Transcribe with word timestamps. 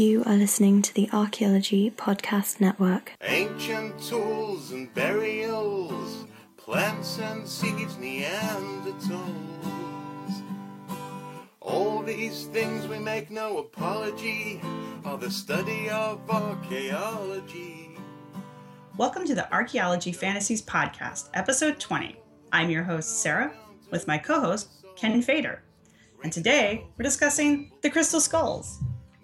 You 0.00 0.24
are 0.24 0.34
listening 0.34 0.80
to 0.80 0.94
the 0.94 1.10
Archaeology 1.12 1.90
Podcast 1.90 2.58
Network. 2.58 3.12
Ancient 3.20 4.02
tools 4.02 4.72
and 4.72 4.88
burials, 4.94 6.24
plants 6.56 7.18
and 7.18 7.46
seeds, 7.46 7.96
Neanderthals. 7.96 9.20
All 11.60 12.02
these 12.02 12.46
things 12.46 12.88
we 12.88 12.98
make 12.98 13.30
no 13.30 13.58
apology 13.58 14.62
are 15.04 15.18
the 15.18 15.30
study 15.30 15.90
of 15.90 16.18
archaeology. 16.30 17.90
Welcome 18.96 19.26
to 19.26 19.34
the 19.34 19.52
Archaeology 19.52 20.12
Fantasies 20.12 20.62
Podcast, 20.62 21.28
episode 21.34 21.78
20. 21.78 22.16
I'm 22.52 22.70
your 22.70 22.84
host, 22.84 23.18
Sarah, 23.18 23.52
with 23.90 24.06
my 24.06 24.16
co 24.16 24.40
host, 24.40 24.86
Ken 24.96 25.20
Feder. 25.20 25.62
And 26.24 26.32
today 26.32 26.86
we're 26.96 27.02
discussing 27.02 27.72
the 27.82 27.90
crystal 27.90 28.22
skulls. 28.22 28.80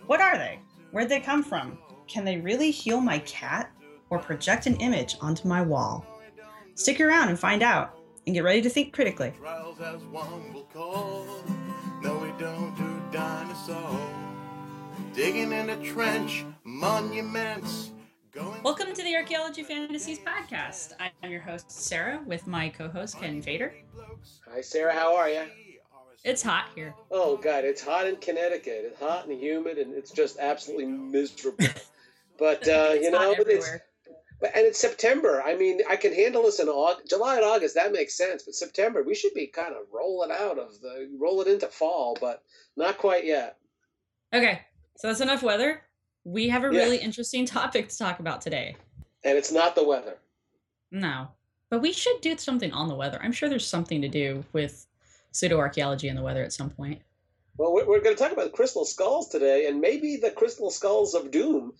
What 0.06 0.20
are 0.20 0.36
they? 0.36 0.60
Where'd 0.96 1.10
they 1.10 1.20
come 1.20 1.42
from? 1.42 1.76
Can 2.06 2.24
they 2.24 2.38
really 2.38 2.70
heal 2.70 3.02
my 3.02 3.18
cat 3.18 3.70
or 4.08 4.18
project 4.18 4.64
an 4.64 4.76
image 4.76 5.18
onto 5.20 5.46
my 5.46 5.60
wall? 5.60 6.06
Stick 6.74 7.02
around 7.02 7.28
and 7.28 7.38
find 7.38 7.62
out, 7.62 7.98
and 8.26 8.34
get 8.34 8.42
ready 8.42 8.62
to 8.62 8.70
think 8.70 8.94
critically. 8.94 9.34
Trials 9.38 9.78
as 9.78 10.02
one 10.04 10.54
will 10.54 10.66
call. 10.72 11.26
No, 12.02 12.16
we 12.16 12.32
don't 12.42 12.74
do 12.78 13.02
dinosaurs. 13.12 14.00
Digging 15.12 15.52
in 15.52 15.68
a 15.68 15.76
trench, 15.84 16.46
monuments. 16.64 17.90
Welcome 18.62 18.94
to 18.94 19.02
the 19.02 19.16
Archaeology 19.16 19.64
Fantasies 19.64 20.20
Podcast. 20.20 20.94
I'm 20.98 21.30
your 21.30 21.42
host, 21.42 21.70
Sarah, 21.70 22.22
with 22.24 22.46
my 22.46 22.70
co 22.70 22.88
host, 22.88 23.20
Ken 23.20 23.42
Feder. 23.42 23.74
Hi, 24.50 24.62
Sarah. 24.62 24.94
How 24.94 25.14
are 25.14 25.28
you? 25.28 25.42
It's 26.26 26.42
hot 26.42 26.66
here. 26.74 26.92
Oh 27.12 27.36
God, 27.36 27.64
it's 27.64 27.80
hot 27.80 28.08
in 28.08 28.16
Connecticut. 28.16 28.82
It's 28.84 28.98
hot 28.98 29.28
and 29.28 29.40
humid, 29.40 29.78
and 29.78 29.94
it's 29.94 30.10
just 30.10 30.40
absolutely 30.40 30.86
miserable. 30.86 31.64
But 32.36 32.66
uh, 32.68 32.94
you 33.00 33.12
know, 33.12 33.32
it's 33.38 33.70
but 34.40 34.50
and 34.56 34.66
it's 34.66 34.80
September. 34.80 35.40
I 35.40 35.54
mean, 35.54 35.82
I 35.88 35.94
can 35.94 36.12
handle 36.12 36.42
this 36.42 36.58
in 36.58 36.68
August, 36.68 37.08
July 37.08 37.36
and 37.36 37.44
August. 37.44 37.76
That 37.76 37.92
makes 37.92 38.16
sense. 38.16 38.42
But 38.42 38.56
September, 38.56 39.04
we 39.04 39.14
should 39.14 39.34
be 39.34 39.46
kind 39.46 39.72
of 39.72 39.82
rolling 39.92 40.32
out 40.32 40.58
of 40.58 40.80
the 40.80 41.08
rolling 41.16 41.46
into 41.46 41.68
fall, 41.68 42.18
but 42.20 42.42
not 42.76 42.98
quite 42.98 43.24
yet. 43.24 43.58
Okay, 44.34 44.62
so 44.96 45.06
that's 45.06 45.20
enough 45.20 45.44
weather. 45.44 45.82
We 46.24 46.48
have 46.48 46.64
a 46.64 46.74
Yeah. 46.74 46.80
really 46.80 46.98
interesting 46.98 47.46
topic 47.46 47.88
to 47.88 47.96
talk 47.96 48.18
about 48.18 48.40
today. 48.40 48.74
And 49.22 49.38
it's 49.38 49.52
not 49.52 49.76
the 49.76 49.84
weather. 49.84 50.18
No, 50.90 51.28
but 51.70 51.80
we 51.80 51.92
should 51.92 52.20
do 52.20 52.36
something 52.36 52.72
on 52.72 52.88
the 52.88 52.96
weather. 52.96 53.20
I'm 53.22 53.30
sure 53.30 53.48
there's 53.48 53.64
something 53.66 54.02
to 54.02 54.08
do 54.08 54.44
with 54.52 54.88
pseudo 55.36 55.58
archaeology 55.58 56.08
and 56.08 56.18
the 56.18 56.22
weather 56.22 56.42
at 56.42 56.52
some 56.52 56.70
point. 56.70 57.02
Well, 57.58 57.72
we're, 57.72 57.86
we're 57.86 58.00
going 58.00 58.16
to 58.16 58.22
talk 58.22 58.32
about 58.32 58.52
crystal 58.52 58.84
skulls 58.84 59.28
today, 59.28 59.66
and 59.66 59.80
maybe 59.80 60.16
the 60.16 60.30
crystal 60.30 60.70
skulls 60.70 61.14
of 61.14 61.30
doom 61.30 61.72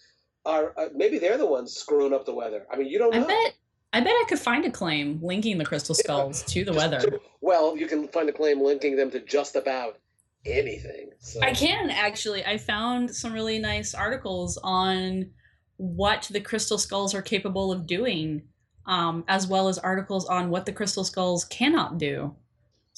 are 0.45 0.73
uh, 0.79 0.89
maybe 0.95 1.19
they're 1.19 1.39
the 1.39 1.47
ones 1.47 1.75
screwing 1.75 2.13
up 2.13 2.25
the 2.25 2.35
weather. 2.35 2.67
I 2.71 2.77
mean, 2.77 2.89
you 2.89 2.99
don't 2.99 3.15
I 3.15 3.21
bet. 3.21 3.55
I 3.93 4.01
bet 4.01 4.13
I 4.13 4.25
could 4.29 4.39
find 4.39 4.65
a 4.67 4.71
claim 4.71 5.21
linking 5.23 5.57
the 5.59 5.65
crystal 5.65 5.95
skulls 5.95 6.43
to 6.43 6.65
the 6.65 6.73
Just 6.73 6.77
weather. 6.77 7.01
to- 7.11 7.21
well, 7.41 7.77
you 7.77 7.87
can 7.87 8.09
find 8.09 8.29
a 8.29 8.33
claim 8.33 8.61
linking 8.61 8.97
them 8.97 9.11
to 9.13 9.21
just 9.21 9.57
about 9.57 9.99
anything. 10.45 11.11
So. 11.19 11.41
I 11.41 11.53
can 11.53 11.91
actually. 11.91 12.45
I 12.45 12.59
found 12.59 13.15
some 13.15 13.33
really 13.33 13.59
nice 13.59 13.95
articles 13.95 14.59
on 14.63 15.31
what 15.79 16.29
the 16.31 16.41
crystal 16.41 16.79
skulls 16.79 17.15
are 17.15 17.23
capable 17.23 17.73
of 17.73 17.87
doing, 17.87 18.43
um, 18.87 19.25
as 19.29 19.47
well 19.47 19.69
as 19.69 19.79
articles 19.79 20.27
on 20.27 20.51
what 20.51 20.67
the 20.67 20.73
crystal 20.73 21.05
skulls 21.05 21.45
cannot 21.45 21.99
do. 21.99 22.35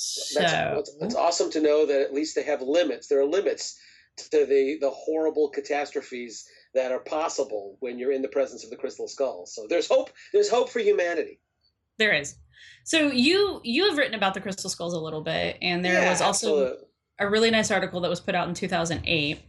So 0.00 0.40
That's, 0.40 0.90
it's, 0.90 0.96
it's 1.00 1.14
awesome 1.16 1.50
to 1.52 1.60
know 1.60 1.84
that 1.86 2.00
at 2.00 2.14
least 2.14 2.36
they 2.36 2.44
have 2.44 2.62
limits. 2.62 3.08
There 3.08 3.20
are 3.20 3.24
limits 3.26 3.76
to 4.30 4.46
the 4.46 4.78
the 4.80 4.90
horrible 4.90 5.48
catastrophes 5.48 6.46
that 6.74 6.92
are 6.92 7.00
possible 7.00 7.76
when 7.80 7.98
you're 7.98 8.12
in 8.12 8.22
the 8.22 8.28
presence 8.28 8.62
of 8.64 8.70
the 8.70 8.76
crystal 8.76 9.08
skulls. 9.08 9.54
So 9.54 9.66
there's 9.68 9.88
hope. 9.88 10.10
There's 10.32 10.50
hope 10.50 10.70
for 10.70 10.78
humanity. 10.80 11.40
there 11.98 12.12
is. 12.12 12.36
So 12.84 13.08
you 13.08 13.60
you 13.64 13.88
have 13.88 13.98
written 13.98 14.14
about 14.14 14.34
the 14.34 14.40
crystal 14.40 14.70
skulls 14.70 14.94
a 14.94 14.98
little 15.00 15.20
bit, 15.22 15.58
and 15.62 15.84
there 15.84 15.94
Yeah, 15.94 16.10
was 16.10 16.20
also 16.20 16.48
absolutely. 16.62 16.86
a 17.18 17.28
really 17.28 17.50
nice 17.50 17.70
article 17.70 18.00
that 18.02 18.08
was 18.10 18.20
put 18.20 18.34
out 18.36 18.48
in 18.48 18.54
2008. 18.54 19.40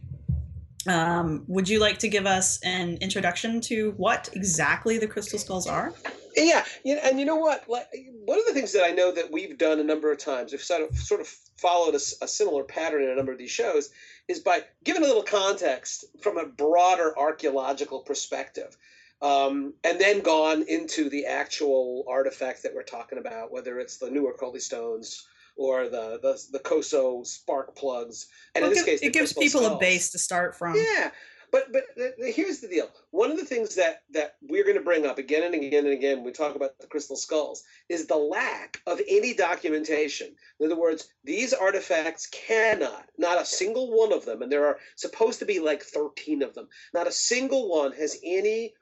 Um, 0.88 1.44
would 1.46 1.68
you 1.68 1.78
like 1.78 1.98
to 1.98 2.08
give 2.08 2.26
us 2.26 2.58
an 2.62 2.96
introduction 3.00 3.60
to 3.62 3.92
what 3.98 4.30
exactly 4.32 4.98
the 4.98 5.06
crystal 5.06 5.38
skulls 5.38 5.66
are? 5.66 5.92
Yeah, 6.36 6.64
and 6.84 7.18
you 7.18 7.26
know 7.26 7.36
what? 7.36 7.68
Like 7.68 7.86
one 8.24 8.38
of 8.38 8.46
the 8.46 8.52
things 8.54 8.72
that 8.72 8.84
I 8.84 8.90
know 8.90 9.12
that 9.12 9.30
we've 9.32 9.56
done 9.58 9.80
a 9.80 9.84
number 9.84 10.10
of 10.12 10.18
times, 10.18 10.52
we've 10.52 10.62
sort 10.62 10.82
of 10.88 10.96
sort 10.96 11.20
of 11.20 11.26
followed 11.58 11.94
a 11.94 11.98
similar 12.00 12.64
pattern 12.64 13.02
in 13.02 13.10
a 13.10 13.14
number 13.14 13.32
of 13.32 13.38
these 13.38 13.50
shows, 13.50 13.90
is 14.28 14.40
by 14.40 14.62
giving 14.84 15.02
a 15.02 15.06
little 15.06 15.22
context 15.22 16.04
from 16.22 16.38
a 16.38 16.46
broader 16.46 17.16
archaeological 17.18 18.00
perspective, 18.00 18.76
um, 19.22 19.74
and 19.84 20.00
then 20.00 20.20
gone 20.20 20.62
into 20.68 21.10
the 21.10 21.26
actual 21.26 22.04
artifact 22.08 22.62
that 22.62 22.74
we're 22.74 22.82
talking 22.82 23.18
about, 23.18 23.52
whether 23.52 23.78
it's 23.78 23.98
the 23.98 24.10
Newark 24.10 24.40
Holy 24.40 24.60
Stones 24.60 25.26
or 25.56 25.88
the 25.90 26.18
the, 26.22 26.40
the 26.52 26.58
Coso 26.60 27.26
spark 27.26 27.74
plugs, 27.76 28.28
and 28.54 28.62
Well, 28.62 28.70
in 28.70 28.76
it 28.78 28.80
this 28.80 28.84
gives- 28.86 29.00
case, 29.00 29.08
it 29.08 29.12
gives 29.12 29.32
people 29.34 29.66
a 29.66 29.78
base 29.78 30.10
to 30.12 30.18
start 30.18 30.56
from. 30.56 30.74
Yeah, 30.76 31.10
but 31.52 31.72
but 31.72 31.84
here's 32.18 32.60
the 32.60 32.68
deal. 32.68 32.88
One 33.10 33.30
of 33.30 33.38
the 33.38 33.44
things 33.44 33.74
that 33.76 34.02
that 34.12 34.36
we're 34.42 34.64
going 34.64 34.76
to 34.76 34.84
bring 34.84 35.06
up 35.06 35.18
again 35.18 35.42
and 35.42 35.54
again 35.54 35.84
and 35.84 35.94
again 35.94 36.18
when 36.18 36.26
we 36.26 36.32
talk 36.32 36.56
about 36.56 36.78
the 36.78 36.86
crystal 36.86 37.16
skulls 37.16 37.62
is 37.88 38.06
the 38.06 38.16
lack 38.16 38.80
of 38.86 39.00
any 39.08 39.34
documentation. 39.34 40.28
In 40.58 40.66
other 40.66 40.80
words, 40.80 41.08
these 41.24 41.52
artifacts 41.52 42.26
cannot, 42.26 43.06
not 43.18 43.40
a 43.40 43.46
single 43.46 43.96
one 43.96 44.12
of 44.12 44.24
them, 44.24 44.42
and 44.42 44.50
there 44.50 44.66
are 44.66 44.78
supposed 44.96 45.38
to 45.40 45.46
be 45.46 45.60
like 45.60 45.82
13 45.82 46.42
of 46.42 46.54
them. 46.54 46.68
Not 46.94 47.06
a 47.06 47.12
single 47.12 47.68
one 47.68 47.92
has 47.92 48.18
any 48.24 48.74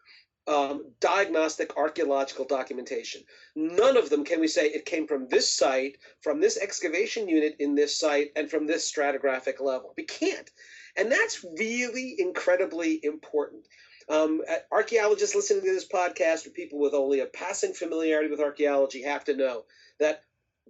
um, 0.49 0.93
diagnostic 1.01 1.77
archaeological 1.77 2.47
documentation. 2.47 3.23
None 3.55 3.97
of 3.97 4.09
them 4.09 4.25
can 4.25 4.41
we 4.41 4.49
say 4.49 4.67
it 4.67 4.87
came 4.87 5.07
from 5.07 5.29
this 5.29 5.53
site, 5.53 5.99
from 6.23 6.41
this 6.41 6.57
excavation 6.57 7.29
unit 7.29 7.57
in 7.59 7.75
this 7.75 7.99
site, 7.99 8.33
and 8.35 8.51
from 8.51 8.67
this 8.67 8.91
stratigraphic 8.91 9.61
level. 9.61 9.93
We 9.97 10.05
can't. 10.05 10.51
And 10.99 11.13
that's 11.13 11.45
really 11.59 12.17
incredibly 12.19 13.01
important. 13.03 13.67
Um, 14.09 14.43
archaeologists 14.73 15.37
listening 15.37 15.65
to 15.65 15.73
this 15.73 15.87
podcast 15.87 16.47
or 16.47 16.51
people 16.51 16.81
with 16.81 16.93
only 16.93 17.21
a 17.21 17.27
passing 17.27 17.73
familiarity 17.73 18.29
with 18.29 18.41
archaeology 18.41 19.03
have 19.03 19.25
to 19.25 19.37
know 19.37 19.65
that 20.01 20.23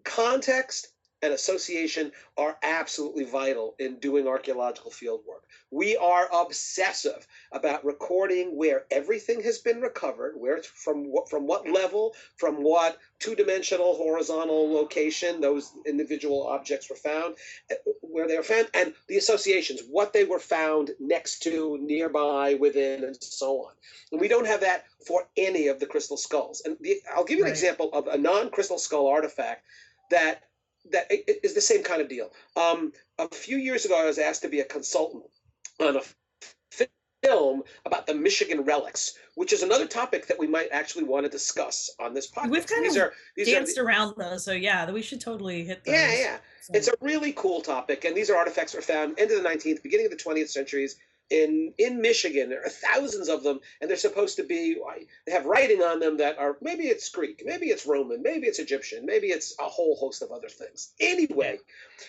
context 0.05 0.89
and 1.23 1.33
association 1.33 2.13
are 2.37 2.57
absolutely 2.63 3.25
vital 3.25 3.75
in 3.79 3.97
doing 3.97 4.29
archaeological 4.29 4.91
field 4.91 5.21
work. 5.29 5.45
We 5.71 5.97
are 5.97 6.29
obsessive 6.33 7.27
about 7.53 7.85
recording 7.85 8.57
where 8.57 8.85
everything 8.91 9.43
has 9.43 9.59
been 9.59 9.81
recovered, 9.81 10.35
where 10.37 10.57
it's 10.57 10.69
from 10.69 11.05
what 11.05 11.29
from 11.29 11.47
what 11.47 11.69
level, 11.69 12.15
from 12.37 12.63
what 12.63 12.99
two-dimensional 13.19 13.95
horizontal 13.97 14.73
location 14.73 15.41
those 15.41 15.73
individual 15.87 16.47
objects 16.47 16.89
were 16.89 16.97
found, 16.97 17.37
uh, 17.71 17.75
where 18.01 18.29
they 18.29 18.37
were 18.37 18.43
found, 18.43 18.69
and 18.75 18.95
the 19.09 19.17
associations, 19.17 19.83
what 19.91 20.13
they 20.13 20.25
were 20.25 20.39
found 20.39 20.91
next 21.01 21.43
to, 21.43 21.79
nearby, 21.81 22.55
within, 22.55 23.05
and 23.05 23.17
so 23.23 23.65
on. 23.67 23.73
And 24.13 24.21
we 24.21 24.29
don't 24.29 24.47
have 24.47 24.61
that 24.61 24.85
for 25.07 25.29
any 25.37 25.67
of 25.69 25.81
the 25.81 25.87
crystal 25.87 26.17
skulls. 26.17 26.63
And 26.65 26.77
the, 26.81 26.97
I'll 27.15 27.25
give 27.25 27.39
you 27.39 27.45
an 27.45 27.49
Right. 27.51 27.57
example 27.57 27.91
of 27.93 28.07
a 28.07 28.19
non-crystal 28.19 28.79
skull 28.79 29.07
artifact 29.09 29.65
that 30.11 30.43
that 30.93 31.07
is 31.11 31.55
the 31.55 31.61
same 31.61 31.83
kind 31.83 32.01
of 32.01 32.09
deal. 32.09 32.31
Um, 32.57 32.93
a 33.19 33.29
few 33.29 33.57
years 33.57 33.85
ago, 33.85 34.01
I 34.01 34.07
was 34.07 34.19
asked 34.19 34.43
to 34.43 34.49
be 34.49 34.61
a 34.61 34.65
consultant 34.65 35.25
on 35.81 35.97
a 35.97 36.03
film 37.23 37.63
about 37.85 38.07
the 38.07 38.15
Michigan 38.15 38.63
relics, 38.63 39.15
which 39.35 39.53
is 39.53 39.63
another 39.63 39.87
topic 39.87 40.27
that 40.27 40.39
we 40.39 40.47
might 40.47 40.69
actually 40.71 41.05
want 41.05 41.25
to 41.25 41.31
discuss 41.31 41.91
on 41.99 42.15
this 42.15 42.31
podcast. 42.31 42.51
We've 42.51 42.67
kind 42.67 42.85
these 42.85 42.97
of 42.97 43.03
are 43.03 43.13
these 43.37 43.49
Danced 43.49 43.79
are 43.79 43.85
around 43.85 44.15
those, 44.17 44.45
so 44.45 44.53
yeah, 44.53 44.91
we 44.91 45.03
should 45.03 45.21
totally 45.21 45.65
hit 45.65 45.85
those. 45.85 45.95
yeah 45.95 46.19
yeah. 46.19 46.37
It's 46.71 46.89
a 46.89 46.93
really 47.01 47.33
cool 47.33 47.63
topic, 47.63 48.05
and 48.05 48.15
these 48.17 48.29
are 48.29 48.37
artifacts 48.37 48.73
that 48.73 48.79
were 48.79 48.83
found 48.83 49.19
end 49.19 49.31
of 49.31 49.43
the 49.43 49.49
19th, 49.49 49.83
beginning 49.83 50.07
of 50.07 50.13
the 50.13 50.19
20th 50.19 50.51
centuries 50.51 50.97
in 51.31 51.75
in 51.79 52.01
Michigan. 52.01 52.49
There 52.51 52.65
are 52.65 52.69
thousands 52.69 53.29
of 53.29 53.43
them, 53.43 53.61
and 53.81 53.89
they're 53.91 53.97
supposed 53.97 54.37
to 54.37 54.45
be. 54.45 54.77
They 55.27 55.33
have 55.33 55.47
writing 55.47 55.83
on 55.83 56.01
them 56.01 56.19
that 56.19 56.39
are 56.39 56.57
maybe 56.61 56.85
it's 56.85 57.09
Greek, 57.09 57.43
maybe 57.45 57.67
it's 57.67 57.87
Roman, 57.87 58.23
maybe 58.23 58.47
it's 58.47 58.59
Egyptian, 58.59 59.07
maybe 59.07 59.29
it's 59.29 59.55
a 59.59 59.65
whole 59.65 59.97
host 59.97 60.23
of 60.23 60.31
other 60.33 60.49
things. 60.49 60.93
Anyway, 61.01 61.59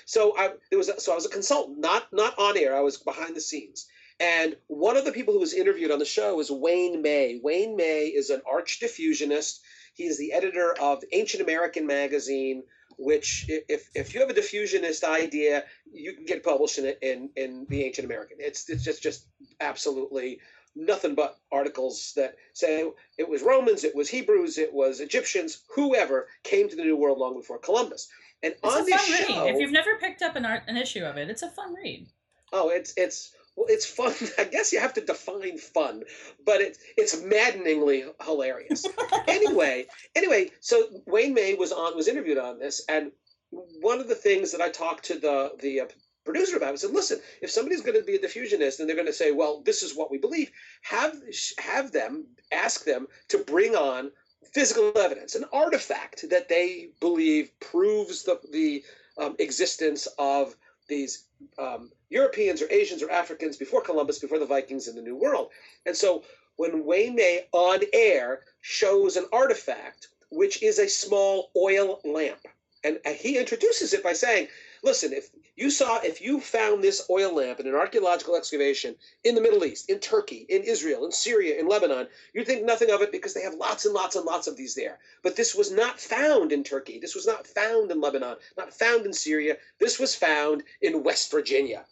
so 0.05 0.37
I 0.37 0.51
there 0.69 0.77
was 0.79 0.89
a, 0.89 0.99
so 0.99 1.11
I 1.11 1.15
was 1.15 1.25
a 1.25 1.29
consultant, 1.29 1.79
not 1.79 2.11
not 2.13 2.37
on 2.39 2.57
air. 2.57 2.75
I 2.75 2.81
was 2.81 2.97
behind 2.97 3.35
the 3.35 3.41
scenes, 3.41 3.87
And 4.19 4.57
one 4.67 4.97
of 4.97 5.05
the 5.05 5.13
people 5.13 5.33
who 5.33 5.39
was 5.39 5.53
interviewed 5.53 5.91
on 5.91 5.99
the 5.99 6.05
show 6.05 6.35
was 6.35 6.51
Wayne 6.51 7.01
May. 7.01 7.39
Wayne 7.41 7.75
May 7.77 8.07
is 8.07 8.29
an 8.29 8.41
arch 8.49 8.79
diffusionist. 8.81 9.59
He 9.93 10.05
is 10.05 10.17
the 10.17 10.33
editor 10.33 10.73
of 10.79 11.03
Ancient 11.11 11.41
American 11.41 11.87
magazine, 11.87 12.63
which, 12.99 13.45
if, 13.47 13.89
if 13.95 14.13
you 14.13 14.19
have 14.19 14.29
a 14.29 14.33
diffusionist 14.33 15.03
idea, 15.03 15.63
you 15.91 16.13
can 16.13 16.25
get 16.25 16.43
published 16.43 16.77
in, 16.77 16.93
in, 17.01 17.29
in 17.35 17.65
the 17.69 17.83
Ancient 17.83 18.05
American. 18.05 18.37
It's, 18.39 18.69
it's 18.69 18.83
just, 18.83 19.01
just 19.01 19.25
absolutely 19.61 20.39
nothing 20.75 21.15
but 21.15 21.37
articles 21.51 22.13
that 22.15 22.35
say 22.53 22.85
it 23.17 23.27
was 23.27 23.41
Romans, 23.41 23.83
it 23.83 23.95
was 23.95 24.09
Hebrews, 24.09 24.57
it 24.57 24.73
was 24.73 24.99
Egyptians, 24.99 25.63
whoever 25.73 26.27
came 26.43 26.69
to 26.69 26.75
the 26.75 26.83
New 26.83 26.97
World 26.97 27.17
long 27.17 27.35
before 27.35 27.57
Columbus. 27.57 28.09
And 28.43 28.53
It's 28.53 28.75
on 28.75 28.85
this 28.85 28.95
fun 28.95 29.27
show, 29.27 29.45
read. 29.45 29.55
If 29.55 29.61
you've 29.61 29.71
never 29.71 29.97
picked 29.97 30.21
up 30.21 30.35
an 30.35 30.45
art, 30.45 30.63
an 30.67 30.77
issue 30.77 31.03
of 31.03 31.17
it, 31.17 31.29
it's 31.29 31.41
a 31.41 31.49
fun 31.49 31.73
read. 31.73 32.07
Oh, 32.51 32.69
it's 32.69 32.93
it's 32.97 33.33
well, 33.59 33.67
it's 33.69 33.85
fun. 33.85 34.13
I 34.39 34.45
guess 34.45 34.71
you 34.71 34.79
have 34.79 34.93
to 34.93 35.01
define 35.01 35.57
fun, 35.57 36.03
but 36.45 36.61
it's 36.61 36.79
it's 36.97 37.21
maddeningly 37.21 38.05
hilarious. 38.23 38.85
anyway, 39.27 39.85
anyway, 40.15 40.49
so 40.61 40.87
Wayne 41.05 41.33
May 41.33 41.55
was 41.55 41.73
on 41.73 41.95
was 41.95 42.07
interviewed 42.07 42.37
on 42.37 42.57
this, 42.59 42.85
and 42.87 43.11
one 43.51 43.99
of 43.99 44.07
the 44.07 44.15
things 44.15 44.53
that 44.53 44.61
I 44.61 44.69
talked 44.69 45.05
to 45.05 45.19
the 45.19 45.51
the 45.59 45.81
uh, 45.81 45.85
producer 46.23 46.55
about 46.55 46.71
was 46.71 46.81
said, 46.81 46.91
listen, 46.91 47.19
if 47.41 47.51
somebody's 47.51 47.81
going 47.81 47.99
to 47.99 48.05
be 48.05 48.15
a 48.15 48.19
diffusionist 48.19 48.79
and 48.79 48.87
they're 48.87 48.95
going 48.95 49.07
to 49.07 49.13
say, 49.13 49.31
well, 49.31 49.61
this 49.65 49.83
is 49.83 49.95
what 49.95 50.11
we 50.11 50.17
believe, 50.17 50.51
have 50.83 51.15
have 51.57 51.91
them 51.91 52.27
ask 52.53 52.85
them 52.85 53.07
to 53.27 53.39
bring 53.39 53.75
on 53.75 54.11
physical 54.53 54.97
evidence, 54.97 55.35
an 55.35 55.45
artifact 55.51 56.29
that 56.29 56.47
they 56.47 56.89
believe 57.01 57.51
proves 57.59 58.23
the 58.23 58.39
the 58.51 58.83
um, 59.17 59.35
existence 59.37 60.07
of 60.17 60.55
these 60.89 61.25
um, 61.57 61.91
Europeans 62.09 62.61
or 62.61 62.69
Asians 62.69 63.01
or 63.01 63.09
Africans 63.11 63.55
before 63.55 63.81
Columbus, 63.81 64.19
before 64.19 64.39
the 64.39 64.45
Vikings 64.45 64.87
in 64.87 64.95
the 64.95 65.01
New 65.01 65.15
World. 65.15 65.49
And 65.85 65.95
so 65.95 66.23
when 66.57 66.83
Wayne 66.83 67.15
May 67.15 67.45
on 67.53 67.79
air 67.93 68.41
shows 68.59 69.15
an 69.15 69.25
artifact, 69.31 70.07
which 70.29 70.61
is 70.61 70.79
a 70.79 70.89
small 70.89 71.51
oil 71.55 72.01
lamp, 72.03 72.41
and 72.83 72.99
he 73.05 73.37
introduces 73.37 73.93
it 73.93 74.03
by 74.03 74.13
saying, 74.13 74.47
listen, 74.83 75.13
if 75.13 75.29
you 75.55 75.69
saw, 75.69 75.99
if 76.01 76.21
you 76.21 76.39
found 76.39 76.83
this 76.83 77.05
oil 77.09 77.35
lamp 77.35 77.59
in 77.59 77.67
an 77.67 77.75
archaeological 77.75 78.35
excavation 78.35 78.95
in 79.23 79.35
the 79.35 79.41
Middle 79.41 79.65
East, 79.65 79.89
in 79.89 79.99
Turkey, 79.99 80.45
in 80.49 80.63
Israel, 80.63 81.05
in 81.05 81.11
Syria, 81.11 81.59
in 81.59 81.67
Lebanon, 81.67 82.07
you'd 82.33 82.47
think 82.47 82.63
nothing 82.63 82.91
of 82.91 83.01
it 83.01 83.11
because 83.11 83.33
they 83.33 83.41
have 83.41 83.55
lots 83.55 83.85
and 83.85 83.93
lots 83.93 84.15
and 84.15 84.25
lots 84.25 84.47
of 84.47 84.57
these 84.57 84.75
there. 84.75 84.99
But 85.21 85.35
this 85.35 85.53
was 85.55 85.71
not 85.71 85.99
found 85.99 86.51
in 86.51 86.63
Turkey. 86.63 86.99
This 86.99 87.15
was 87.15 87.27
not 87.27 87.47
found 87.47 87.91
in 87.91 88.01
Lebanon, 88.01 88.37
not 88.57 88.73
found 88.73 89.05
in 89.05 89.13
Syria. 89.13 89.57
This 89.79 89.99
was 89.99 90.15
found 90.15 90.63
in 90.81 91.03
West 91.03 91.31
Virginia. 91.31 91.85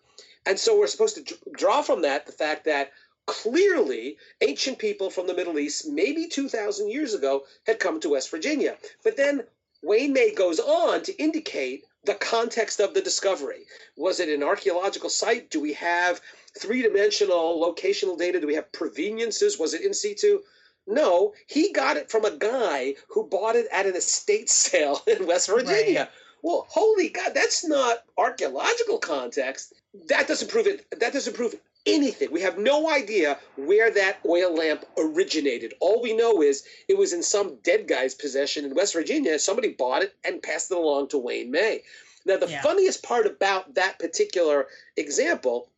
And 0.46 0.58
so 0.58 0.80
we're 0.80 0.88
supposed 0.88 1.28
to 1.28 1.36
draw 1.52 1.82
from 1.82 2.04
that 2.04 2.26
the 2.26 2.32
fact 2.32 2.66
that 2.66 2.92
clearly 3.26 4.18
ancient 4.40 4.80
people 4.80 5.10
from 5.10 5.28
the 5.28 5.34
Middle 5.34 5.60
East, 5.60 5.88
maybe 5.90 6.28
2,000 6.28 6.90
years 6.90 7.14
ago, 7.14 7.44
had 7.66 7.80
come 7.80 8.00
to 8.00 8.12
West 8.12 8.32
Virginia. 8.32 8.78
But 9.04 9.18
then 9.18 9.44
Wayne 9.84 10.14
May 10.14 10.34
goes 10.34 10.60
on 10.60 11.04
to 11.04 11.22
indicate 11.22 11.84
the 12.04 12.16
context 12.16 12.80
of 12.80 12.94
the 12.94 13.02
discovery. 13.02 13.66
Was 13.98 14.20
it 14.20 14.30
an 14.30 14.44
archaeological 14.44 15.10
site? 15.10 15.50
Do 15.50 15.60
we 15.60 15.74
have 15.74 16.22
three 16.60 16.82
dimensional 16.82 17.62
locational 17.62 18.18
data? 18.18 18.40
Do 18.40 18.48
we 18.48 18.56
have 18.56 18.72
proveniences? 18.72 19.60
Was 19.60 19.74
it 19.74 19.82
in 19.82 19.94
situ? 19.94 20.42
No, 20.88 21.34
he 21.48 21.74
got 21.74 21.98
it 21.98 22.10
from 22.10 22.24
a 22.24 22.32
guy 22.32 22.96
who 23.10 23.28
bought 23.28 23.58
it 23.58 23.68
at 23.72 23.86
an 23.86 23.96
estate 23.96 24.50
sale 24.64 25.02
in 25.06 25.28
West 25.28 25.50
Virginia. 25.50 26.00
Right. 26.00 26.10
Well, 26.44 26.68
holy 26.70 27.10
God, 27.10 27.34
that's 27.34 27.68
not 27.68 28.04
archaeological 28.18 29.00
context. 29.00 29.74
That 30.08 30.28
doesn't 30.28 30.50
prove 30.50 30.68
it. 30.68 30.86
That 31.00 31.12
doesn't 31.12 31.36
prove 31.36 31.56
anything. 31.88 32.32
We 32.32 32.42
have 32.42 32.58
no 32.58 32.90
idea 32.90 33.40
where 33.56 33.90
that 33.92 34.20
oil 34.26 34.54
lamp 34.54 34.86
originated. 34.98 35.74
All 35.80 36.02
we 36.02 36.14
know 36.14 36.42
is 36.42 36.64
it 36.88 36.98
was 36.98 37.14
in 37.14 37.24
some 37.24 37.58
dead 37.64 37.88
guy's 37.88 38.14
possession 38.14 38.66
in 38.66 38.76
West 38.76 38.94
Virginia. 38.94 39.40
Somebody 39.40 39.70
bought 39.70 40.04
it 40.04 40.14
and 40.24 40.44
passed 40.44 40.72
it 40.72 40.78
along 40.78 41.10
to 41.10 41.18
Wayne 41.18 41.52
May. 41.52 41.84
Now, 42.26 42.38
the 42.38 42.50
Yeah. 42.50 42.62
funniest 42.62 43.04
part 43.04 43.26
about 43.26 43.76
that 43.76 44.00
particular 44.00 44.68
example 44.98 45.72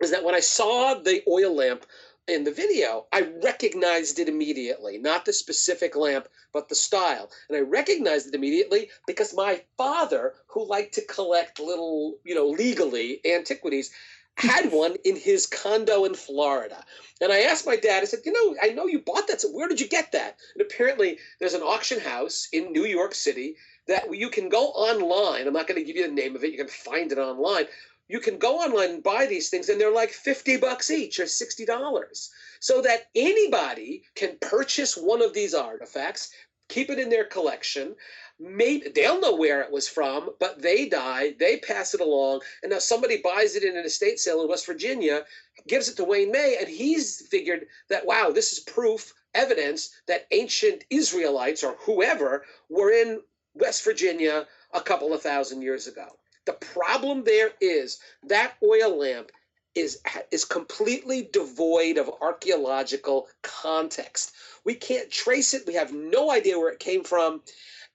is 0.00 0.10
that 0.10 0.24
when 0.24 0.34
I 0.34 0.40
saw 0.40 0.94
the 0.94 1.22
oil 1.28 1.54
lamp 1.54 1.84
in 2.28 2.44
the 2.44 2.52
video, 2.52 3.06
I 3.12 3.22
recognized 3.42 4.18
it 4.18 4.28
immediately. 4.28 4.98
Not 4.98 5.24
the 5.24 5.32
specific 5.32 5.96
lamp, 5.96 6.28
but 6.52 6.68
the 6.68 6.74
style. 6.76 7.30
And 7.48 7.58
I 7.58 7.60
recognized 7.60 8.28
it 8.28 8.34
immediately 8.34 8.90
because 9.06 9.34
my 9.34 9.62
father, 9.76 10.34
who 10.46 10.64
liked 10.64 10.94
to 10.94 11.04
collect 11.04 11.58
little, 11.58 12.18
you 12.24 12.34
know, 12.34 12.46
legally 12.46 13.20
antiquities, 13.26 13.90
had 14.36 14.72
one 14.72 14.96
in 15.04 15.16
his 15.16 15.46
condo 15.46 16.04
in 16.04 16.14
Florida. 16.14 16.84
And 17.20 17.32
I 17.32 17.40
asked 17.40 17.66
my 17.66 17.76
dad, 17.76 18.02
I 18.02 18.06
said, 18.06 18.20
You 18.24 18.32
know, 18.32 18.56
I 18.62 18.68
know 18.68 18.86
you 18.86 19.00
bought 19.00 19.28
that. 19.28 19.40
So 19.40 19.48
where 19.48 19.68
did 19.68 19.80
you 19.80 19.88
get 19.88 20.12
that? 20.12 20.38
And 20.54 20.62
apparently, 20.62 21.18
there's 21.38 21.54
an 21.54 21.62
auction 21.62 22.00
house 22.00 22.48
in 22.52 22.72
New 22.72 22.84
York 22.84 23.14
City 23.14 23.56
that 23.86 24.14
you 24.14 24.30
can 24.30 24.48
go 24.48 24.66
online. 24.66 25.46
I'm 25.46 25.52
not 25.52 25.66
going 25.66 25.80
to 25.80 25.84
give 25.84 25.96
you 25.96 26.06
the 26.06 26.12
name 26.12 26.36
of 26.36 26.44
it, 26.44 26.52
you 26.52 26.58
can 26.58 26.68
find 26.68 27.12
it 27.12 27.18
online. 27.18 27.66
You 28.08 28.18
can 28.18 28.38
go 28.38 28.58
online 28.58 28.90
and 28.90 29.02
buy 29.04 29.26
these 29.26 29.50
things, 29.50 29.68
and 29.68 29.80
they're 29.80 29.92
like 29.92 30.10
50 30.10 30.56
bucks 30.56 30.90
each 30.90 31.20
or 31.20 31.24
$60. 31.24 32.28
So 32.58 32.82
that 32.82 33.06
anybody 33.14 34.02
can 34.16 34.36
purchase 34.40 34.96
one 34.96 35.22
of 35.22 35.32
these 35.32 35.54
artifacts, 35.54 36.32
keep 36.68 36.90
it 36.90 36.98
in 36.98 37.08
their 37.08 37.24
collection. 37.24 37.94
Maybe 38.42 38.88
they'll 38.88 39.20
know 39.20 39.36
where 39.36 39.60
it 39.60 39.70
was 39.70 39.86
from, 39.86 40.30
but 40.38 40.62
they 40.62 40.88
die, 40.88 41.34
they 41.38 41.58
pass 41.58 41.92
it 41.94 42.00
along, 42.00 42.40
and 42.62 42.72
now 42.72 42.78
somebody 42.78 43.18
buys 43.18 43.54
it 43.54 43.62
in 43.62 43.76
an 43.76 43.84
estate 43.84 44.18
sale 44.18 44.40
in 44.40 44.48
West 44.48 44.64
Virginia, 44.64 45.26
gives 45.68 45.90
it 45.90 45.96
to 45.96 46.04
Wayne 46.04 46.32
May, 46.32 46.56
and 46.58 46.68
he's 46.68 47.26
figured 47.28 47.66
that 47.90 48.06
wow, 48.06 48.30
this 48.30 48.52
is 48.52 48.60
proof, 48.60 49.12
evidence 49.34 49.90
that 50.06 50.26
ancient 50.30 50.84
Israelites 50.88 51.62
or 51.62 51.76
whoever 51.80 52.46
were 52.70 52.90
in 52.90 53.20
West 53.54 53.84
Virginia 53.84 54.46
a 54.72 54.80
couple 54.80 55.12
of 55.12 55.20
thousand 55.20 55.60
years 55.60 55.86
ago. 55.86 56.06
The 56.46 56.52
problem 56.54 57.24
there 57.24 57.52
is 57.60 57.98
that 58.24 58.54
oil 58.62 58.96
lamp 58.96 59.30
is 59.74 60.00
is 60.30 60.44
completely 60.44 61.28
devoid 61.32 61.96
of 61.96 62.10
archaeological 62.20 63.28
context. 63.42 64.32
We 64.64 64.74
can't 64.74 65.10
trace 65.10 65.54
it. 65.54 65.66
We 65.66 65.74
have 65.74 65.92
no 65.92 66.30
idea 66.30 66.58
where 66.58 66.72
it 66.72 66.80
came 66.80 67.04
from. 67.04 67.42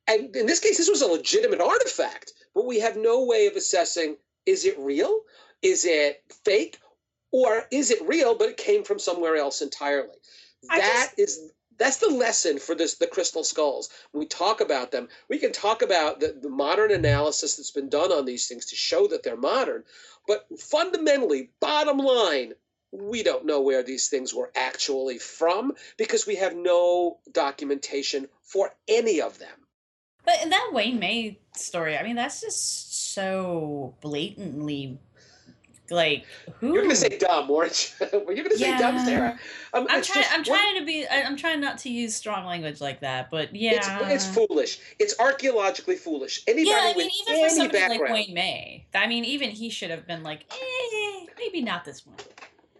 And 0.08 0.36
in 0.36 0.46
this 0.46 0.60
case, 0.60 0.78
this 0.78 0.90
was 0.90 1.02
a 1.02 1.08
legitimate 1.08 1.62
artifact, 1.62 2.34
but 2.54 2.66
we 2.66 2.80
have 2.80 2.96
no 2.96 3.26
way 3.26 3.48
of 3.48 3.56
assessing 3.56 4.18
is 4.46 4.66
it 4.66 4.78
real? 4.78 5.22
Is 5.62 5.86
it 5.86 6.24
fake? 6.44 6.80
Or 7.32 7.66
is 7.72 7.92
it 7.92 8.08
real, 8.08 8.36
but 8.36 8.50
it 8.50 8.58
came 8.58 8.84
from 8.84 9.00
somewhere 9.00 9.36
else 9.36 9.62
entirely? 9.62 10.16
I 10.70 10.80
That 10.80 11.12
is 11.18 11.52
that's 11.78 11.98
the 11.98 12.10
lesson 12.10 12.60
for 12.60 12.76
this 12.76 12.96
the 12.96 13.08
crystal 13.08 13.44
skulls. 13.44 13.90
When 14.12 14.20
we 14.20 14.28
talk 14.28 14.62
about 14.62 14.92
them, 14.92 15.10
we 15.30 15.40
can 15.40 15.52
talk 15.52 15.82
about 15.82 16.20
the, 16.20 16.38
the 16.40 16.50
modern 16.50 16.92
analysis 16.92 17.58
that's 17.58 17.72
been 17.72 17.90
done 17.90 18.12
on 18.12 18.26
these 18.26 18.48
things 18.48 18.68
to 18.68 18.76
show 18.76 19.08
that 19.08 19.24
they're 19.24 19.36
modern. 19.36 19.84
But 20.28 20.48
fundamentally, 20.60 21.52
bottom 21.60 21.98
line, 21.98 22.54
we 22.92 23.24
don't 23.24 23.46
know 23.46 23.62
where 23.62 23.84
these 23.84 24.08
things 24.08 24.34
were 24.34 24.52
actually 24.56 25.18
from 25.20 25.74
because 25.98 26.26
we 26.26 26.36
have 26.36 26.56
no 26.56 27.20
documentation 27.32 28.30
for 28.44 28.72
any 28.88 29.22
of 29.22 29.38
them. 29.40 29.65
But 30.26 30.42
in 30.42 30.50
that 30.50 30.70
Wayne 30.74 31.00
May 31.00 31.40
story, 31.56 31.98
I 31.98 32.04
mean, 32.04 32.16
that's 32.16 32.42
just 32.42 33.14
so 33.14 33.96
blatantly 34.02 35.00
like 35.92 36.26
who 36.56 36.74
You're 36.74 36.82
going 36.82 36.90
to 36.90 36.96
say 36.96 37.18
dumb, 37.18 37.48
weren't 37.48 37.94
you? 38.00 38.08
Were 38.26 38.32
you 38.34 38.44
going 38.44 38.56
to 38.56 38.58
say 38.58 38.78
dumb, 38.78 39.04
Sarah? 39.06 39.38
Um, 39.74 39.86
I'm 39.90 40.02
trying. 40.02 40.26
I'm 40.32 40.40
one- 40.40 40.44
trying 40.44 40.80
to 40.80 40.86
be. 40.86 41.06
I- 41.08 41.24
I'm 41.24 41.38
trying 41.38 41.62
not 41.62 41.78
to 41.80 41.90
use 41.90 42.16
strong 42.16 42.46
language 42.46 42.82
like 42.82 43.02
that. 43.02 43.30
But 43.30 43.56
yeah, 43.56 43.74
It's, 44.10 44.26
it's 44.26 44.36
foolish. 44.36 44.80
It's 45.00 45.20
archaeologically 45.20 45.96
foolish. 45.96 46.44
Anybody 46.48 46.70
yeah. 46.70 46.82
I 46.82 46.88
with 46.96 46.98
mean, 46.98 47.12
even 47.22 47.34
for 47.36 47.46
any 47.46 47.50
somebody 47.50 47.78
background. 47.80 48.02
like 48.02 48.12
Wayne 48.12 48.34
May, 48.34 48.86
I 48.94 49.08
mean, 49.08 49.26
even 49.26 49.52
he 49.52 49.70
should 49.70 49.92
have 49.92 50.08
been 50.08 50.24
like, 50.24 50.46
eh, 50.52 51.26
maybe 51.38 51.62
not 51.62 51.86
this 51.86 52.06
one. 52.06 52.16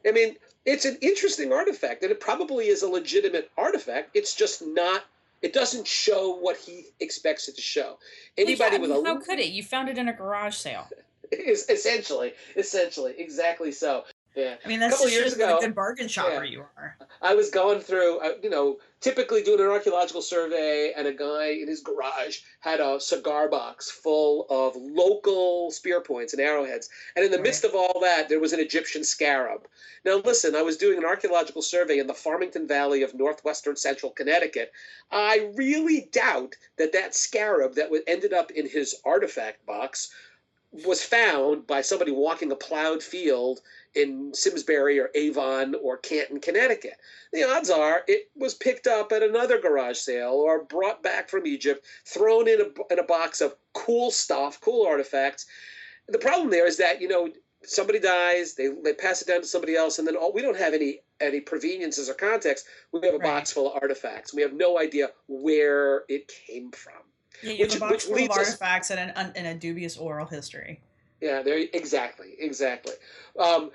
I 0.08 0.12
mean, 0.12 0.36
it's 0.66 0.86
an 0.86 0.98
interesting 1.02 1.52
artifact, 1.54 2.04
and 2.04 2.12
it 2.12 2.20
probably 2.20 2.68
is 2.68 2.82
a 2.84 2.88
legitimate 2.88 3.52
artifact. 3.58 4.12
It's 4.16 4.34
just 4.36 4.66
not. 4.66 5.04
It 5.46 5.54
doesn't 5.54 5.86
show 5.86 6.38
what 6.38 6.58
he 6.58 6.88
expects 7.00 7.48
it 7.48 7.56
to 7.58 7.62
show. 7.62 8.00
Anybody 8.36 8.80
Well, 8.80 9.04
with 9.04 9.06
a 9.06 9.10
how 9.10 9.20
could 9.20 9.38
it? 9.38 9.50
You 9.52 9.62
found 9.62 9.90
it 9.90 9.98
in 10.00 10.10
a 10.10 10.14
garage 10.14 10.56
sale. 10.56 10.88
is 11.32 11.70
essentially, 11.70 12.34
essentially, 12.56 13.14
exactly 13.20 13.72
so. 13.72 14.06
Yeah. 14.36 14.56
I 14.64 14.68
mean, 14.68 14.80
that's 14.82 14.96
Couple 14.96 15.06
just 15.06 15.16
years 15.16 15.32
shows 15.32 15.40
what 15.40 15.50
ago- 15.50 15.58
a 15.58 15.62
good 15.62 15.76
bargain 15.76 16.08
shopper 16.08 16.44
yeah. 16.44 16.52
you 16.52 16.60
are. 16.78 16.98
I 17.22 17.34
was 17.34 17.50
going 17.50 17.80
through, 17.80 18.20
uh, 18.20 18.34
you 18.44 18.50
know, 18.50 18.78
typically 19.00 19.42
doing 19.44 19.60
an 19.62 19.68
archaeological 19.68 20.22
survey, 20.22 20.94
and 20.96 21.08
a 21.08 21.14
guy 21.14 21.52
in 21.52 21.68
his 21.68 21.82
garage 21.82 22.40
had 22.60 22.80
a 22.80 23.00
cigar 23.00 23.48
box 23.48 23.90
full 23.90 24.46
of 24.50 24.76
local 24.76 25.72
spear 25.72 26.02
points 26.02 26.34
and 26.34 26.42
arrowheads. 26.42 26.90
And 27.16 27.24
in 27.24 27.32
the 27.32 27.40
midst 27.40 27.64
of 27.64 27.74
all 27.74 28.00
that, 28.02 28.28
there 28.28 28.40
was 28.40 28.52
an 28.52 28.60
Egyptian 28.60 29.04
scarab. 29.04 29.68
Now, 30.04 30.18
listen, 30.18 30.56
I 30.56 30.62
was 30.62 30.78
doing 30.78 30.98
an 30.98 31.06
archaeological 31.06 31.62
survey 31.62 32.00
in 32.00 32.08
the 32.08 32.14
Farmington 32.14 32.68
Valley 32.68 33.02
of 33.04 33.16
northwestern 33.16 33.76
central 33.76 34.12
Connecticut. 34.12 34.72
I 35.12 35.52
really 35.56 36.10
doubt 36.12 36.56
that 36.78 36.94
that 36.94 37.16
scarab 37.16 37.76
that 37.76 37.90
ended 38.08 38.34
up 38.34 38.52
in 38.52 38.68
his 38.68 38.96
artifact 39.06 39.66
box 39.66 40.12
was 40.84 41.04
found 41.04 41.66
by 41.68 41.82
somebody 41.82 42.12
walking 42.12 42.52
a 42.52 42.56
plowed 42.56 43.02
field 43.02 43.62
in 43.94 44.34
Simsbury 44.34 45.00
or 45.00 45.10
Avon 45.16 45.76
or 45.76 45.98
Canton, 45.98 46.42
Connecticut. 46.42 46.98
The 47.32 47.44
odds 47.44 47.70
are 47.70 48.04
it 48.08 48.30
was 48.36 48.54
picked 48.54 48.88
up 48.88 49.12
at 49.12 49.24
another 49.24 49.60
garage 49.60 49.98
sale 49.98 50.34
or 50.34 50.64
brought 50.66 51.02
back 51.02 51.30
from 51.30 51.48
Egypt, 51.48 51.86
thrown 52.06 52.48
in 52.48 52.60
a, 52.62 52.94
in 52.94 53.00
a 53.00 53.04
box 53.04 53.40
of 53.42 53.56
cool 53.74 54.12
stuff, 54.12 54.60
cool 54.60 54.86
artifacts. 54.86 55.46
The 56.08 56.20
problem 56.20 56.50
there 56.50 56.68
is 56.68 56.78
that, 56.78 57.02
you 57.02 57.08
know, 57.08 57.30
somebody 57.64 58.00
dies, 58.00 58.56
they, 58.56 58.68
they 58.84 58.94
pass 58.94 59.22
it 59.22 59.28
down 59.28 59.42
to 59.42 59.48
somebody 59.48 59.76
else, 59.76 59.98
and 59.98 60.08
then 60.08 60.16
oh, 60.20 60.32
we 60.34 60.42
don't 60.42 60.58
have 60.58 60.74
any 60.74 61.00
any 61.22 61.40
proveniences 61.40 62.10
or 62.10 62.14
context. 62.14 62.66
We 62.92 63.00
have 63.06 63.16
a 63.16 63.18
Right. 63.18 63.24
box 63.24 63.52
full 63.54 63.72
of 63.72 63.82
artifacts. 63.82 64.34
We 64.34 64.42
have 64.42 64.54
no 64.54 64.78
idea 64.78 65.12
where 65.28 66.04
it 66.10 66.28
came 66.28 66.72
from. 66.72 67.05
Yeah, 67.44 67.52
you 67.52 67.66
have 67.66 67.72
Which- 67.72 67.76
a 67.76 67.80
box 67.80 68.04
full 68.06 68.14
of 68.14 68.20
leads 68.22 68.32
us- 68.38 68.48
artifacts 68.48 68.92
and, 68.92 69.14
an, 69.16 69.32
and 69.36 69.48
a 69.48 69.54
dubious 69.54 69.98
oral 69.98 70.26
history. 70.26 70.82
Yeah, 71.22 71.42
there 71.42 71.58
exactly, 71.74 72.36
exactly. 72.40 72.94
Um, 73.40 73.72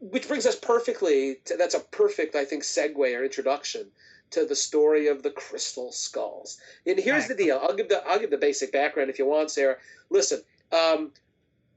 which 0.00 0.26
brings 0.28 0.44
us 0.46 0.56
perfectly. 0.56 1.36
To, 1.46 1.56
that's 1.56 1.74
a 1.74 1.80
perfect, 1.80 2.34
I 2.34 2.44
think, 2.44 2.62
segue 2.62 2.96
or 2.98 3.24
introduction 3.24 3.86
to 4.30 4.44
the 4.44 4.56
story 4.56 5.08
of 5.08 5.22
the 5.22 5.30
crystal 5.30 5.92
skulls. 5.92 6.58
And 6.86 6.98
here's 6.98 7.26
the 7.28 7.34
deal. 7.34 7.58
I'll 7.62 7.74
give 7.74 7.88
the 7.88 8.02
I'll 8.06 8.18
give 8.18 8.30
the 8.30 8.38
basic 8.38 8.72
background 8.72 9.10
if 9.10 9.18
you 9.18 9.26
want, 9.26 9.50
Sarah. 9.50 9.76
Listen, 10.10 10.42
um, 10.72 11.12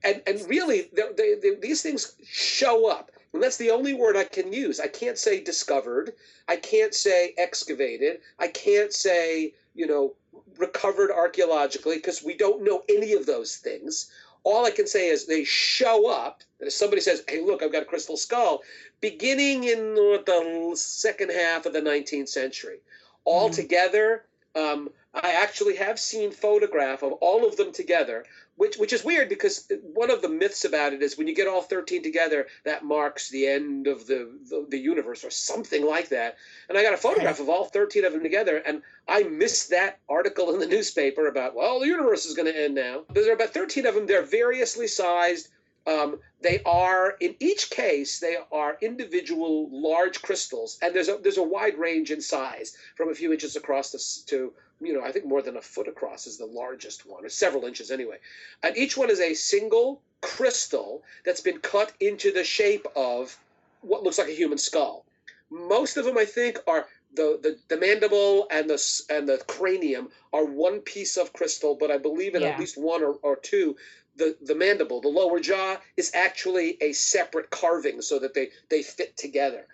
and 0.04 0.22
and 0.25 0.42
really, 0.50 0.90
they, 0.94 1.04
they, 1.16 1.36
they, 1.42 1.56
these 1.56 1.82
things 1.82 2.16
show 2.25 2.90
up. 2.90 3.12
And 3.34 3.42
that's 3.42 3.58
the 3.58 3.72
only 3.72 3.94
word 3.94 4.16
I 4.16 4.25
can 4.25 4.54
use. 4.54 4.80
I 4.80 4.88
can't 4.88 5.18
say 5.18 5.44
discovered. 5.44 6.13
I 6.48 6.56
can't 6.56 6.94
say 6.94 7.34
excavated. 7.38 8.20
I 8.40 8.48
can't 8.48 8.94
say, 8.94 9.54
you 9.74 9.88
know, 9.88 10.13
recovered 10.58 11.12
archaeologically 11.12 11.96
because 11.96 12.24
we 12.24 12.36
don't 12.36 12.63
know 12.63 12.84
any 12.90 13.13
of 13.13 13.25
those 13.25 13.58
things. 13.58 14.10
All 14.44 14.66
I 14.66 14.72
can 14.72 14.88
say 14.88 15.08
is 15.08 15.25
they 15.25 15.44
show 15.44 16.10
up. 16.10 16.44
And 16.60 16.68
if 16.68 16.74
somebody 16.74 17.02
says, 17.02 17.24
hey, 17.28 17.42
look, 17.42 17.63
I've 17.63 17.72
got 17.72 17.84
a 17.84 17.86
crystal 17.86 18.18
skull, 18.18 18.62
beginning 19.00 19.63
in 19.63 19.96
the 19.96 20.74
second 20.75 21.32
half 21.32 21.66
of 21.66 21.74
the 21.74 21.82
19th 21.82 22.30
century. 22.30 22.80
All 23.25 23.50
Mhm. 23.50 23.56
together, 23.56 24.25
um, 24.56 24.92
I 25.13 25.34
actually 25.34 25.75
have 25.75 26.00
seen 26.00 26.32
photograph 26.32 27.04
of 27.04 27.13
all 27.13 27.46
of 27.46 27.56
them 27.56 27.72
together, 27.72 28.25
which 28.56 28.78
which 28.78 28.94
is 28.94 29.04
weird 29.04 29.30
because 29.30 29.72
one 29.82 30.12
of 30.12 30.22
the 30.22 30.30
myths 30.30 30.66
about 30.66 30.94
it 30.94 31.02
is 31.02 31.18
when 31.18 31.28
you 31.28 31.36
get 31.36 31.48
all 31.48 31.62
13 31.62 32.04
together, 32.04 32.48
that 32.66 32.84
marks 32.84 33.30
the 33.30 33.48
end 33.48 33.88
of 33.88 34.06
the, 34.06 34.30
the, 34.50 34.66
the 34.70 34.78
universe 34.78 35.24
or 35.24 35.32
something 35.32 35.86
like 35.86 36.10
that. 36.10 36.38
And 36.70 36.78
I 36.78 36.84
got 36.84 36.94
a 36.94 36.98
photograph 36.98 37.40
of 37.40 37.50
all 37.50 37.66
13 37.66 38.06
of 38.06 38.14
them 38.14 38.24
together, 38.24 38.58
and 38.58 38.82
I 39.08 39.24
missed 39.24 39.72
that 39.72 40.00
article 40.08 40.54
in 40.54 40.60
the 40.60 40.68
newspaper 40.68 41.28
about, 41.28 41.56
well, 41.56 41.80
the 41.80 41.88
universe 41.88 42.26
is 42.26 42.36
going 42.36 42.52
to 42.52 42.64
end 42.64 42.76
now. 42.76 43.04
There 43.12 43.30
are 43.30 43.36
about 43.36 43.54
13 43.54 43.86
of 43.86 43.96
them. 43.96 44.06
They're 44.06 44.22
variously 44.22 44.88
sized. 44.88 45.50
Um, 45.86 46.20
they 46.42 46.62
are, 46.66 47.16
in 47.20 47.36
each 47.40 47.70
case, 47.70 48.20
they 48.20 48.38
are 48.52 48.78
individual 48.82 49.70
large 49.72 50.22
crystals, 50.22 50.78
and 50.82 50.96
there's 50.96 51.10
a, 51.10 51.18
there's 51.22 51.38
a 51.38 51.44
wide 51.44 51.78
range 51.78 52.10
in 52.12 52.22
size 52.22 52.75
from 52.96 53.10
a 53.10 53.16
few 53.16 53.34
inches 53.34 53.56
across 53.56 53.92
to, 53.92 54.25
to 54.28 54.54
you 54.82 54.94
know, 54.94 55.04
I 55.04 55.12
think 55.12 55.25
more 55.25 55.42
than 55.42 55.58
a 55.58 55.62
foot 55.62 55.88
across 55.88 56.28
is 56.28 56.38
the 56.38 56.46
largest 56.46 57.06
one, 57.06 57.25
or 57.25 57.30
several 57.30 57.66
inches 57.66 57.92
anyway. 57.92 58.18
And 58.62 58.78
each 58.78 58.98
one 58.98 59.10
is 59.10 59.20
a 59.20 59.34
single 59.34 60.02
crystal 60.22 61.04
that's 61.25 61.42
been 61.42 61.60
cut 61.60 61.92
into 62.00 62.32
the 62.32 62.44
shape 62.44 62.86
of 62.96 63.38
what 63.82 64.04
looks 64.04 64.18
like 64.18 64.30
a 64.30 64.34
human 64.36 64.58
skull. 64.58 65.06
Most 65.50 65.98
of 65.98 66.06
them, 66.06 66.18
I 66.18 66.25
think, 66.25 66.60
are 66.68 66.88
the, 67.13 67.40
the, 67.42 67.58
the 67.68 67.80
mandible 67.80 68.48
and 68.50 68.70
the 68.70 69.04
and 69.10 69.30
the 69.30 69.38
cranium 69.48 70.10
are 70.32 70.46
one 70.46 70.80
piece 70.80 71.16
of 71.18 71.32
crystal, 71.34 71.75
but 71.80 71.92
I 71.92 71.98
believe 71.98 72.34
in 72.34 72.42
Yeah. 72.42 72.50
at 72.50 72.60
least 72.60 72.75
one 72.78 73.04
or, 73.04 73.13
or 73.22 73.36
two, 73.36 73.75
the, 74.15 74.36
the 74.41 74.55
mandible, 74.55 75.01
the 75.01 75.08
lower 75.08 75.39
jaw, 75.39 75.77
is 75.98 76.12
actually 76.13 76.77
a 76.82 76.93
separate 76.93 77.50
carving 77.50 78.01
so 78.01 78.20
that 78.20 78.34
they, 78.34 78.50
they 78.70 78.84
fit 78.84 79.17
together. 79.17 79.67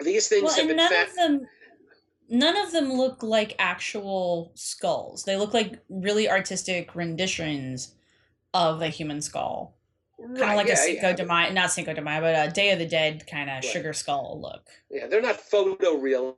These 0.00 0.28
things 0.28 0.44
Well, 0.44 0.52
have 0.52 0.60
and 0.60 0.68
been 0.68 0.76
none 0.76 0.92
of 0.94 1.14
them, 1.14 1.48
none 2.28 2.56
of 2.56 2.72
them 2.72 2.92
look 2.92 3.22
like 3.22 3.54
actual 3.58 4.52
skulls. 4.54 5.24
They 5.24 5.36
look 5.36 5.52
like 5.54 5.78
really 5.88 6.28
artistic 6.28 6.94
renditions 6.94 7.94
of 8.54 8.82
a 8.82 8.88
human 8.88 9.20
skull, 9.20 9.74
kind 10.18 10.36
of 10.52 10.56
like 10.56 10.66
yeah, 10.68 10.74
a 10.74 10.76
Cinco 10.76 11.08
yeah. 11.08 11.12
de 11.12 11.24
Mayo, 11.26 11.52
not 11.52 11.70
Cinco 11.70 11.92
de 11.94 12.02
Mayo, 12.02 12.20
but 12.20 12.48
a 12.48 12.50
Day 12.50 12.70
of 12.70 12.78
the 12.78 12.86
Dead 12.86 13.26
kind 13.26 13.48
of 13.50 13.56
Right. 13.56 13.64
sugar 13.64 13.92
skull 13.92 14.40
look. 14.40 14.68
Yeah, 14.90 15.06
they're 15.06 15.22
not 15.22 15.38
photorealistic. 15.40 16.36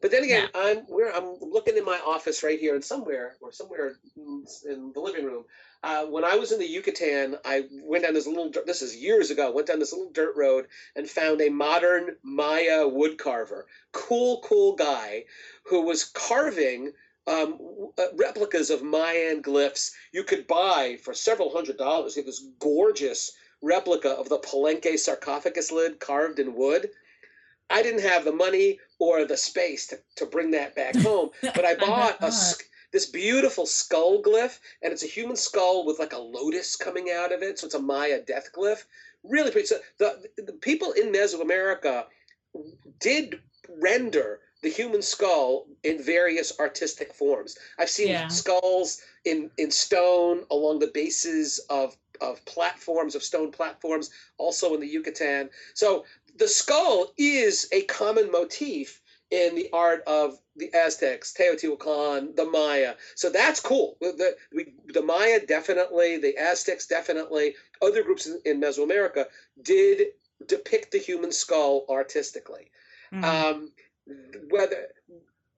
But 0.00 0.10
then 0.10 0.24
again, 0.24 0.48
I'm 0.54 0.86
we're, 0.88 1.12
I'm 1.12 1.36
looking 1.40 1.76
in 1.76 1.84
my 1.84 2.00
office 2.06 2.42
right 2.42 2.58
here, 2.58 2.74
and 2.74 2.84
somewhere 2.84 3.36
or 3.40 3.52
somewhere 3.52 3.96
in 4.16 4.92
the 4.94 5.00
living 5.00 5.24
room. 5.24 5.44
Uh, 5.82 6.04
when 6.06 6.24
I 6.24 6.34
was 6.34 6.50
in 6.50 6.58
the 6.58 6.66
Yucatan, 6.66 7.36
I 7.44 7.64
went 7.84 8.02
down 8.04 8.14
this 8.14 8.26
little. 8.26 8.50
dirt- 8.50 8.66
This 8.66 8.82
is 8.82 8.96
years 8.96 9.30
ago. 9.30 9.52
Went 9.52 9.68
down 9.68 9.78
this 9.78 9.92
little 9.92 10.10
dirt 10.10 10.34
road 10.36 10.66
and 10.96 11.08
found 11.08 11.40
a 11.40 11.50
modern 11.50 12.16
Maya 12.22 12.86
wood 12.88 13.16
carver. 13.16 13.66
Cool, 13.92 14.40
cool 14.44 14.74
guy 14.74 15.24
who 15.66 15.82
was 15.82 16.04
carving 16.04 16.92
um, 17.28 17.58
uh, 17.98 18.06
replicas 18.16 18.70
of 18.70 18.82
Mayan 18.82 19.42
glyphs 19.42 19.92
you 20.12 20.24
could 20.24 20.46
buy 20.46 20.98
for 21.04 21.14
several 21.14 21.52
hundred 21.52 21.76
dollars. 21.78 22.14
He 22.14 22.20
had 22.22 22.26
this 22.28 22.44
gorgeous 22.58 23.32
replica 23.62 24.10
of 24.10 24.28
the 24.28 24.38
Palenque 24.38 24.98
sarcophagus 24.98 25.70
lid 25.70 26.00
carved 26.00 26.38
in 26.40 26.54
wood. 26.56 26.90
I 27.70 27.82
didn't 27.82 28.02
have 28.02 28.24
the 28.24 28.32
money 28.32 28.80
or 28.98 29.26
the 29.26 29.36
space 29.36 29.88
to, 29.88 29.98
to 30.16 30.26
bring 30.26 30.52
that 30.52 30.74
back 30.74 30.96
home, 31.02 31.30
but 31.42 31.64
I 31.66 31.74
bought 31.74 32.16
a 32.22 32.32
this 32.92 33.06
beautiful 33.06 33.66
skull 33.66 34.22
glyph, 34.22 34.58
and 34.82 34.92
it's 34.92 35.02
a 35.04 35.06
human 35.06 35.36
skull 35.36 35.84
with 35.84 35.98
like 35.98 36.12
a 36.12 36.18
lotus 36.18 36.76
coming 36.76 37.10
out 37.10 37.32
of 37.32 37.42
it. 37.42 37.58
So 37.58 37.66
it's 37.66 37.74
a 37.74 37.80
Maya 37.80 38.20
death 38.20 38.50
glyph. 38.56 38.84
Really 39.24 39.50
pretty. 39.50 39.66
So 39.66 39.78
the, 39.98 40.28
the 40.36 40.52
people 40.52 40.92
in 40.92 41.12
Mesoamerica 41.12 42.04
did 42.98 43.40
render 43.80 44.40
the 44.62 44.70
human 44.70 45.02
skull 45.02 45.66
in 45.84 46.02
various 46.02 46.58
artistic 46.58 47.14
forms. 47.14 47.56
I've 47.78 47.90
seen 47.90 48.08
Yeah. 48.08 48.28
skulls 48.28 49.00
in 49.24 49.50
in 49.56 49.70
stone 49.70 50.44
along 50.50 50.80
the 50.80 50.88
bases 50.88 51.60
of 51.70 51.96
of 52.20 52.44
platforms 52.46 53.14
of 53.14 53.22
stone 53.22 53.52
platforms, 53.52 54.10
also 54.38 54.74
in 54.74 54.80
the 54.80 54.88
Yucatan. 54.88 55.50
So 55.74 56.04
the 56.36 56.48
skull 56.48 57.12
is 57.16 57.68
a 57.70 57.82
common 57.82 58.30
motif 58.30 59.00
in 59.30 59.54
the 59.54 59.68
art 59.72 60.02
of 60.06 60.38
the 60.56 60.72
Aztecs, 60.74 61.34
Teotihuacan, 61.38 62.34
the 62.34 62.44
Maya. 62.44 62.94
So 63.14 63.30
that's 63.30 63.60
cool. 63.60 63.96
The, 64.00 64.36
we, 64.54 64.72
the 64.86 65.02
Maya 65.02 65.44
definitely, 65.44 66.18
the 66.18 66.36
Aztecs 66.36 66.86
definitely, 66.86 67.54
other 67.82 68.02
groups 68.02 68.26
in, 68.26 68.40
in 68.44 68.60
Mesoamerica 68.60 69.26
did 69.62 70.08
depict 70.46 70.92
the 70.92 70.98
human 70.98 71.32
skull 71.32 71.84
artistically. 71.88 72.70
Mhm. 73.12 73.24
Um, 73.24 73.72
whether, 74.48 74.88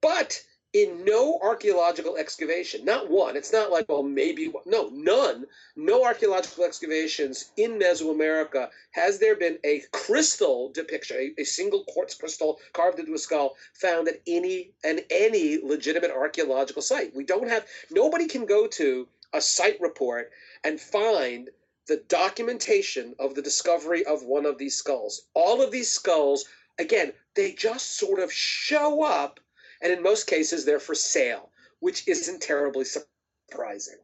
but 0.01 0.43
in 0.73 1.03
no 1.03 1.37
archaeological 1.41 2.15
excavation, 2.15 2.85
not 2.85 3.09
one. 3.09 3.35
It's 3.35 3.51
not 3.51 3.71
like 3.71 3.89
well 3.89 4.03
maybe 4.03 4.51
no 4.65 4.89
none. 4.89 5.45
No 5.75 6.05
archaeological 6.05 6.63
excavations 6.63 7.51
in 7.57 7.77
Mesoamerica 7.77 8.69
has 8.91 9.19
there 9.19 9.35
been 9.35 9.57
a 9.63 9.83
crystal 9.91 10.69
depiction, 10.71 11.17
a, 11.17 11.41
a 11.41 11.45
single 11.45 11.83
quartz 11.85 12.15
crystal 12.15 12.59
carved 12.73 12.99
into 12.99 13.13
a 13.13 13.17
skull 13.17 13.55
found 13.73 14.07
at 14.07 14.21
any 14.25 14.71
and 14.83 15.03
any 15.09 15.59
legitimate 15.61 16.11
archaeological 16.11 16.81
site. 16.81 17.15
We 17.15 17.25
don't 17.25 17.49
have. 17.49 17.65
Nobody 17.89 18.27
can 18.27 18.45
go 18.45 18.67
to 18.67 19.07
a 19.33 19.41
site 19.41 19.79
report 19.81 20.31
and 20.63 20.79
find 20.79 21.49
the 21.87 21.97
documentation 22.07 23.15
of 23.19 23.35
the 23.35 23.41
discovery 23.41 24.05
of 24.05 24.23
one 24.23 24.45
of 24.45 24.57
these 24.57 24.75
skulls. 24.75 25.23
All 25.33 25.61
of 25.61 25.71
these 25.71 25.91
skulls, 25.91 26.45
again, 26.79 27.11
they 27.35 27.51
just 27.51 27.97
sort 27.97 28.19
of 28.19 28.31
show 28.31 29.03
up, 29.03 29.39
and 29.81 29.91
in 29.91 30.01
most 30.03 30.27
cases, 30.27 30.65
they're 30.65 30.79
for 30.79 30.95
sale, 30.95 31.49
which 31.79 32.07
isn't 32.07 32.41
terribly 32.41 32.85
surprising. 32.85 33.97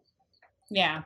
Yeah. 0.70 1.04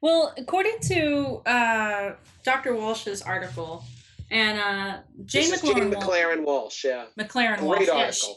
Well, 0.00 0.34
according 0.36 0.80
to 0.88 1.42
uh, 1.46 2.14
Dr. 2.42 2.74
Walsh's 2.74 3.22
article, 3.22 3.84
and 4.30 4.58
uh, 4.58 4.98
Jane 5.24 5.50
this 5.50 5.62
is 5.62 5.70
Jane 5.70 5.90
MacLaren, 5.90 5.94
MacLaren 5.94 6.44
Walsh, 6.44 6.84
yeah. 6.84 7.04
MacLaren 7.18 7.58
Great 7.58 7.62
Walsh, 7.62 7.86
yeah, 7.86 7.92
article. 7.94 8.12
she, 8.12 8.34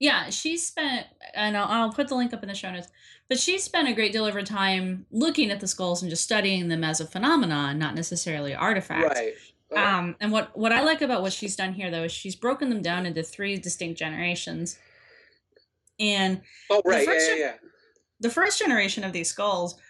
yeah, 0.00 0.30
she 0.30 0.56
spent, 0.58 1.06
and 1.34 1.56
I'll, 1.56 1.66
I'll 1.84 1.92
put 1.92 2.08
the 2.08 2.14
link 2.14 2.34
up 2.34 2.42
in 2.42 2.48
the 2.48 2.54
show 2.54 2.70
notes. 2.70 2.88
But 3.28 3.38
she 3.38 3.58
spent 3.58 3.88
a 3.88 3.92
great 3.92 4.12
deal 4.12 4.26
of 4.26 4.34
her 4.34 4.42
time 4.42 5.06
looking 5.10 5.50
at 5.50 5.60
the 5.60 5.66
skulls 5.68 6.02
and 6.02 6.10
just 6.10 6.24
studying 6.24 6.68
them 6.68 6.82
as 6.82 7.00
a 7.00 7.06
phenomenon, 7.06 7.78
not 7.78 7.94
necessarily 7.94 8.54
artifacts. 8.54 9.18
Right. 9.18 9.34
Uh, 9.76 9.80
Um, 9.80 10.16
and 10.20 10.32
what 10.32 10.56
what 10.56 10.72
I 10.72 10.80
like 10.82 11.02
about 11.02 11.20
what 11.20 11.32
she's 11.32 11.54
done 11.56 11.74
here, 11.74 11.90
though, 11.90 12.04
is 12.04 12.12
she's 12.12 12.34
broken 12.34 12.70
them 12.70 12.80
down 12.80 13.04
into 13.04 13.22
three 13.22 13.58
distinct 13.58 13.98
generations. 13.98 14.78
And 15.98 16.40
oh, 16.70 16.82
right. 16.84 17.06
Yeah, 17.06 17.12
first 17.12 17.28
yeah, 17.28 17.34
gen- 17.34 17.40
yeah. 17.40 17.54
the 18.20 18.30
first 18.30 18.58
generation 18.58 19.04
of 19.04 19.12
these 19.12 19.28
skulls 19.28 19.80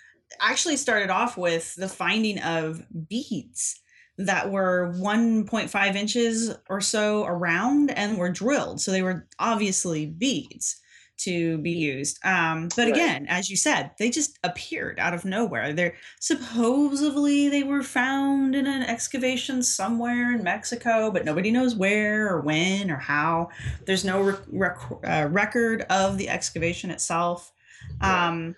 actually 0.41 0.77
started 0.77 1.11
off 1.11 1.37
with 1.37 1.75
the 1.77 1.89
finding 1.89 2.39
of 2.41 2.83
beads 3.09 3.81
that 4.19 4.51
were 4.51 4.93
1.5 4.97 5.95
inches 5.95 6.55
or 6.69 6.81
so 6.81 7.25
around 7.25 7.91
and 7.91 8.19
were 8.19 8.31
drilled. 8.31 8.81
So 8.81 8.91
they 8.91 9.03
were 9.03 9.29
obviously 9.39 10.07
beads. 10.07 10.81
To 11.19 11.59
be 11.59 11.71
used. 11.73 12.19
Um, 12.25 12.69
but 12.77 12.85
Right. 12.85 12.93
again, 12.93 13.27
as 13.29 13.51
you 13.51 13.57
said, 13.57 13.91
they 13.99 14.11
just 14.11 14.39
appeared 14.45 14.99
out 14.99 15.15
of 15.15 15.25
nowhere. 15.25 15.73
They're 15.73 15.95
supposedly 16.21 17.49
they 17.49 17.63
were 17.63 17.83
found 17.83 18.55
in 18.55 18.67
an 18.67 18.83
excavation 18.83 19.63
somewhere 19.63 20.33
in 20.35 20.43
Mexico, 20.43 21.11
but 21.11 21.25
nobody 21.25 21.51
knows 21.51 21.75
where 21.75 22.29
or 22.29 22.41
when 22.41 22.91
or 22.91 22.97
how. 22.99 23.49
There's 23.87 24.05
no 24.05 24.23
rec- 24.23 24.41
rec- 24.49 25.05
uh, 25.05 25.29
record 25.31 25.83
of 25.91 26.19
the 26.19 26.29
excavation 26.29 26.91
itself. 26.91 27.53
Um, 28.01 28.55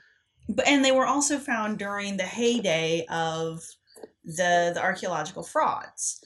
but 0.48 0.66
and 0.66 0.84
they 0.84 0.92
were 0.92 1.06
also 1.06 1.38
found 1.38 1.78
during 1.78 2.16
the 2.16 2.24
heyday 2.24 3.06
of 3.10 3.62
the 4.24 4.72
the 4.74 4.80
archaeological 4.82 5.42
frauds. 5.42 6.22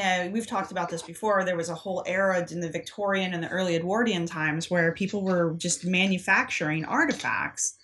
Uh, 0.00 0.28
we've 0.30 0.46
talked 0.46 0.70
about 0.70 0.88
this 0.88 1.02
before. 1.02 1.44
There 1.44 1.56
was 1.56 1.68
a 1.68 1.74
whole 1.74 2.02
era 2.06 2.46
in 2.50 2.60
the 2.60 2.70
Victorian 2.70 3.34
and 3.34 3.42
the 3.42 3.48
early 3.48 3.76
Edwardian 3.76 4.26
times 4.26 4.70
where 4.70 4.92
people 4.92 5.22
were 5.22 5.54
just 5.58 5.84
manufacturing 5.84 6.84
artifacts 6.84 7.78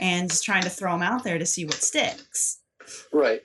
and 0.00 0.28
just 0.28 0.44
trying 0.44 0.62
to 0.62 0.70
throw 0.70 0.92
them 0.92 1.02
out 1.02 1.24
there 1.24 1.38
to 1.38 1.46
see 1.46 1.64
what 1.64 1.74
sticks. 1.74 2.60
Right. 3.12 3.42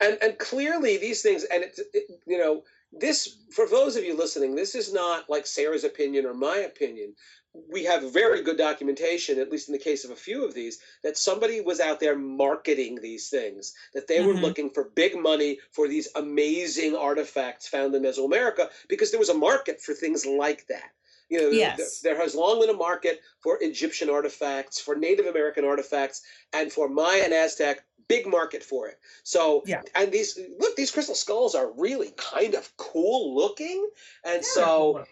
And 0.00 0.18
and 0.22 0.38
clearly 0.38 0.96
these 0.96 1.22
things 1.22 1.44
and 1.44 1.64
it's 1.64 1.78
it, 1.92 2.04
you 2.26 2.38
know 2.38 2.62
this 2.92 3.38
for 3.52 3.66
those 3.66 3.96
of 3.96 4.04
you 4.04 4.16
listening 4.16 4.54
this 4.54 4.74
is 4.74 4.92
not 4.92 5.28
like 5.28 5.46
Sarah's 5.46 5.84
opinion 5.84 6.24
or 6.24 6.34
my 6.34 6.58
opinion. 6.58 7.14
We 7.54 7.84
have 7.84 8.12
very 8.12 8.42
good 8.42 8.58
documentation 8.58 9.38
at 9.38 9.50
least 9.50 9.68
in 9.68 9.72
the 9.72 9.78
case 9.78 10.04
of 10.04 10.10
a 10.10 10.16
few 10.16 10.44
of 10.44 10.54
these 10.54 10.78
that 11.02 11.16
somebody 11.16 11.60
was 11.60 11.80
out 11.80 11.98
there 11.98 12.16
marketing 12.16 12.96
these 13.00 13.30
things 13.30 13.74
that 13.94 14.06
they 14.06 14.20
were 14.20 14.34
Mhm. 14.34 14.42
looking 14.42 14.70
for 14.70 14.84
big 14.84 15.16
money 15.16 15.60
for 15.72 15.88
these 15.88 16.08
amazing 16.14 16.94
artifacts 16.94 17.66
found 17.66 17.94
in 17.94 18.02
Mesoamerica 18.02 18.70
because 18.88 19.10
there 19.10 19.20
was 19.20 19.30
a 19.30 19.34
market 19.34 19.80
for 19.80 19.94
things 19.94 20.26
like 20.26 20.66
that. 20.66 20.90
You 21.28 21.40
know, 21.40 21.50
Yes. 21.50 22.00
there, 22.00 22.14
there 22.14 22.22
has 22.22 22.34
long 22.34 22.60
been 22.60 22.70
a 22.70 22.74
market 22.74 23.20
for 23.40 23.58
Egyptian 23.60 24.08
artifacts, 24.08 24.80
for 24.80 24.96
Native 24.96 25.26
American 25.26 25.64
artifacts, 25.64 26.22
and 26.52 26.72
for 26.72 26.88
Maya 26.88 27.22
and 27.24 27.34
Aztec, 27.34 27.84
big 28.08 28.26
market 28.26 28.62
for 28.62 28.88
it. 28.88 28.98
So, 29.22 29.62
Yeah. 29.66 29.82
and 29.94 30.10
these 30.10 30.38
look, 30.58 30.74
these 30.76 30.90
crystal 30.90 31.14
skulls 31.14 31.54
are 31.54 31.70
really 31.72 32.12
kind 32.16 32.54
of 32.54 32.74
cool 32.78 33.34
looking, 33.34 33.88
and 34.24 34.36
Yeah. 34.36 34.42
so 34.42 35.04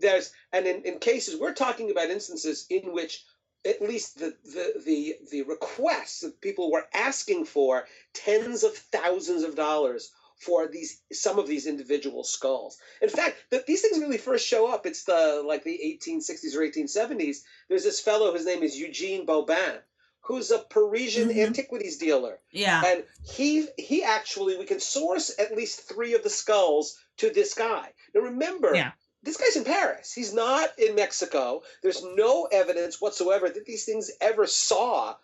there's 0.00 0.32
and 0.52 0.66
in, 0.66 0.82
in 0.82 0.98
cases 0.98 1.40
we're 1.40 1.54
talking 1.54 1.90
about 1.90 2.10
instances 2.10 2.66
in 2.68 2.92
which 2.92 3.24
at 3.64 3.80
least 3.80 4.18
the 4.18 4.36
the 4.44 4.82
the, 4.84 5.16
the 5.30 5.42
requests 5.42 6.20
that 6.20 6.40
people 6.40 6.72
were 6.72 6.86
asking 6.94 7.44
for 7.44 7.86
tens 8.12 8.64
of 8.64 8.74
thousands 8.76 9.42
of 9.44 9.54
dollars 9.54 10.12
for 10.40 10.66
these 10.66 11.00
some 11.12 11.38
of 11.38 11.46
these 11.46 11.66
individual 11.66 12.24
skulls. 12.24 12.78
In 13.02 13.08
fact, 13.10 13.36
that 13.50 13.66
these 13.66 13.82
things 13.82 13.98
really 13.98 14.18
first 14.18 14.46
show 14.46 14.72
up. 14.72 14.86
It's 14.86 15.04
the 15.04 15.42
like 15.46 15.64
the 15.64 15.78
1860s 15.84 16.56
or 16.56 16.60
1870s. 16.60 17.38
There's 17.68 17.84
this 17.84 18.00
fellow. 18.00 18.32
His 18.32 18.46
name 18.46 18.62
is 18.62 18.78
Eugene 18.78 19.26
Boban, 19.26 19.78
who's 20.22 20.50
a 20.50 20.58
Parisian 20.58 21.28
Mhm. 21.28 21.46
antiquities 21.46 21.98
dealer 21.98 22.40
Yeah. 22.50 22.82
and 22.86 23.04
he 23.22 23.68
he 23.76 24.02
actually 24.02 24.56
we 24.56 24.64
can 24.66 24.80
source 24.80 25.30
at 25.38 25.54
least 25.56 25.80
three 25.88 26.14
of 26.14 26.22
the 26.22 26.30
skulls 26.30 26.96
to 27.18 27.30
this 27.30 27.54
guy 27.54 27.92
now 28.14 28.20
remember 28.22 28.74
Yeah. 28.74 28.92
this 29.22 29.36
guy's 29.36 29.56
in 29.56 29.64
paris 29.64 30.12
he's 30.12 30.32
not 30.32 30.78
in 30.78 30.94
mexico 30.94 31.62
there's 31.82 32.02
no 32.04 32.46
evidence 32.52 33.00
whatsoever 33.00 33.48
that 33.48 33.64
these 33.66 33.84
things 33.84 34.10
ever 34.20 34.46
saw 34.46 35.16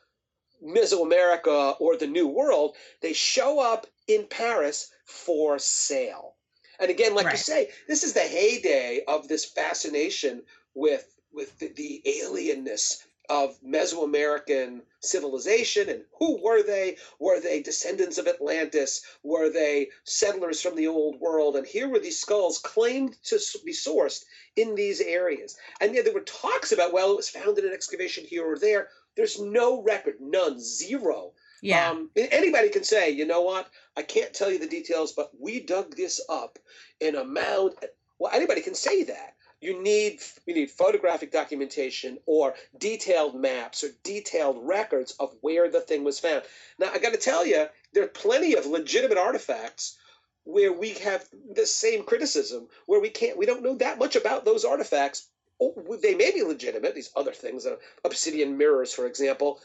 mesoamerica 0.65 1.77
or 1.81 1.97
the 1.97 2.07
new 2.07 2.27
world 2.27 2.77
they 3.01 3.13
show 3.13 3.59
up 3.61 3.87
in 4.07 4.25
paris 4.27 4.91
for 5.05 5.59
sale 5.59 6.35
and 6.79 6.91
again 6.91 7.15
like 7.15 7.31
you 7.31 7.39
say 7.39 7.69
this 7.89 8.03
is 8.03 8.13
the 8.13 8.21
heyday 8.21 9.03
of 9.07 9.29
this 9.29 9.45
fascination 9.45 10.43
with 10.75 11.07
with 11.33 11.59
the, 11.59 11.69
the 11.69 12.03
alienness 12.07 13.03
of 13.29 13.61
Mesoamerican 13.61 14.83
civilization 15.01 15.89
and 15.89 16.05
who 16.19 16.43
were 16.43 16.63
they? 16.63 16.97
Were 17.19 17.41
they 17.41 17.61
descendants 17.63 18.19
of 18.19 18.29
Atlantis? 18.29 19.03
Were 19.23 19.51
they 19.51 19.91
settlers 20.05 20.61
from 20.61 20.77
the 20.77 20.87
old 20.87 21.21
world? 21.21 21.57
And 21.57 21.67
here 21.67 21.89
were 21.89 21.99
these 21.99 22.21
skulls 22.21 22.59
claimed 22.59 23.17
to 23.25 23.41
be 23.65 23.73
sourced 23.73 24.25
in 24.55 24.75
these 24.75 25.01
areas. 25.01 25.57
And 25.81 25.95
yet 25.95 26.05
there 26.05 26.15
were 26.15 26.21
talks 26.21 26.73
about, 26.73 26.93
well, 26.93 27.13
it 27.13 27.17
was 27.17 27.29
found 27.29 27.59
in 27.59 27.67
an 27.67 27.73
excavation 27.73 28.25
here 28.25 28.47
or 28.47 28.59
there. 28.59 28.89
There's 29.17 29.41
no 29.41 29.83
record, 29.83 30.21
none, 30.21 30.61
zero. 30.61 31.33
Yeah. 31.67 31.91
Um, 31.91 32.11
anybody 32.17 32.71
can 32.71 32.85
say, 32.85 33.11
you 33.11 33.27
know 33.27 33.43
what? 33.43 33.69
I 33.97 34.03
can't 34.03 34.33
tell 34.33 34.51
you 34.53 34.59
the 34.61 34.69
details, 34.69 35.13
but 35.13 35.33
we 35.41 35.61
dug 35.61 35.97
this 35.97 36.21
up 36.29 36.59
in 37.01 37.17
a 37.17 37.25
mound. 37.25 37.75
Well, 38.21 38.33
anybody 38.33 38.63
can 38.63 38.75
say 38.77 39.05
that. 39.05 39.35
You 39.61 39.83
need 39.83 40.21
you 40.47 40.55
need 40.55 40.71
photographic 40.71 41.33
documentation 41.33 42.19
or 42.27 42.55
detailed 42.79 43.35
maps 43.35 43.85
or 43.85 43.89
detailed 44.05 44.59
records 44.63 45.17
of 45.19 45.35
where 45.41 45.69
the 45.69 45.81
thing 45.81 46.05
was 46.05 46.21
found. 46.21 46.45
Now, 46.79 46.93
I 46.95 46.99
got 46.99 47.15
to 47.15 47.19
tell 47.19 47.45
you, 47.45 47.67
there 47.93 48.05
are 48.05 48.09
plenty 48.09 48.55
of 48.55 48.67
legitimate 48.67 49.19
artifacts 49.19 49.99
where 50.45 50.73
we 50.73 50.91
have 50.95 51.25
the 51.55 51.67
same 51.67 52.05
criticism, 52.05 52.69
where 52.87 53.01
we 53.01 53.11
can't, 53.11 53.39
we 53.39 53.47
don't 53.47 53.65
know 53.65 53.75
that 53.77 53.99
much 53.99 54.15
about 54.15 54.45
those 54.45 54.65
artifacts. 54.65 55.29
Oh, 55.61 55.99
They 56.01 56.15
may 56.15 56.31
be 56.33 56.43
legitimate, 56.45 56.95
these 56.95 57.11
other 57.17 57.33
things, 57.33 57.67
uh, 57.67 57.77
obsidian 58.05 58.59
mirrors, 58.59 58.93
for 58.93 59.07
example, 59.07 59.59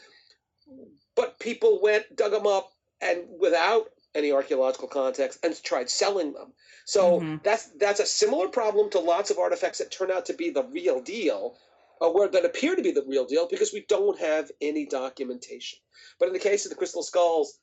but 1.14 1.38
people 1.38 1.80
went, 1.82 2.14
dug 2.16 2.32
them 2.32 2.46
up, 2.46 2.72
and 3.00 3.24
without 3.38 3.88
any 4.14 4.32
archaeological 4.32 4.88
context, 4.88 5.38
and 5.42 5.60
tried 5.62 5.88
selling 5.88 6.32
them. 6.32 6.52
So 6.84 7.20
Mhm. 7.20 7.42
that's 7.42 7.66
that's 7.76 8.00
a 8.00 8.06
similar 8.06 8.48
problem 8.48 8.90
to 8.90 8.98
lots 8.98 9.30
of 9.30 9.38
artifacts 9.38 9.78
that 9.78 9.90
turn 9.90 10.10
out 10.10 10.26
to 10.26 10.34
be 10.34 10.50
the 10.50 10.64
real 10.64 11.00
deal, 11.00 11.56
or 12.00 12.28
that 12.28 12.44
appear 12.44 12.76
to 12.76 12.82
be 12.82 12.90
the 12.90 13.04
real 13.04 13.24
deal 13.24 13.46
because 13.46 13.72
we 13.72 13.80
don't 13.88 14.18
have 14.18 14.50
any 14.60 14.84
documentation. 14.86 15.78
But 16.18 16.28
in 16.28 16.34
the 16.34 16.40
case 16.40 16.64
of 16.66 16.70
the 16.70 16.76
crystal 16.76 17.02
skulls, 17.02 17.58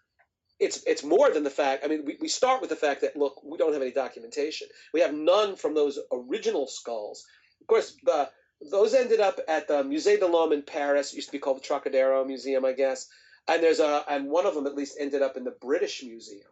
it's 0.60 0.84
it's 0.84 1.04
more 1.04 1.30
than 1.30 1.44
the 1.44 1.50
fact. 1.50 1.86
I 1.86 1.88
mean, 1.88 2.06
we, 2.06 2.18
we 2.20 2.28
start 2.28 2.62
with 2.62 2.70
the 2.70 2.76
fact 2.76 3.02
that 3.02 3.16
look, 3.16 3.42
we 3.44 3.58
don't 3.58 3.74
have 3.74 3.82
any 3.82 3.92
documentation. 3.92 4.68
We 4.94 5.02
have 5.02 5.14
none 5.14 5.56
from 5.56 5.74
those 5.74 6.00
original 6.12 6.68
skulls. 6.68 7.26
Of 7.62 7.68
course, 7.68 7.96
the 8.04 8.30
those 8.72 8.94
ended 8.94 9.22
up 9.22 9.40
at 9.48 9.68
the 9.68 9.84
Musée 9.84 10.20
de 10.20 10.28
l'Homme 10.28 10.52
in 10.54 10.64
Paris. 10.64 11.14
It 11.14 11.16
used 11.18 11.30
to 11.30 11.32
be 11.32 11.40
called 11.40 11.58
the 11.58 11.62
Trocadero 11.62 12.26
Museum, 12.26 12.66
I 12.66 12.74
guess. 12.74 13.08
And 13.50 13.64
there's 13.64 13.80
a 13.80 14.04
and 14.10 14.30
one 14.30 14.46
of 14.46 14.54
them 14.54 14.68
at 14.68 14.76
least 14.76 14.98
ended 15.00 15.22
up 15.22 15.36
in 15.36 15.44
the 15.44 15.56
British 15.60 16.04
Museum. 16.04 16.48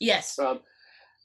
yes. 0.00 0.38
Um, 0.38 0.60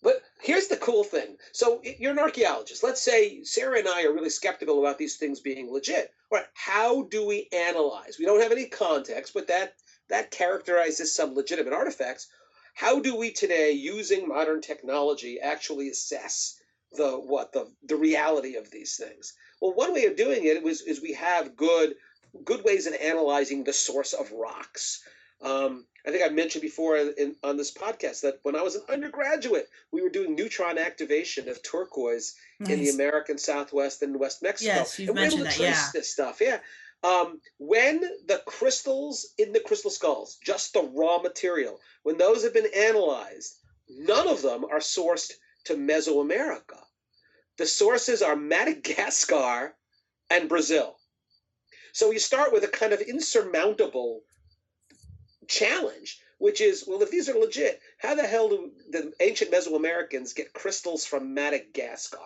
but 0.01 0.21
here's 0.41 0.67
the 0.67 0.75
cool 0.75 1.05
thing. 1.05 1.37
So 1.53 1.81
you're 1.97 2.11
an 2.11 2.19
archaeologist. 2.19 2.83
Let's 2.83 3.01
say 3.01 3.43
Sarah 3.43 3.79
and 3.79 3.87
I 3.87 4.03
are 4.03 4.11
really 4.11 4.29
skeptical 4.29 4.79
about 4.79 4.97
these 4.97 5.15
things 5.15 5.39
being 5.39 5.71
legit. 5.71 6.11
All 6.29 6.39
right, 6.39 6.47
how 6.53 7.03
do 7.03 7.25
we 7.25 7.47
analyze? 7.53 8.17
We 8.19 8.25
don't 8.25 8.41
have 8.41 8.51
any 8.51 8.65
context, 8.65 9.33
but 9.33 9.47
that 9.47 9.75
that 10.09 10.31
characterizes 10.31 11.15
some 11.15 11.35
legitimate 11.35 11.73
artifacts. 11.73 12.27
How 12.75 12.99
do 12.99 13.15
we 13.15 13.31
today, 13.31 13.71
using 13.71 14.27
modern 14.27 14.59
technology, 14.59 15.39
actually 15.39 15.89
assess 15.89 16.59
the 16.91 17.11
what 17.11 17.53
the 17.53 17.71
the 17.83 17.95
reality 17.95 18.55
of 18.55 18.71
these 18.71 18.97
things? 18.97 19.33
Well, 19.61 19.73
one 19.73 19.93
way 19.93 20.05
of 20.05 20.17
doing 20.17 20.43
it 20.43 20.61
was 20.63 20.81
is 20.81 21.01
we 21.01 21.13
have 21.13 21.55
good 21.55 21.95
good 22.43 22.63
ways 22.63 22.87
of 22.87 22.93
analyzing 22.93 23.63
the 23.63 23.73
source 23.73 24.13
of 24.13 24.31
rocks. 24.31 25.03
Um, 25.41 25.85
I 26.07 26.11
think 26.11 26.23
I 26.25 26.29
mentioned 26.29 26.61
before 26.61 26.97
in, 26.97 27.35
on 27.43 27.57
this 27.57 27.73
podcast 27.73 28.21
that 28.21 28.39
when 28.43 28.55
I 28.55 28.61
was 28.61 28.75
an 28.75 28.83
undergraduate, 28.89 29.67
we 29.91 30.01
were 30.01 30.09
doing 30.09 30.35
neutron 30.35 30.77
activation 30.77 31.49
of 31.49 31.61
turquoise 31.63 32.35
in 32.59 32.79
the 32.79 32.89
American 32.89 33.37
Southwest 33.37 34.01
and 34.01 34.19
West 34.19 34.41
Mexico. 34.41 34.73
Yes, 34.73 34.99
you've 34.99 35.09
and 35.09 35.17
we're 35.17 35.25
able 35.25 35.37
to 35.37 35.43
that, 35.43 35.53
trace 35.53 35.67
yeah. 35.67 35.89
this 35.93 36.09
stuff. 36.09 36.39
Yeah. 36.41 36.59
Um, 37.03 37.41
when 37.57 37.99
the 38.27 38.41
crystals 38.45 39.33
in 39.37 39.51
the 39.51 39.59
crystal 39.59 39.91
skulls, 39.91 40.37
just 40.43 40.73
the 40.73 40.89
raw 40.93 41.19
material, 41.19 41.79
when 42.03 42.17
those 42.17 42.43
have 42.43 42.53
been 42.53 42.69
analyzed, 42.73 43.57
none 43.89 44.29
of 44.29 44.41
them 44.41 44.63
are 44.63 44.79
sourced 44.79 45.33
to 45.65 45.75
Mesoamerica. 45.75 46.79
The 47.57 47.65
sources 47.65 48.21
are 48.21 48.35
Madagascar 48.35 49.75
and 50.29 50.47
Brazil. 50.47 50.97
So 51.93 52.09
you 52.09 52.17
start 52.17 52.51
with 52.51 52.63
a 52.63 52.67
kind 52.67 52.91
of 52.91 53.01
insurmountable 53.01 54.23
challenge, 55.47 56.19
which 56.39 56.59
is 56.59 56.85
well, 56.87 57.03
if 57.03 57.11
these 57.11 57.29
are 57.29 57.37
legit, 57.37 57.79
how 57.99 58.15
the 58.15 58.25
hell 58.25 58.49
do 58.49 58.71
the 58.89 59.13
ancient 59.19 59.51
Mesoamericans 59.51 60.35
get 60.35 60.53
crystals 60.53 61.05
from 61.05 61.35
Madagascar? 61.35 62.17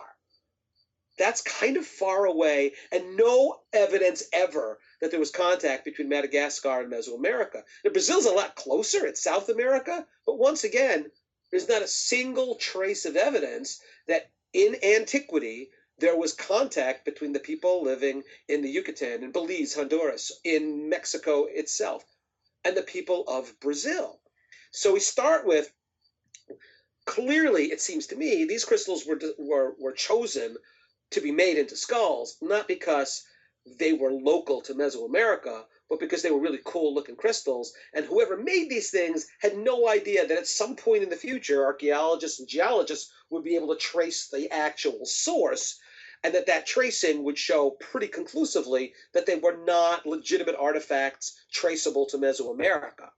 That's 1.18 1.42
kind 1.42 1.76
of 1.76 1.84
far 1.84 2.24
away, 2.24 2.72
and 2.90 3.16
no 3.16 3.60
evidence 3.74 4.22
ever 4.32 4.78
that 5.02 5.10
there 5.10 5.20
was 5.20 5.30
contact 5.30 5.84
between 5.84 6.08
Madagascar 6.08 6.80
and 6.80 6.90
Mesoamerica. 6.90 7.62
Now, 7.84 7.90
Brazil's 7.90 8.24
a 8.24 8.32
lot 8.32 8.54
closer, 8.54 9.04
it's 9.04 9.22
South 9.22 9.50
America, 9.50 10.06
but 10.24 10.38
once 10.38 10.64
again, 10.64 11.10
there's 11.50 11.68
not 11.68 11.82
a 11.82 11.88
single 11.88 12.54
trace 12.54 13.04
of 13.04 13.16
evidence 13.16 13.82
that 14.06 14.30
in 14.54 14.76
antiquity 14.82 15.70
there 15.98 16.16
was 16.16 16.32
contact 16.32 17.04
between 17.04 17.32
the 17.32 17.40
people 17.40 17.82
living 17.82 18.22
in 18.48 18.62
the 18.62 18.70
Yucatan, 18.70 19.24
in 19.24 19.32
Belize, 19.32 19.74
Honduras, 19.74 20.30
in 20.44 20.88
Mexico 20.88 21.46
itself, 21.46 22.04
and 22.64 22.76
the 22.76 22.82
people 22.82 23.24
of 23.26 23.58
Brazil. 23.60 24.20
So 24.70 24.92
we 24.92 25.00
start 25.00 25.44
with 25.44 25.72
clearly, 27.04 27.72
it 27.72 27.80
seems 27.80 28.06
to 28.08 28.16
me, 28.16 28.44
these 28.44 28.64
crystals 28.64 29.06
were 29.06 29.18
were 29.38 29.74
were 29.78 29.92
chosen 29.92 30.56
to 31.10 31.20
be 31.20 31.32
made 31.32 31.58
into 31.58 31.76
skulls, 31.76 32.36
not 32.40 32.68
because 32.68 33.24
they 33.78 33.92
were 33.92 34.12
local 34.12 34.60
to 34.62 34.74
Mesoamerica, 34.74 35.64
but 35.90 35.98
because 35.98 36.22
they 36.22 36.30
were 36.30 36.40
really 36.40 36.60
cool 36.64 36.94
looking 36.94 37.16
crystals. 37.16 37.72
And 37.92 38.04
whoever 38.04 38.36
made 38.36 38.68
these 38.70 38.90
things 38.90 39.26
had 39.40 39.56
no 39.56 39.88
idea 39.88 40.26
that 40.26 40.38
at 40.38 40.46
some 40.46 40.76
point 40.76 41.02
in 41.02 41.08
the 41.08 41.16
future, 41.16 41.64
archaeologists 41.64 42.38
and 42.38 42.48
geologists 42.48 43.10
would 43.30 43.42
be 43.42 43.56
able 43.56 43.74
to 43.74 43.80
trace 43.80 44.28
the 44.28 44.50
actual 44.52 45.04
source 45.04 45.80
and 46.24 46.34
that 46.34 46.46
that 46.46 46.66
tracing 46.66 47.24
would 47.24 47.38
show 47.38 47.70
pretty 47.70 48.08
conclusively 48.08 48.92
that 49.14 49.26
they 49.26 49.36
were 49.36 49.58
not 49.64 50.06
legitimate 50.06 50.56
artifacts 50.58 51.44
traceable 51.52 52.06
to 52.06 52.18
Mesoamerica. 52.18 53.10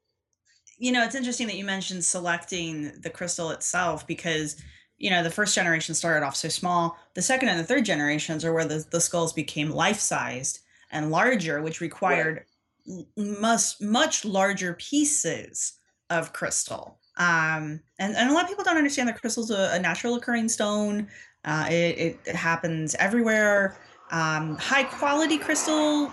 You 0.78 0.92
know, 0.92 1.04
it's 1.04 1.14
interesting 1.14 1.46
that 1.48 1.56
you 1.56 1.64
mentioned 1.64 2.04
selecting 2.04 2.92
the 3.00 3.10
crystal 3.10 3.50
itself 3.50 4.06
because 4.06 4.56
you 5.00 5.10
know 5.10 5.22
the 5.24 5.30
first 5.30 5.54
generation 5.54 5.94
started 5.94 6.24
off 6.24 6.36
so 6.36 6.48
small 6.48 6.96
the 7.14 7.22
second 7.22 7.48
and 7.48 7.58
the 7.58 7.64
third 7.64 7.84
generations 7.84 8.44
are 8.44 8.52
where 8.52 8.66
the, 8.66 8.86
the 8.90 9.00
skulls 9.00 9.32
became 9.32 9.70
life-sized 9.70 10.60
and 10.92 11.10
larger 11.10 11.62
which 11.62 11.80
required 11.80 12.44
right. 12.86 13.06
much 13.16 13.80
much 13.80 14.24
larger 14.24 14.74
pieces 14.74 15.78
of 16.10 16.32
crystal 16.32 16.98
um, 17.16 17.80
and, 17.98 18.16
and 18.16 18.30
a 18.30 18.32
lot 18.32 18.44
of 18.44 18.48
people 18.48 18.64
don't 18.64 18.76
understand 18.76 19.08
that 19.08 19.20
crystal's 19.20 19.50
a, 19.50 19.70
a 19.72 19.78
natural 19.78 20.14
occurring 20.14 20.48
stone 20.48 21.08
uh, 21.44 21.66
it, 21.68 22.18
it, 22.26 22.36
happens 22.36 22.94
everywhere 22.96 23.76
um, 24.10 24.56
high 24.56 24.84
quality 24.84 25.38
crystal 25.38 26.12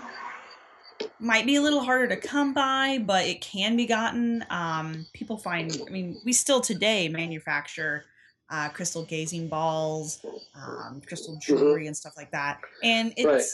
might 1.20 1.46
be 1.46 1.56
a 1.56 1.60
little 1.60 1.82
harder 1.82 2.08
to 2.08 2.16
come 2.16 2.52
by 2.52 2.98
but 3.06 3.24
it 3.26 3.40
can 3.40 3.76
be 3.76 3.86
gotten 3.86 4.44
um, 4.50 5.06
people 5.12 5.36
find 5.36 5.80
i 5.86 5.90
mean 5.90 6.20
we 6.24 6.32
still 6.32 6.60
today 6.60 7.08
manufacture 7.08 8.04
uh, 8.50 8.68
crystal 8.70 9.04
gazing 9.04 9.48
balls, 9.48 10.24
um, 10.54 11.02
crystal 11.06 11.34
mm-hmm. 11.34 11.56
jewelry, 11.56 11.86
and 11.86 11.96
stuff 11.96 12.14
like 12.16 12.30
that. 12.30 12.60
And 12.82 13.12
it's 13.16 13.26
right. 13.26 13.44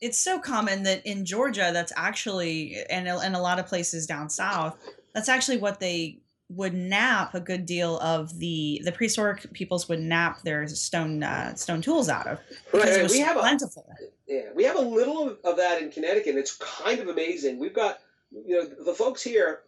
it's 0.00 0.18
so 0.18 0.38
common 0.38 0.82
that 0.84 1.04
in 1.06 1.24
Georgia, 1.24 1.70
that's 1.72 1.92
actually 1.96 2.76
and 2.90 3.08
and 3.08 3.36
a 3.36 3.40
lot 3.40 3.58
of 3.58 3.66
places 3.66 4.06
down 4.06 4.30
south, 4.30 4.78
that's 5.14 5.28
actually 5.28 5.58
what 5.58 5.80
they 5.80 6.18
would 6.50 6.72
knap 6.72 7.34
a 7.34 7.40
good 7.40 7.66
deal 7.66 7.98
of 7.98 8.38
the 8.38 8.80
the 8.84 8.92
prehistoric 8.92 9.52
peoples 9.52 9.88
would 9.88 10.00
knap 10.00 10.42
their 10.42 10.66
stone 10.66 11.22
uh, 11.22 11.54
stone 11.54 11.82
tools 11.82 12.08
out 12.08 12.26
of 12.26 12.40
because 12.72 12.96
right, 12.96 13.10
we 13.10 13.20
have 13.20 13.36
plentiful. 13.36 13.86
A, 14.00 14.04
yeah, 14.26 14.42
we 14.54 14.64
have 14.64 14.76
a 14.76 14.80
little 14.80 15.28
of, 15.28 15.38
of 15.44 15.56
that 15.58 15.82
in 15.82 15.90
Connecticut. 15.90 16.36
It's 16.36 16.56
kind 16.56 17.00
of 17.00 17.08
amazing. 17.08 17.58
We've 17.58 17.74
got 17.74 17.98
you 18.30 18.56
know 18.56 18.84
the 18.84 18.94
folks 18.94 19.22
here. 19.22 19.60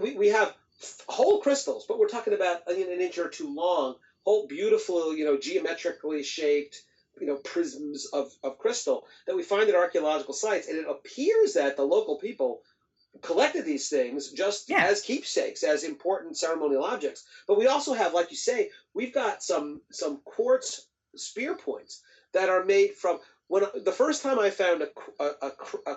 We, 0.00 0.16
we 0.16 0.28
have 0.28 0.54
whole 1.06 1.40
crystals, 1.40 1.84
but 1.86 1.98
we're 1.98 2.08
talking 2.08 2.34
about 2.34 2.68
an 2.68 2.76
inch 2.76 3.18
or 3.18 3.28
two 3.28 3.54
long, 3.54 3.96
whole 4.24 4.46
beautiful, 4.46 5.14
you 5.14 5.24
know, 5.24 5.38
geometrically 5.38 6.22
shaped, 6.22 6.82
you 7.20 7.26
know, 7.26 7.36
prisms 7.36 8.06
of, 8.12 8.32
of 8.42 8.58
crystal 8.58 9.06
that 9.26 9.36
we 9.36 9.42
find 9.42 9.68
at 9.68 9.74
archaeological 9.74 10.34
sites. 10.34 10.68
And 10.68 10.78
it 10.78 10.86
appears 10.88 11.54
that 11.54 11.76
the 11.76 11.84
local 11.84 12.16
people 12.18 12.62
collected 13.22 13.64
these 13.64 13.88
things 13.88 14.30
just 14.30 14.68
yeah. 14.68 14.84
as 14.84 15.02
keepsakes, 15.02 15.62
as 15.62 15.84
important 15.84 16.36
ceremonial 16.36 16.84
objects. 16.84 17.24
But 17.46 17.58
we 17.58 17.66
also 17.66 17.94
have, 17.94 18.14
like 18.14 18.30
you 18.30 18.36
say, 18.36 18.70
we've 18.94 19.14
got 19.14 19.42
some 19.42 19.80
some 19.90 20.20
quartz 20.24 20.88
spear 21.16 21.56
points 21.56 22.02
that 22.32 22.48
are 22.48 22.64
made 22.64 22.94
from 22.94 23.18
when 23.48 23.64
the 23.84 23.92
first 23.92 24.22
time 24.22 24.38
I 24.38 24.50
found 24.50 24.82
a, 24.82 24.88
a, 25.22 25.52
a, 25.86 25.96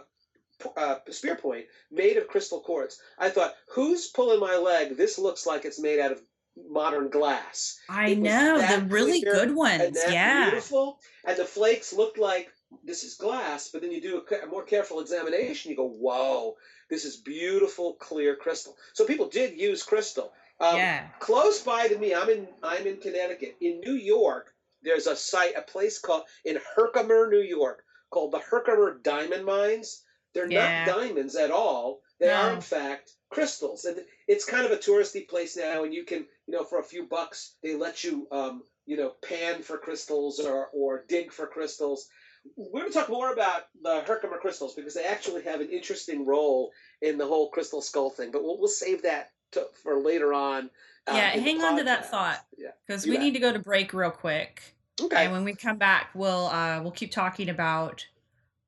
a 0.79 1.13
spear 1.13 1.35
point 1.35 1.65
made 1.91 2.17
of 2.17 2.27
crystal 2.27 2.61
quartz. 2.61 2.99
I 3.17 3.29
thought, 3.29 3.55
who's 3.69 4.07
pulling 4.07 4.39
my 4.39 4.57
leg? 4.57 4.97
This 4.97 5.17
looks 5.17 5.45
like 5.45 5.65
it's 5.65 5.79
made 5.79 5.99
out 5.99 6.11
of 6.11 6.21
modern 6.69 7.09
glass. 7.09 7.79
I 7.89 8.15
know 8.15 8.57
the 8.57 8.85
really 8.85 9.21
good 9.21 9.53
ones. 9.55 9.97
yeah, 10.09 10.49
beautiful. 10.49 10.99
And 11.25 11.37
the 11.37 11.45
flakes 11.45 11.93
looked 11.93 12.17
like 12.17 12.49
this 12.83 13.03
is 13.03 13.15
glass, 13.15 13.69
but 13.71 13.81
then 13.81 13.91
you 13.91 14.01
do 14.01 14.21
a, 14.21 14.45
a 14.45 14.47
more 14.47 14.63
careful 14.63 14.99
examination. 14.99 15.71
You 15.71 15.77
go, 15.77 15.87
whoa, 15.87 16.55
this 16.89 17.05
is 17.05 17.17
beautiful, 17.17 17.93
clear 17.93 18.35
crystal. 18.35 18.75
So 18.93 19.05
people 19.05 19.29
did 19.29 19.59
use 19.59 19.83
crystal. 19.83 20.31
Um, 20.59 20.77
yeah. 20.77 21.07
Close 21.19 21.61
by 21.61 21.87
to 21.87 21.97
me, 21.97 22.13
I'm 22.13 22.29
in 22.29 22.47
I'm 22.63 22.87
in 22.87 22.97
Connecticut. 22.97 23.57
In 23.61 23.79
New 23.79 23.93
York, 23.93 24.53
there's 24.81 25.07
a 25.07 25.15
site, 25.15 25.55
a 25.55 25.61
place 25.61 25.99
called 25.99 26.23
in 26.45 26.59
Herkimer, 26.75 27.29
New 27.29 27.41
York, 27.41 27.83
called 28.09 28.31
the 28.31 28.39
Herkimer 28.39 28.99
Diamond 29.03 29.45
Mines 29.45 30.03
they're 30.37 30.51
yeah. 30.51 30.85
not 30.85 30.95
diamonds 30.95 31.35
at 31.35 31.49
all. 31.49 32.01
They 32.19 32.27
no. 32.27 32.33
are 32.33 32.53
in 32.53 32.61
fact 32.61 33.11
crystals, 33.29 33.85
and 33.85 33.99
it's 34.27 34.45
kind 34.45 34.65
of 34.65 34.71
a 34.71 34.77
touristy 34.77 35.27
place 35.27 35.57
now. 35.57 35.83
And 35.83 35.93
you 35.93 36.03
can, 36.03 36.27
you 36.45 36.53
know, 36.53 36.63
for 36.63 36.79
a 36.79 36.83
few 36.83 37.07
bucks, 37.07 37.55
they 37.63 37.75
let 37.75 38.03
you, 38.03 38.27
um, 38.31 38.63
you 38.85 38.97
know, 38.97 39.13
pan 39.27 39.63
for 39.63 39.77
crystals 39.77 40.39
or 40.39 40.67
or 40.73 41.05
dig 41.07 41.31
for 41.31 41.47
crystals. 41.47 42.07
We're 42.55 42.81
going 42.81 42.91
to 42.91 42.97
talk 42.97 43.09
more 43.09 43.33
about 43.33 43.63
the 43.81 44.01
Herkimer 44.01 44.37
crystals 44.37 44.75
because 44.75 44.93
they 44.93 45.03
actually 45.03 45.43
have 45.43 45.61
an 45.61 45.69
interesting 45.69 46.25
role 46.25 46.71
in 47.01 47.17
the 47.17 47.25
whole 47.25 47.49
crystal 47.49 47.81
skull 47.81 48.09
thing. 48.09 48.31
But 48.31 48.43
we'll 48.43 48.57
we'll 48.59 48.67
save 48.67 49.03
that 49.03 49.31
to, 49.51 49.67
for 49.83 49.99
later 49.99 50.33
on. 50.33 50.69
Uh, 51.07 51.13
yeah, 51.13 51.29
hang 51.29 51.61
on 51.61 51.77
to 51.77 51.83
that 51.83 52.09
thought 52.09 52.43
because 52.85 53.05
yeah, 53.05 53.11
we 53.11 53.17
bet. 53.17 53.25
need 53.25 53.33
to 53.33 53.39
go 53.39 53.53
to 53.53 53.59
break 53.59 53.93
real 53.93 54.11
quick. 54.11 54.61
Okay. 54.99 55.25
And 55.25 55.31
when 55.31 55.43
we 55.43 55.53
come 55.53 55.77
back, 55.77 56.09
we'll 56.13 56.47
uh, 56.47 56.81
we'll 56.81 56.91
keep 56.91 57.11
talking 57.11 57.49
about 57.49 58.05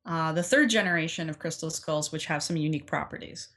uh, 0.05 0.31
the 0.31 0.43
third 0.43 0.69
generation 0.69 1.29
of 1.29 1.39
crystal 1.39 1.69
skulls, 1.69 2.11
which 2.11 2.25
have 2.27 2.43
some 2.43 2.55
unique 2.55 2.85
properties. 2.85 3.49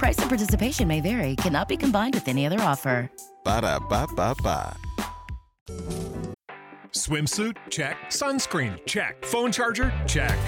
Price 0.00 0.16
and 0.16 0.30
participation 0.30 0.88
may 0.88 1.02
vary, 1.02 1.36
cannot 1.36 1.68
be 1.68 1.76
combined 1.76 2.14
with 2.14 2.26
any 2.26 2.46
other 2.46 2.58
offer. 2.60 3.10
Ba 3.44 3.60
da 3.60 3.78
ba 3.78 4.06
ba 4.16 4.34
ba. 4.42 4.74
Swimsuit? 6.92 7.58
Check. 7.68 7.96
Sunscreen? 8.08 8.80
Check. 8.86 9.22
Phone 9.26 9.52
charger? 9.52 9.92
Check. 10.06 10.38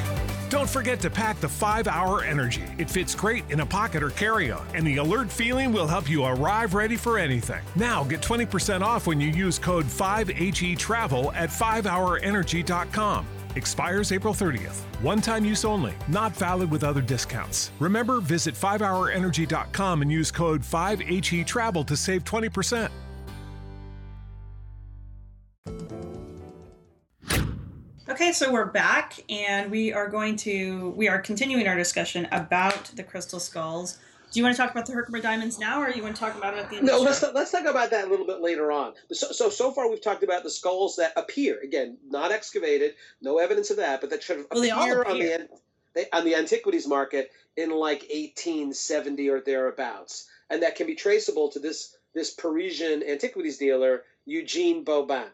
Don't 0.49 0.71
forget 0.71 1.01
to 1.01 1.11
pack 1.11 1.39
the 1.41 1.49
5 1.51 1.87
Hour 1.87 2.25
Energy. 2.25 2.65
It 2.79 2.89
fits 2.89 3.15
great 3.15 3.45
in 3.51 3.61
a 3.61 3.67
pocket 3.67 4.03
or 4.03 4.09
carry 4.09 4.51
on, 4.51 4.67
and 4.75 4.87
the 4.87 4.97
alert 4.97 5.31
feeling 5.31 5.71
will 5.71 5.87
help 5.87 6.09
you 6.09 6.25
arrive 6.25 6.73
ready 6.73 6.97
for 6.97 7.19
anything. 7.19 7.63
Now 7.77 8.05
get 8.05 8.23
20% 8.23 8.81
off 8.81 9.07
when 9.07 9.21
you 9.21 9.29
use 9.29 9.59
code 9.59 9.85
5HE 9.85 10.79
Travel 10.79 11.31
at 11.33 11.51
5hourenergy.com. 11.51 13.27
Expires 13.57 14.13
April 14.13 14.35
30th. 14.35 14.81
One 15.03 15.21
time 15.21 15.45
use 15.45 15.65
only, 15.65 15.95
not 16.09 16.33
valid 16.37 16.71
with 16.71 16.85
other 16.85 17.01
discounts. 17.01 17.71
Remember, 17.79 18.21
visit 18.21 18.55
5hourenergy.com 18.55 20.03
and 20.03 20.11
use 20.11 20.31
code 20.31 20.63
5HE 20.63 21.47
Travel 21.47 21.85
to 21.85 21.97
save 21.97 22.25
20%. 22.25 22.91
Okay, 28.09 28.31
so 28.31 28.53
we're 28.53 28.67
back 28.67 29.19
and 29.31 29.71
we 29.71 29.93
are 29.93 30.07
going 30.07 30.37
to, 30.37 30.91
we 30.91 31.09
are 31.09 31.19
continuing 31.19 31.67
our 31.67 31.77
discussion 31.77 32.29
about 32.31 32.85
the 32.95 33.03
crystal 33.03 33.41
skulls. 33.41 33.99
Do 34.33 34.41
you 34.41 34.45
want 34.45 34.57
to 34.57 34.63
talk 34.63 34.71
about 34.71 34.87
the 34.87 34.93
Herkimer 34.95 35.21
diamonds 35.21 35.59
now, 35.59 35.83
or 35.83 35.91
you 35.91 36.03
want 36.03 36.17
to 36.17 36.21
talk 36.21 36.35
about 36.37 36.55
it 36.55 36.61
at 36.61 36.71
the 36.71 36.77
end? 36.77 36.87
No, 36.87 37.01
let's 37.01 37.21
talk, 37.21 37.35
let's 37.35 37.51
talk 37.51 37.67
about 37.67 37.91
that 37.91 38.07
a 38.07 38.11
little 38.11 38.27
bit 38.27 38.41
later 38.41 38.73
on. 38.73 38.95
So, 39.13 39.31
so 39.31 39.51
so 39.51 39.71
far 39.73 39.91
we've 39.91 40.01
talked 40.01 40.23
about 40.23 40.43
the 40.43 40.51
skulls 40.51 40.97
that 40.97 41.13
appear 41.17 41.61
again, 41.61 41.99
not 42.09 42.33
excavated, 42.33 42.95
no 43.21 43.39
evidence 43.39 43.71
of 43.71 43.77
that, 43.77 44.01
but 44.01 44.09
that 44.09 44.23
should 44.23 44.47
well, 44.51 44.63
appear, 44.63 45.03
appear, 45.03 45.05
on 45.13 45.19
the 45.19 45.49
they, 45.95 46.07
on 46.15 46.25
the 46.25 46.35
antiquities 46.35 46.89
market 46.89 47.31
in 47.59 47.71
like 47.71 48.01
1870 48.11 49.29
or 49.29 49.41
thereabouts. 49.41 50.29
and 50.49 50.63
that 50.63 50.77
can 50.77 50.87
be 50.87 50.95
traceable 50.95 51.51
to 51.51 51.59
this 51.59 51.95
this 52.15 52.31
Parisian 52.33 53.03
antiquities 53.03 53.59
dealer 53.59 54.05
Eugene 54.25 54.83
Boban, 54.83 55.29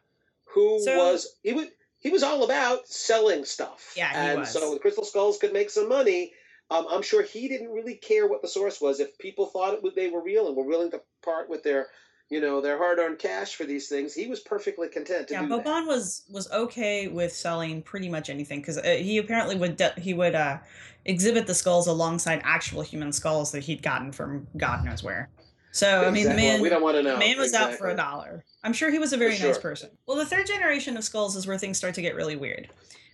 who 0.45 0.81
So- 0.83 0.99
was 0.99 1.37
he 1.45 1.53
was 1.53 1.67
he 2.01 2.11
was 2.11 2.25
all 2.25 2.43
about 2.45 2.89
selling 2.89 3.45
stuff. 3.45 3.93
Yeah, 3.97 4.11
and 4.13 4.47
so 4.47 4.75
the 4.75 4.81
crystal 4.81 5.05
skulls 5.05 5.39
could 5.39 5.53
make 5.53 5.71
some 5.71 5.89
money. 5.89 6.33
Um, 6.71 6.87
I'm 6.91 7.03
sure 7.03 7.23
he 7.23 7.49
didn't 7.49 7.71
really 7.71 7.95
care 7.95 8.27
what 8.27 8.43
the 8.43 8.49
source 8.49 8.81
was. 8.81 9.01
If 9.01 9.19
people 9.19 9.47
thought 9.47 9.75
it 9.75 9.83
would, 9.83 9.95
they 9.95 10.11
were 10.11 10.23
real 10.23 10.49
and 10.49 10.57
were 10.57 10.67
willing 10.67 10.91
to 10.91 11.01
part 11.23 11.49
with 11.49 11.63
their, 11.63 11.87
you 12.29 12.41
know, 12.41 12.61
their 12.61 12.77
hard-earned 12.77 13.19
cash 13.19 13.55
for 13.55 13.65
these 13.65 13.89
things, 13.89 14.15
he 14.15 14.27
was 14.27 14.41
perfectly 14.41 14.89
content 14.89 15.29
to 15.29 15.35
yeah, 15.35 15.47
that. 15.47 15.87
Was 15.87 16.25
was 16.31 16.51
okay 16.53 17.09
with 17.09 17.33
selling 17.33 17.81
pretty 17.81 18.09
much 18.09 18.29
anything 18.29 18.61
because 18.61 18.77
uh, 18.77 18.83
he 19.01 19.17
apparently 19.17 19.57
would 19.57 19.77
de- 19.77 19.99
he 19.99 20.13
would 20.13 20.35
uh, 20.35 20.59
exhibit 21.07 21.47
the 21.47 21.55
skulls 21.55 21.87
alongside 21.87 22.43
actual 22.45 22.83
human 22.83 23.13
skulls 23.13 23.51
that 23.53 23.65
he'd 23.65 23.83
gotten 23.83 24.13
from 24.13 24.47
God 24.57 24.85
knows 24.85 25.03
where. 25.03 25.31
So 25.73 26.05
I 26.05 26.11
mean, 26.11 26.25
the 26.25 26.31
Exactly. 26.31 26.43
Man 26.43 26.61
we 26.61 26.69
don't 26.69 26.83
want 26.83 26.97
to 26.97 27.03
know. 27.03 27.19
man 27.19 27.39
was 27.39 27.55
out 27.55 27.75
for 27.75 27.89
a 27.89 27.97
dollar. 27.97 28.45
I'm 28.63 28.73
sure 28.73 28.91
he 28.91 28.99
was 28.99 29.13
a 29.13 29.17
very 29.17 29.37
For 29.37 29.47
nice 29.47 29.59
person. 29.59 29.91
Well, 30.07 30.17
the 30.17 30.27
third 30.27 30.47
generation 30.47 30.97
of 30.97 31.05
skulls 31.05 31.37
is 31.37 31.47
where 31.47 31.57
things 31.57 31.79
start 31.79 31.95
to 31.95 32.03
get 32.03 32.15
really 32.15 32.37
weird, 32.37 32.69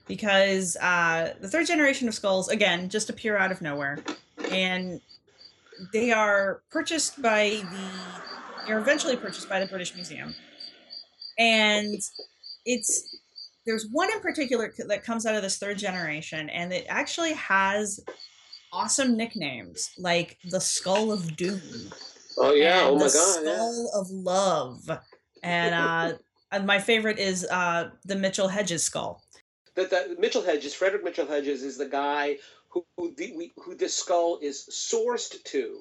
because 0.07 0.77
uh, 0.81 1.35
the 1.41 1.49
third 1.49 1.67
generation 1.67 2.09
of 2.09 2.15
skulls 2.15 2.49
again 2.49 2.89
just 2.89 3.11
appear 3.11 3.37
out 3.37 3.53
of 3.53 3.63
nowhere, 3.63 3.99
and 4.51 5.01
they 5.93 6.13
are 6.13 6.63
purchased 6.71 7.21
by 7.21 7.63
the 7.71 8.67
they're 8.67 8.79
eventually 8.79 9.17
purchased 9.17 9.49
by 9.49 9.61
the 9.61 9.67
British 9.67 9.95
Museum, 9.95 10.35
and 11.39 11.99
it's 12.65 13.19
there's 13.67 13.87
one 13.91 14.13
in 14.13 14.21
particular 14.21 14.73
that 14.89 15.05
comes 15.05 15.27
out 15.27 15.35
of 15.35 15.43
this 15.43 15.59
third 15.59 15.79
generation, 15.79 16.49
and 16.51 16.73
it 16.73 16.87
actually 16.89 17.33
has 17.35 18.01
awesome 18.73 19.17
nicknames 19.17 19.91
like 19.99 20.39
the 20.51 20.61
Skull 20.61 21.13
of 21.13 21.37
Doom 21.37 21.61
Oh 22.37 22.53
yeah! 22.53 22.83
Oh 22.85 22.95
my 22.95 23.01
God! 23.01 23.41
Yeah. 23.45 23.55
Skull 23.55 23.91
of 23.95 24.11
Love, 24.11 24.91
and 25.43 25.75
uh, 25.75 26.17
and 26.51 26.67
my 26.67 26.79
favorite 26.79 27.19
is 27.19 27.47
uh, 27.51 27.91
the 28.05 28.17
Mitchell 28.17 28.49
Hedges 28.49 28.83
skull. 28.83 29.23
That, 29.75 29.91
that 29.91 30.19
Mitchell 30.19 30.43
Hedges, 30.43 30.75
Frederick 30.75 31.05
Mitchell 31.05 31.27
Hedges, 31.27 31.63
is 31.63 31.77
the 31.79 31.87
guy 31.89 32.39
who 32.69 32.85
who, 32.97 33.15
the, 33.15 33.33
we, 33.37 33.53
who 33.63 33.75
this 33.75 33.95
skull 33.95 34.39
is 34.43 34.69
sourced 34.71 35.43
to, 35.45 35.81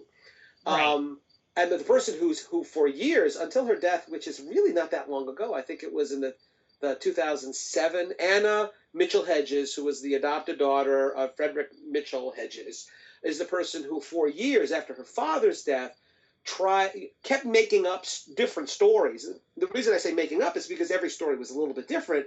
Right. 0.66 0.82
um, 0.82 1.20
and 1.56 1.72
the, 1.72 1.80
person 1.80 2.18
who's 2.20 2.40
who 2.40 2.64
for 2.64 2.88
years 2.88 3.36
until 3.36 3.66
her 3.66 3.76
death, 3.76 4.08
which 4.10 4.28
is 4.28 4.40
really 4.40 4.74
not 4.74 4.92
that 4.92 5.10
long 5.10 5.28
ago. 5.28 5.54
I 5.54 5.62
think 5.62 5.84
it 5.84 5.94
was 5.94 6.12
in 6.12 6.22
the 6.22 6.36
the 6.82 6.96
2007. 6.96 8.14
Anna 8.20 8.70
Mitchell 8.94 9.24
Hedges, 9.24 9.74
who 9.74 9.86
was 9.86 10.02
the 10.02 10.16
adopted 10.16 10.60
daughter 10.60 11.14
of 11.16 11.36
Frederick 11.36 11.70
Mitchell 11.88 12.32
Hedges, 12.36 12.88
is 13.24 13.40
the 13.40 13.46
person 13.46 13.84
who 13.84 14.00
for 14.02 14.28
years 14.28 14.72
after 14.72 14.94
her 14.94 15.04
father's 15.04 15.64
death 15.64 16.00
try 16.44 17.10
kept 17.24 17.46
making 17.46 17.86
up 17.86 18.06
different 18.36 18.70
stories. 18.70 19.30
The 19.58 19.68
reason 19.68 19.94
I 19.94 19.98
say 19.98 20.14
making 20.14 20.42
up 20.42 20.58
is 20.58 20.68
because 20.68 20.92
every 20.92 21.10
story 21.10 21.38
was 21.38 21.52
a 21.52 21.58
little 21.58 21.74
bit 21.74 21.88
different 21.88 22.26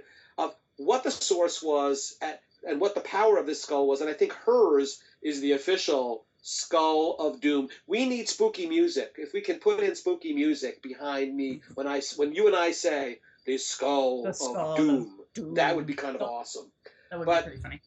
what 0.77 1.03
the 1.03 1.11
source 1.11 1.61
was 1.61 2.15
at, 2.21 2.41
and 2.67 2.79
what 2.79 2.95
the 2.95 3.01
power 3.01 3.37
of 3.37 3.45
this 3.45 3.61
skull 3.61 3.87
was. 3.87 4.01
And 4.01 4.09
I 4.09 4.13
think 4.13 4.33
hers 4.33 4.99
is 5.21 5.41
the 5.41 5.53
official 5.53 6.25
skull 6.41 7.15
of 7.19 7.41
doom. 7.41 7.69
We 7.87 8.07
need 8.07 8.29
spooky 8.29 8.67
music. 8.67 9.15
If 9.17 9.33
we 9.33 9.41
can 9.41 9.59
put 9.59 9.81
in 9.83 9.95
spooky 9.95 10.33
music 10.33 10.81
behind 10.81 11.35
me 11.35 11.61
when 11.75 11.87
I 11.87 12.01
when 12.15 12.33
you 12.33 12.47
and 12.47 12.55
I 12.55 12.71
say 12.71 13.19
the 13.45 13.57
skull, 13.57 14.23
The 14.23 14.29
of, 14.29 14.35
skull 14.35 14.71
of 14.71 14.77
doom, 14.77 15.19
doom. 15.33 15.53
that 15.55 15.75
would 15.75 15.85
be 15.85 15.93
kind 15.93 16.15
of 16.15 16.21
awesome. 16.21 16.71
That 17.09 17.19
would 17.19 17.25
but- 17.25 17.43
be 17.45 17.49
pretty 17.51 17.61
funny. 17.61 17.81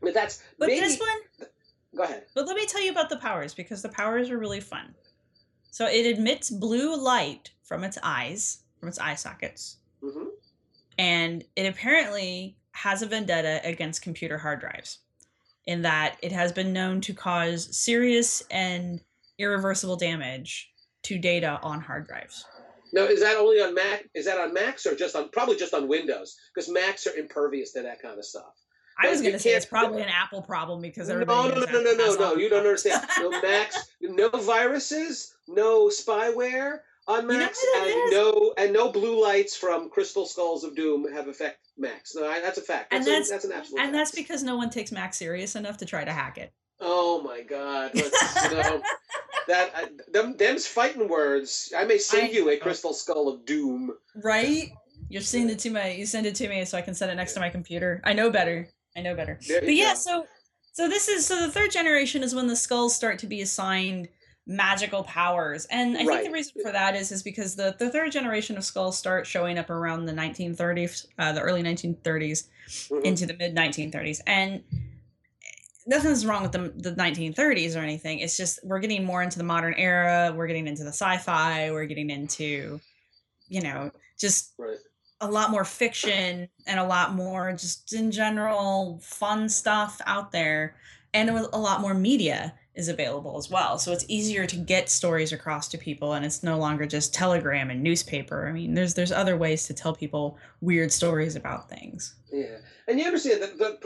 But 0.00 0.12
that's 0.12 0.42
But 0.58 0.68
maybe. 0.68 0.80
this 0.80 0.98
one, 1.00 1.48
Go 1.96 2.02
ahead. 2.02 2.24
but 2.34 2.46
let 2.46 2.56
me 2.56 2.66
tell 2.66 2.82
you 2.82 2.90
about 2.90 3.08
the 3.08 3.16
powers 3.16 3.54
because 3.54 3.80
the 3.80 3.88
powers 3.88 4.28
are 4.28 4.36
really 4.36 4.60
fun. 4.60 4.94
So 5.70 5.86
it 5.86 6.04
emits 6.18 6.50
blue 6.50 6.94
light 6.94 7.52
from 7.62 7.84
its 7.84 7.96
eyes, 8.02 8.58
from 8.78 8.88
its 8.90 8.98
eye 8.98 9.14
sockets, 9.14 9.78
and 10.98 11.44
it 11.56 11.66
apparently 11.66 12.56
has 12.72 13.02
a 13.02 13.06
vendetta 13.06 13.60
against 13.64 14.02
computer 14.02 14.38
hard 14.38 14.60
drives 14.60 14.98
in 15.66 15.82
that 15.82 16.16
it 16.22 16.32
has 16.32 16.52
been 16.52 16.72
known 16.72 17.00
to 17.00 17.14
cause 17.14 17.74
serious 17.76 18.42
and 18.50 19.00
irreversible 19.38 19.96
damage 19.96 20.70
to 21.04 21.18
data 21.18 21.58
on 21.62 21.80
hard 21.80 22.06
drives. 22.06 22.44
Now, 22.92 23.02
is 23.02 23.20
that 23.20 23.36
only 23.36 23.60
on 23.60 23.74
Mac? 23.74 24.04
Is 24.14 24.26
that 24.26 24.38
on 24.38 24.52
Macs 24.54 24.86
or 24.86 24.94
just 24.94 25.16
on 25.16 25.28
probably 25.30 25.56
just 25.56 25.74
on 25.74 25.88
Windows? 25.88 26.36
Because 26.54 26.70
Macs 26.70 27.06
are 27.06 27.14
impervious 27.16 27.72
to 27.72 27.82
that 27.82 28.00
kind 28.00 28.18
of 28.18 28.24
stuff. 28.24 28.54
I 29.02 29.10
was 29.10 29.20
going 29.20 29.32
to 29.32 29.38
say 29.38 29.50
it's 29.50 29.66
probably 29.66 30.02
an 30.02 30.08
Apple 30.08 30.42
problem 30.42 30.80
because 30.80 31.08
No, 31.08 31.14
everybody 31.14 31.48
no, 31.48 31.54
no, 31.54 31.66
no, 31.66 31.82
no, 31.82 31.92
no, 31.92 32.14
no. 32.14 32.34
You 32.36 32.48
don't 32.48 32.60
understand. 32.60 33.04
No 33.18 33.30
Macs, 33.42 33.88
no 34.00 34.28
viruses, 34.28 35.34
no 35.48 35.88
spyware 35.88 36.80
on 37.06 37.26
know 37.26 37.38
Macs, 37.38 37.58
what 37.62 37.88
it 37.88 37.94
and 37.96 38.04
is? 38.06 38.12
no 38.12 38.54
and 38.58 38.72
no 38.72 38.90
blue 38.92 39.22
lights 39.22 39.56
from 39.56 39.90
Crystal 39.90 40.26
Skulls 40.26 40.64
of 40.64 40.74
Doom 40.74 41.10
have 41.12 41.28
affect 41.28 41.58
Macs. 41.76 42.14
No, 42.14 42.26
I, 42.28 42.40
that's 42.40 42.58
a 42.58 42.62
fact. 42.62 42.92
And 42.92 43.04
That's, 43.04 43.28
that's- 43.28 43.28
a, 43.28 43.32
that's 43.32 43.44
an 43.44 43.52
absolute. 43.52 43.80
and 43.82 43.94
that's 43.94 44.10
because 44.12 44.42
no 44.42 44.56
one 44.56 44.70
takes 44.70 44.92
Mac 44.92 45.14
serious 45.14 45.56
enough 45.56 45.76
to 45.78 45.84
try 45.86 46.04
to 46.04 46.12
hack 46.12 46.38
it. 46.38 46.52
Oh 46.80 47.22
my 47.22 47.42
God! 47.42 47.92
Let's, 47.94 48.44
you 48.50 48.50
know 48.58 48.82
that 49.48 49.70
I, 49.76 49.88
them 50.12 50.36
them's 50.36 50.66
fighting 50.66 51.08
words. 51.08 51.72
I 51.76 51.84
may 51.84 51.98
send 51.98 52.24
I 52.28 52.30
you 52.30 52.48
a 52.50 52.54
know. 52.56 52.60
Crystal 52.60 52.92
Skull 52.92 53.28
of 53.28 53.44
Doom. 53.46 53.92
Right? 54.22 54.70
You 55.08 55.20
send 55.20 55.50
it 55.50 55.58
to 55.60 55.70
my 55.70 55.90
you 55.92 56.06
send 56.06 56.26
it 56.26 56.34
to 56.36 56.48
me 56.48 56.64
so 56.64 56.76
I 56.76 56.82
can 56.82 56.94
set 56.94 57.10
it 57.10 57.14
next 57.14 57.34
to 57.34 57.40
my 57.40 57.48
computer. 57.50 58.00
I 58.04 58.12
know 58.12 58.30
better. 58.30 58.68
I 58.96 59.02
know 59.02 59.14
better. 59.14 59.38
There 59.46 59.60
But 59.60 59.68
you 59.70 59.76
yeah, 59.84 59.92
go. 59.94 59.98
so 59.98 60.26
so 60.72 60.88
this 60.88 61.08
is 61.08 61.24
so 61.26 61.40
the 61.40 61.52
third 61.52 61.70
generation 61.70 62.22
is 62.24 62.34
when 62.34 62.48
the 62.48 62.56
skulls 62.56 62.94
start 62.96 63.18
to 63.20 63.26
be 63.28 63.40
assigned 63.42 64.08
magical 64.46 65.02
powers. 65.04 65.64
And 65.70 65.96
I 65.96 66.04
think 66.04 66.24
the 66.24 66.30
reason 66.30 66.60
for 66.62 66.70
that 66.72 66.94
is 66.94 67.10
is 67.12 67.22
because 67.22 67.56
the, 67.56 67.74
the 67.78 67.88
third 67.90 68.12
generation 68.12 68.56
of 68.58 68.64
skulls 68.64 68.98
start 68.98 69.26
showing 69.26 69.58
up 69.58 69.70
around 69.70 70.04
the 70.04 70.12
1930s, 70.12 71.06
uh, 71.18 71.32
the 71.32 71.40
early 71.40 71.62
1930s 71.62 72.48
Mhm. 72.90 73.02
into 73.04 73.26
the 73.26 73.34
mid 73.34 73.54
1930s. 73.54 74.20
And 74.26 74.62
nothing's 75.86 76.24
wrong 76.26 76.42
with 76.42 76.52
the, 76.52 76.72
the 76.76 76.92
1930s 76.94 77.76
or 77.76 77.80
anything. 77.80 78.18
It's 78.20 78.36
just 78.36 78.60
we're 78.64 78.80
getting 78.80 79.04
more 79.04 79.22
into 79.22 79.38
the 79.38 79.44
modern 79.44 79.74
era. 79.74 80.32
We're 80.34 80.46
getting 80.46 80.66
into 80.66 80.82
the 80.84 80.90
sci-fi. 80.92 81.70
We're 81.70 81.84
getting 81.86 82.10
into, 82.10 82.80
you 83.48 83.60
know, 83.62 83.90
just 84.18 84.52
Right. 84.58 84.78
a 85.20 85.30
lot 85.30 85.50
more 85.50 85.64
fiction 85.64 86.48
and 86.66 86.80
a 86.80 86.84
lot 86.84 87.14
more 87.14 87.52
just 87.52 87.92
in 87.92 88.10
general 88.10 89.00
fun 89.02 89.48
stuff 89.48 90.00
out 90.06 90.32
there 90.32 90.76
and 91.12 91.30
a 91.30 91.58
lot 91.58 91.80
more 91.80 91.94
media 91.94 92.54
is 92.74 92.88
available 92.88 93.36
as 93.36 93.48
well 93.50 93.78
so 93.78 93.92
it's 93.92 94.04
easier 94.08 94.46
to 94.46 94.56
get 94.56 94.88
stories 94.88 95.32
across 95.32 95.68
to 95.68 95.78
people 95.78 96.14
and 96.14 96.24
it's 96.24 96.42
no 96.42 96.58
longer 96.58 96.86
just 96.86 97.14
telegram 97.14 97.70
and 97.70 97.82
newspaper 97.82 98.48
i 98.48 98.52
mean 98.52 98.74
there's 98.74 98.94
there's 98.94 99.12
other 99.12 99.36
ways 99.36 99.66
to 99.66 99.74
tell 99.74 99.94
people 99.94 100.36
weird 100.60 100.92
stories 100.92 101.36
about 101.36 101.68
things 101.68 102.14
Yeah, 102.32 102.56
and 102.88 102.98
you 102.98 103.06
understand 103.06 103.42
that 103.42 103.58
the, 103.58 103.78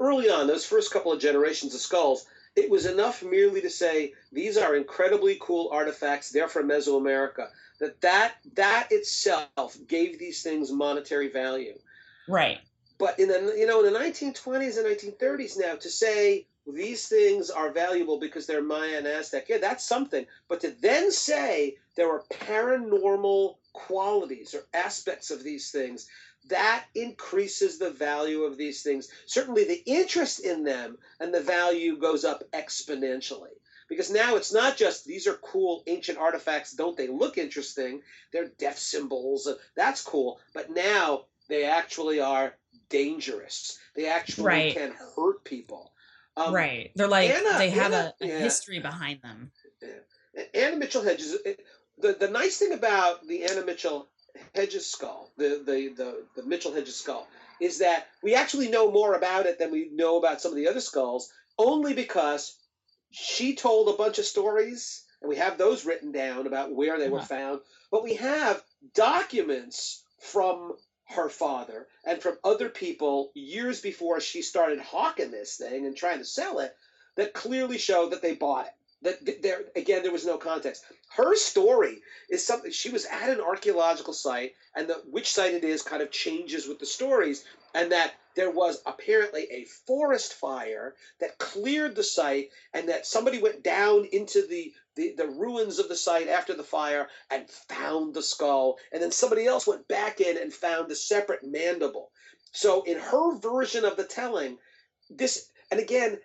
early 0.00 0.28
on, 0.28 0.46
those 0.46 0.64
first 0.64 0.92
couple 0.92 1.12
of 1.12 1.20
generations 1.20 1.74
of 1.74 1.80
skulls, 1.80 2.26
it 2.56 2.70
was 2.70 2.86
enough 2.86 3.22
merely 3.22 3.60
to 3.60 3.70
say 3.70 4.12
these 4.32 4.56
are 4.56 4.76
incredibly 4.76 5.38
cool 5.40 5.70
artifacts. 5.72 6.30
They're 6.30 6.48
from 6.48 6.68
Mesoamerica. 6.68 7.48
That 7.80 8.00
that 8.00 8.34
that 8.54 8.88
itself 8.90 9.76
gave 9.86 10.18
these 10.18 10.42
things 10.42 10.72
monetary 10.72 11.28
value. 11.28 11.78
right 12.28 12.58
But 12.98 13.18
in 13.20 13.28
the 13.28 13.54
you 13.56 13.66
know 13.66 13.84
in 13.84 13.92
the 13.92 13.98
1920s 13.98 14.78
and 14.78 14.86
1930s 14.86 15.58
now 15.58 15.76
to 15.76 15.88
say 15.88 16.46
these 16.74 17.08
things 17.08 17.50
are 17.50 17.70
valuable 17.70 18.18
because 18.18 18.46
they're 18.46 18.62
Maya 18.62 18.98
and 18.98 19.06
Aztec, 19.06 19.48
yeah, 19.48 19.58
that's 19.58 19.84
something. 19.84 20.26
But 20.48 20.60
to 20.60 20.70
then 20.80 21.10
say 21.10 21.76
there 21.96 22.10
are 22.10 22.24
paranormal 22.30 23.56
qualities 23.72 24.54
or 24.54 24.64
aspects 24.74 25.30
of 25.30 25.42
these 25.42 25.70
things, 25.70 26.08
that 26.48 26.84
increases 26.94 27.78
the 27.78 27.90
value 27.90 28.42
of 28.42 28.56
these 28.56 28.82
things. 28.82 29.08
Certainly 29.26 29.64
the 29.64 29.82
interest 29.84 30.40
in 30.40 30.64
them 30.64 30.98
and 31.20 31.32
the 31.32 31.40
value 31.40 31.96
goes 31.96 32.24
up 32.24 32.44
exponentially. 32.52 33.54
Because 33.88 34.10
now 34.10 34.36
it's 34.36 34.52
not 34.52 34.76
just 34.76 35.06
these 35.06 35.26
are 35.26 35.34
cool 35.34 35.82
ancient 35.86 36.18
artifacts, 36.18 36.72
don't 36.72 36.96
they 36.96 37.08
look 37.08 37.38
interesting? 37.38 38.02
They're 38.32 38.48
death 38.58 38.78
symbols, 38.78 39.48
that's 39.74 40.02
cool. 40.02 40.40
But 40.52 40.70
now 40.70 41.24
they 41.48 41.64
actually 41.64 42.20
are 42.20 42.54
dangerous. 42.90 43.78
They 43.94 44.06
actually 44.06 44.44
Right. 44.44 44.74
can 44.74 44.92
hurt 44.92 45.42
people. 45.44 45.92
Um, 46.38 46.54
right 46.54 46.92
they're 46.94 47.08
like 47.08 47.30
Anna- 47.30 47.58
they 47.58 47.70
have 47.70 47.92
Anna- 47.92 48.14
a, 48.20 48.24
a 48.24 48.28
yeah. 48.28 48.38
history 48.38 48.78
behind 48.80 49.22
them 49.22 49.50
Anna 50.54 50.76
Mitchell 50.76 51.02
Hedges. 51.02 51.36
The 51.98 52.12
the 52.12 52.28
nice 52.30 52.58
thing 52.58 52.72
about 52.72 53.26
the 53.26 53.44
Anna 53.44 53.64
Mitchell 53.64 54.06
Hedges 54.54 54.86
skull, 54.86 55.32
the 55.36 55.62
the 55.66 55.88
the, 55.96 56.24
the 56.36 56.46
Mitchell 56.46 56.72
Hedges 56.72 56.94
skull, 56.96 57.26
is 57.60 57.78
that 57.78 58.06
we 58.22 58.34
actually 58.36 58.68
know 58.70 58.90
more 58.90 59.14
about 59.14 59.46
it 59.46 59.58
than 59.58 59.72
we 59.72 59.88
know 59.92 60.16
about 60.16 60.40
some 60.40 60.52
of 60.52 60.56
the 60.56 60.68
other 60.68 60.80
skulls, 60.80 61.32
only 61.58 61.92
because 61.94 62.56
she 63.10 63.56
told 63.56 63.88
a 63.88 63.96
bunch 63.96 64.18
of 64.20 64.24
stories, 64.26 65.02
and 65.20 65.28
we 65.28 65.36
have 65.36 65.58
those 65.58 65.84
written 65.84 66.12
down 66.12 66.46
about 66.46 66.72
where 66.72 66.98
they 67.00 67.08
were 67.08 67.18
Uh-huh. 67.18 67.26
found. 67.26 67.60
But 67.90 68.04
we 68.04 68.14
have 68.14 68.62
documents 68.94 70.04
from 70.20 70.76
her 71.10 71.28
father 71.28 71.86
and 72.04 72.20
from 72.20 72.38
other 72.44 72.68
people 72.68 73.30
years 73.34 73.80
before 73.80 74.20
she 74.20 74.42
started 74.42 74.78
hawking 74.78 75.30
this 75.30 75.56
thing 75.56 75.86
and 75.86 75.96
trying 75.96 76.18
to 76.18 76.24
sell 76.24 76.58
it 76.58 76.74
that 77.16 77.32
clearly 77.32 77.78
show 77.78 78.08
that 78.10 78.22
they 78.22 78.34
bought 78.34 78.66
it 78.66 78.72
That 79.02 79.42
there 79.42 79.64
again, 79.76 80.02
there 80.02 80.12
was 80.12 80.26
no 80.26 80.38
context. 80.38 80.84
Her 81.10 81.34
story 81.36 82.02
is 82.28 82.44
something. 82.44 82.70
She 82.70 82.90
was 82.90 83.06
at 83.06 83.30
an 83.30 83.40
archaeological 83.40 84.12
site, 84.12 84.54
and 84.74 84.88
the 84.88 85.02
which 85.10 85.30
site 85.30 85.54
it 85.54 85.64
is 85.64 85.82
kind 85.82 86.02
of 86.02 86.10
changes 86.10 86.66
with 86.68 86.78
the 86.78 86.86
stories, 86.86 87.44
and 87.74 87.92
that 87.92 88.14
there 88.38 88.50
was 88.52 88.80
apparently 88.86 89.48
a 89.50 89.64
forest 89.64 90.32
fire 90.32 90.94
that 91.18 91.38
cleared 91.38 91.96
the 91.96 92.04
site, 92.04 92.50
and 92.72 92.88
that 92.88 93.04
somebody 93.04 93.42
went 93.42 93.64
down 93.64 94.04
into 94.12 94.46
the 94.46 94.72
the, 94.94 95.12
the 95.16 95.26
ruins 95.26 95.80
of 95.80 95.88
the 95.88 95.96
site 95.96 96.28
after 96.28 96.54
the 96.54 96.62
fire 96.62 97.08
and 97.30 97.50
found 97.50 98.14
the 98.14 98.22
skull, 98.22 98.78
and 98.92 99.02
then 99.02 99.10
somebody 99.10 99.44
else 99.44 99.66
went 99.66 99.88
back 99.88 100.20
in 100.20 100.38
and 100.38 100.54
found 100.54 100.88
the 100.88 100.94
separate 100.94 101.42
mandible. 101.42 102.12
So 102.52 102.82
in 102.82 102.98
her 102.98 103.36
version 103.38 103.84
of 103.84 103.96
the 103.96 104.04
telling, 104.04 104.58
this 105.10 105.50
and 105.72 105.80
again 105.80 106.20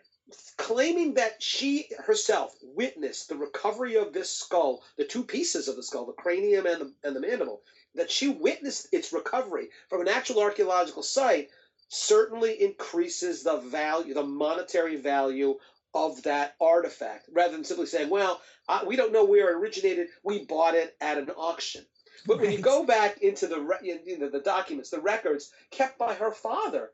claiming 0.58 1.16
that 1.16 1.42
she 1.42 1.90
herself 1.98 2.56
witnessed 2.62 3.28
the 3.28 3.36
recovery 3.36 3.96
of 3.96 4.14
this 4.14 4.30
skull, 4.30 4.84
the 4.98 5.04
two 5.04 5.24
pieces 5.24 5.68
of 5.68 5.76
the 5.76 5.84
skull, 5.84 6.06
the 6.06 6.14
cranium 6.14 6.68
and 6.68 6.82
the, 6.82 6.94
and 7.04 7.16
the 7.16 7.20
mandible, 7.20 7.64
that 7.96 8.12
she 8.12 8.30
witnessed 8.30 8.88
its 8.92 9.12
recovery 9.14 9.70
from 9.90 10.02
an 10.02 10.08
actual 10.08 10.42
archaeological 10.42 11.04
site 11.04 11.50
certainly 11.94 12.62
increases 12.62 13.44
the 13.44 13.58
value, 13.58 14.14
the 14.14 14.24
monetary 14.24 14.96
value 14.96 15.56
of 15.94 16.22
that 16.24 16.56
artifact, 16.60 17.30
rather 17.32 17.54
than 17.54 17.64
simply 17.64 17.86
saying, 17.86 18.10
well, 18.10 18.42
uh, 18.68 18.84
we 18.86 18.96
don't 18.96 19.14
know 19.14 19.26
where 19.26 19.52
it 19.52 19.58
originated, 19.58 20.08
we 20.24 20.44
bought 20.46 20.74
it 20.74 20.96
at 21.00 21.20
an 21.20 21.30
auction. 21.38 21.86
But 22.26 22.40
when 22.40 22.52
you 22.52 22.60
go 22.60 22.84
back 22.84 23.22
into 23.22 23.48
the 23.48 23.60
re- 23.62 24.00
you 24.06 24.18
know, 24.18 24.30
the 24.30 24.40
documents, 24.40 24.90
the 24.90 25.02
records 25.02 25.52
kept 25.72 26.00
by 26.00 26.14
her 26.16 26.32
father 26.32 26.92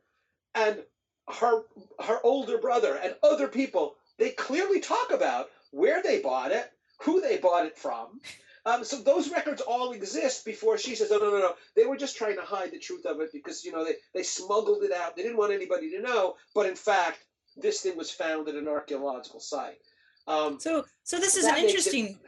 and 0.54 0.84
her 1.30 1.62
her 2.04 2.20
older 2.24 2.58
brother 2.58 3.00
and 3.02 3.16
other 3.24 3.48
people, 3.48 3.96
they 4.18 4.32
clearly 4.32 4.80
talk 4.80 5.12
about 5.12 5.50
where 5.72 6.02
they 6.02 6.20
bought 6.20 6.52
it, 6.52 6.72
who 7.02 7.22
they 7.22 7.38
bought 7.38 7.66
it 7.66 7.78
from. 7.78 8.20
Um, 8.66 8.84
so 8.84 8.98
those 8.98 9.32
records 9.32 9.62
all 9.62 9.92
exist 9.94 10.46
before 10.46 10.78
she 10.78 10.96
says, 10.96 11.12
"Oh 11.12 11.18
no, 11.18 11.32
no, 11.32 11.40
no! 11.40 11.54
They 11.76 11.86
were 11.86 11.98
just 11.98 12.18
trying 12.18 12.36
to 12.36 12.42
hide 12.42 12.72
the 12.72 12.80
truth 12.80 13.06
of 13.06 13.20
it 13.22 13.32
because 13.32 13.64
you 13.64 13.72
know 13.72 13.86
they 13.86 13.96
they 14.14 14.24
smuggled 14.24 14.84
it 14.84 14.92
out. 14.92 15.16
They 15.16 15.24
didn't 15.24 15.38
want 15.38 15.54
anybody 15.54 15.90
to 15.92 16.02
know. 16.02 16.36
But 16.54 16.66
in 16.68 16.76
fact, 16.76 17.20
this 17.56 17.82
thing 17.82 17.98
was 17.98 18.12
found 18.12 18.48
at 18.50 18.56
an 18.56 18.68
archaeological 18.68 19.40
site." 19.40 19.80
Um, 20.28 20.60
So 20.60 20.86
so 21.04 21.20
this 21.20 21.36
is 21.38 21.46
an 21.46 21.54
makes 21.54 21.64
it- 21.64 21.70
interesting 21.70 22.20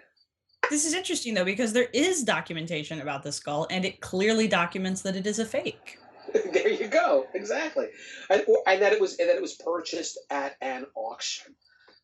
this 0.70 0.86
is 0.86 0.94
interesting 0.94 1.34
though 1.34 1.46
because 1.46 1.74
there 1.74 1.89
is 1.94 2.24
documentation 2.24 3.02
about 3.02 3.24
the 3.24 3.32
skull 3.32 3.67
and 3.70 3.84
it 3.84 4.00
clearly 4.02 4.48
documents 4.48 5.02
that 5.02 5.15
it 5.15 5.26
is 5.26 5.39
a 5.39 5.46
fake. 5.46 5.98
there 6.54 6.70
you 6.70 6.88
go, 6.88 7.26
exactly, 7.34 7.89
and, 8.30 8.44
or, 8.48 8.63
and 8.67 8.82
that 8.82 8.94
it 8.94 9.02
was 9.02 9.17
and 9.20 9.28
that 9.28 9.36
it 9.36 9.41
was 9.41 9.56
purchased 9.56 10.20
at 10.30 10.56
an 10.62 10.86
auction. 10.96 11.54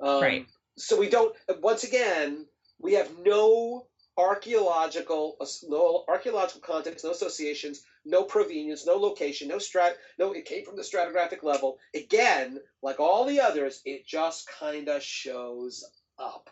Um, 0.01 0.21
Right. 0.21 0.45
So 0.77 0.99
we 0.99 1.09
don't. 1.09 1.35
Once 1.61 1.83
again, 1.85 2.45
we 2.79 2.93
have 2.93 3.09
no 3.23 3.87
archaeological, 4.17 5.37
no 5.67 6.03
archaeological 6.07 6.61
context, 6.61 7.05
no 7.05 7.11
associations, 7.11 7.83
no 8.05 8.23
provenience, 8.23 8.85
no 8.85 8.95
location, 8.97 9.47
no 9.47 9.57
strat. 9.57 9.93
No, 10.17 10.31
it 10.33 10.45
came 10.45 10.65
from 10.65 10.75
the 10.75 10.81
stratigraphic 10.81 11.43
level. 11.43 11.77
Again, 11.93 12.59
like 12.81 12.99
all 12.99 13.25
the 13.25 13.41
others, 13.41 13.81
it 13.85 14.05
just 14.05 14.47
kind 14.47 14.89
of 14.89 15.03
shows 15.03 15.83
up, 16.17 16.49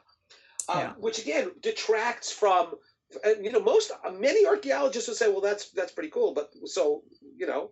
um, 0.69 0.77
Yeah. 0.79 0.93
which 0.97 1.19
again 1.19 1.51
detracts 1.61 2.31
from. 2.31 2.75
uh, 3.23 3.35
You 3.39 3.51
know, 3.51 3.61
most 3.61 3.91
many 4.11 4.45
archaeologists 4.45 5.07
would 5.07 5.17
say, 5.17 5.29
"Well, 5.29 5.41
that's 5.41 5.69
that's 5.71 5.91
pretty 5.91 6.09
cool," 6.09 6.33
but 6.33 6.51
so 6.65 7.03
you 7.37 7.45
know, 7.45 7.71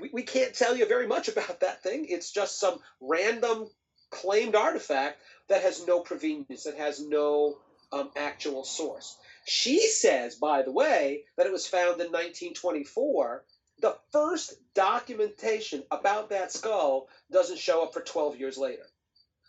we, 0.00 0.10
we 0.12 0.22
can't 0.22 0.54
tell 0.54 0.76
you 0.76 0.86
very 0.86 1.06
much 1.06 1.28
about 1.34 1.60
that 1.60 1.82
thing. 1.82 2.06
It's 2.08 2.30
just 2.30 2.58
some 2.58 2.80
random 3.00 3.68
claimed 4.10 4.56
artifact 4.56 5.20
that 5.48 5.62
has 5.62 5.86
no 5.86 6.00
provenience, 6.00 6.64
that 6.64 6.76
has 6.76 7.00
no 7.00 7.58
um, 7.92 8.10
actual 8.16 8.64
source. 8.64 9.16
She 9.46 9.86
says, 9.86 10.36
by 10.36 10.62
the 10.62 10.72
way, 10.72 11.24
that 11.36 11.46
it 11.46 11.52
was 11.52 11.66
found 11.66 12.00
in 12.00 12.12
1924. 12.12 13.44
The 13.80 13.96
first 14.12 14.54
documentation 14.74 15.82
about 15.90 16.30
that 16.30 16.52
skull 16.52 17.08
doesn't 17.32 17.58
show 17.58 17.82
up 17.82 17.94
for 17.94 18.02
12 18.02 18.38
years 18.38 18.58
later. 18.58 18.86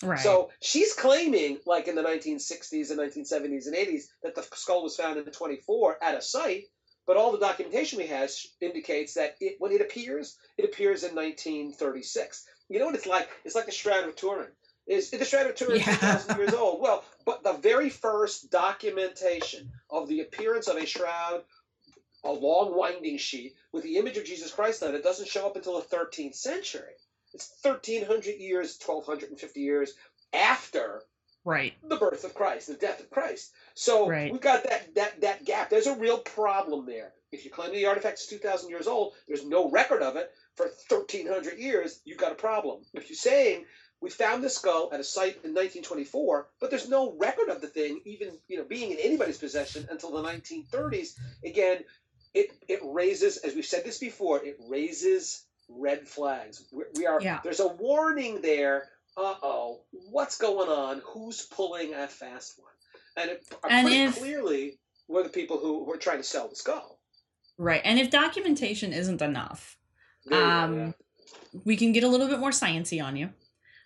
Right. 0.04 0.20
So 0.20 0.50
she's 0.62 0.94
claiming, 0.94 1.60
like 1.66 1.88
in 1.88 1.96
the 1.96 2.02
1960s 2.02 2.90
and 2.90 3.00
1970s 3.00 3.68
and 3.68 3.76
80s, 3.76 4.04
that 4.24 4.36
the 4.36 4.44
skull 4.56 4.84
was 4.84 4.96
found 4.96 5.18
in 5.18 5.26
24 5.26 6.04
at 6.04 6.16
a 6.16 6.22
site, 6.22 6.64
but 7.06 7.18
all 7.18 7.32
the 7.32 7.40
documentation 7.40 8.00
we 8.00 8.08
have 8.08 8.32
indicates 8.62 9.14
that 9.16 9.36
it, 9.40 9.56
when 9.60 9.72
it 9.72 9.82
appears, 9.82 10.38
it 10.58 10.66
appears 10.66 11.04
in 11.04 11.14
1936. 11.14 12.46
You 12.70 12.80
know 12.80 12.86
what 12.86 12.96
it's 12.96 13.06
like? 13.06 13.30
It's 13.44 13.56
like 13.56 13.66
the 13.66 13.72
Shroud 13.72 14.08
of 14.08 14.16
Turin. 14.16 14.48
Is 14.88 15.10
the 15.12 15.24
Shroud 15.24 15.48
of 15.48 15.60
Yeah. 15.62 15.86
2,000 15.86 16.38
years 16.38 16.54
old? 16.54 16.82
Well, 16.82 17.04
but 17.26 17.44
the 17.44 17.54
very 17.54 17.90
first 17.90 18.50
documentation 18.50 19.72
of 19.90 20.08
the 20.08 20.22
appearance 20.22 20.68
of 20.68 20.78
a 20.78 20.86
shroud, 20.86 21.44
a 22.24 22.32
long 22.32 22.76
winding 22.76 23.18
sheet 23.18 23.56
with 23.72 23.84
the 23.84 23.98
image 23.98 24.18
of 24.18 24.26
Jesus 24.26 24.52
Christ 24.52 24.84
on 24.84 24.96
it, 24.96 25.04
doesn't 25.04 25.30
show 25.30 25.46
up 25.46 25.56
until 25.56 25.80
the 25.80 25.88
13th 25.96 26.36
century. 26.36 26.94
It's 27.34 27.58
1,300 27.62 28.36
years, 28.36 28.78
1,250 28.84 29.62
years 29.62 29.94
after 30.34 31.04
right. 31.46 31.74
the 31.84 31.96
birth 31.96 32.24
of 32.24 32.34
Christ, 32.34 32.68
the 32.68 32.74
death 32.76 33.00
of 33.00 33.10
Christ. 33.10 33.52
So 33.74 34.08
Right. 34.08 34.32
we've 34.32 34.42
got 34.42 34.64
that 34.64 34.94
that 34.96 35.22
that 35.22 35.46
gap. 35.46 35.70
There's 35.70 35.88
a 35.88 35.96
real 35.96 36.18
problem 36.18 36.86
there. 36.86 37.14
If 37.32 37.46
you 37.46 37.52
claim 37.52 37.72
the 37.72 37.86
artifact 37.86 38.20
is 38.20 38.28
2,000 38.28 38.70
years 38.70 38.88
old, 38.88 39.14
there's 39.28 39.46
no 39.46 39.70
record 39.70 40.02
of 40.02 40.18
it 40.18 40.34
for 40.56 40.66
1,300 40.90 41.58
years. 41.58 42.02
You've 42.04 42.18
got 42.18 42.34
a 42.34 42.36
problem. 42.36 42.86
If 42.94 43.10
you're 43.10 43.16
saying 43.16 43.66
we 44.02 44.10
found 44.10 44.44
this 44.44 44.56
skull 44.56 44.90
at 44.92 45.00
a 45.00 45.04
site 45.04 45.36
in 45.44 45.54
1924, 45.54 46.48
but 46.60 46.70
there's 46.70 46.90
no 46.90 47.14
record 47.20 47.50
of 47.50 47.62
the 47.62 47.68
thing 47.68 48.02
even 48.06 48.38
you 48.48 48.58
know 48.58 48.64
being 48.64 48.92
in 48.92 48.98
anybody's 49.00 49.38
possession 49.38 49.88
until 49.92 50.12
the 50.12 50.22
1930s. 50.28 51.18
Again, 51.46 51.80
it 52.34 52.50
it 52.68 52.80
raises, 52.84 53.38
as 53.38 53.54
we've 53.56 53.66
said 53.66 53.84
this 53.86 53.98
before, 54.00 54.44
it 54.44 54.58
raises 54.68 55.46
red 55.70 56.08
flags. 56.08 56.64
We, 56.74 56.84
we 56.96 57.06
are 57.06 57.22
Yeah. 57.22 57.40
there's 57.44 57.60
a 57.60 57.68
warning 57.68 58.42
there. 58.42 58.90
Uh 59.18 59.36
oh, 59.44 59.82
what's 59.92 60.38
going 60.38 60.70
on? 60.70 61.02
Who's 61.06 61.42
pulling 61.46 61.94
a 61.94 62.08
fast 62.08 62.58
one? 62.58 62.72
And 63.18 63.32
it 63.32 63.44
uh, 63.64 63.68
And 63.70 63.86
pretty 63.88 64.02
if- 64.04 64.18
clearly 64.18 64.80
were 65.10 65.24
the 65.24 65.30
people 65.30 65.58
who 65.60 65.84
were 65.84 65.98
trying 65.98 66.18
to 66.20 66.24
sell 66.24 66.48
the 66.48 66.56
skull. 66.56 66.98
Right. 67.58 67.82
And 67.84 68.00
if 68.00 68.10
documentation 68.10 68.94
isn't 68.94 69.22
enough, 69.22 69.78
you 70.24 70.32
go, 70.32 70.44
um, 70.44 70.78
yeah. 70.80 70.92
we 71.66 71.76
can 71.76 71.92
get 71.92 72.04
a 72.04 72.08
little 72.08 72.28
bit 72.30 72.40
more 72.40 72.52
sciencey 72.52 73.04
on 73.04 73.18
you. 73.18 73.30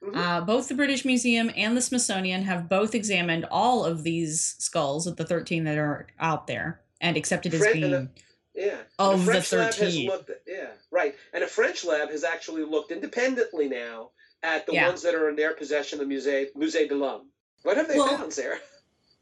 Mhm. 0.03 0.15
Uh, 0.15 0.41
both 0.41 0.67
the 0.67 0.75
British 0.75 1.05
Museum 1.05 1.51
and 1.55 1.75
the 1.75 1.81
Smithsonian 1.81 2.43
have 2.43 2.69
both 2.69 2.93
examined 2.93 3.45
all 3.49 3.83
of 3.85 4.03
these 4.03 4.55
skulls 4.59 5.07
of 5.07 5.15
the 5.17 5.25
13 5.25 5.63
that 5.63 5.77
are 5.77 6.07
out 6.19 6.47
there 6.47 6.81
and 7.01 7.17
accepted 7.17 7.53
as 7.53 7.59
Fred- 7.61 7.75
and 7.77 7.81
being. 7.81 8.09
Yeah. 8.53 8.77
of 8.99 9.25
the 9.25 9.31
French 9.31 9.51
lab 9.51 9.65
has 9.73 9.77
13. 9.77 10.07
looked 10.09 10.29
at, 10.29 10.41
yeah, 10.47 10.67
right. 10.91 11.15
And 11.33 11.43
a 11.43 11.47
French 11.47 11.83
lab 11.83 12.09
has 12.11 12.23
actually 12.23 12.63
looked 12.63 12.91
independently 12.91 13.67
now 13.67 14.11
at 14.43 14.65
the 14.65 14.73
Yeah. 14.73 14.87
ones 14.87 15.01
that 15.01 15.13
are 15.15 15.27
in 15.29 15.35
their 15.35 15.53
possession, 15.53 15.99
of 15.99 16.07
the 16.07 16.15
Musée 16.15 16.47
Musée 16.55 16.87
de 16.87 16.95
l'Homme. 16.95 17.29
What 17.63 17.77
have 17.77 17.87
they 17.87 17.97
Well- 17.97 18.17
found, 18.17 18.31
Sarah? 18.33 18.59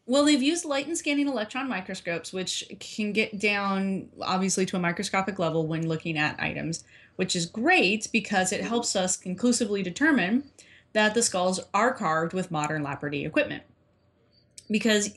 Well, 0.05 0.25
they've 0.25 0.43
used 0.43 0.65
light 0.65 0.87
and 0.87 0.97
scanning 0.97 1.27
electron 1.29 1.69
microscopes, 1.69 2.33
which 2.33 2.65
can 2.79 3.13
get 3.13 3.39
down 3.39 4.09
obviously 4.21 4.65
to 4.65 4.75
a 4.75 4.79
microscopic 4.79 5.39
level 5.39 5.65
when 5.65 5.87
looking 5.87 6.17
at 6.17 6.39
items, 6.39 6.83
which 7.15 7.35
is 7.35 7.45
great 7.45 8.09
because 8.11 8.51
it 8.51 8.61
helps 8.61 8.95
us 8.95 9.15
conclusively 9.15 9.81
determine 9.81 10.43
that 10.91 11.13
the 11.13 11.23
skulls 11.23 11.59
are 11.73 11.93
carved 11.93 12.33
with 12.33 12.51
modern 12.51 12.83
Lapidary 12.83 13.23
equipment. 13.23 13.63
because 14.69 15.09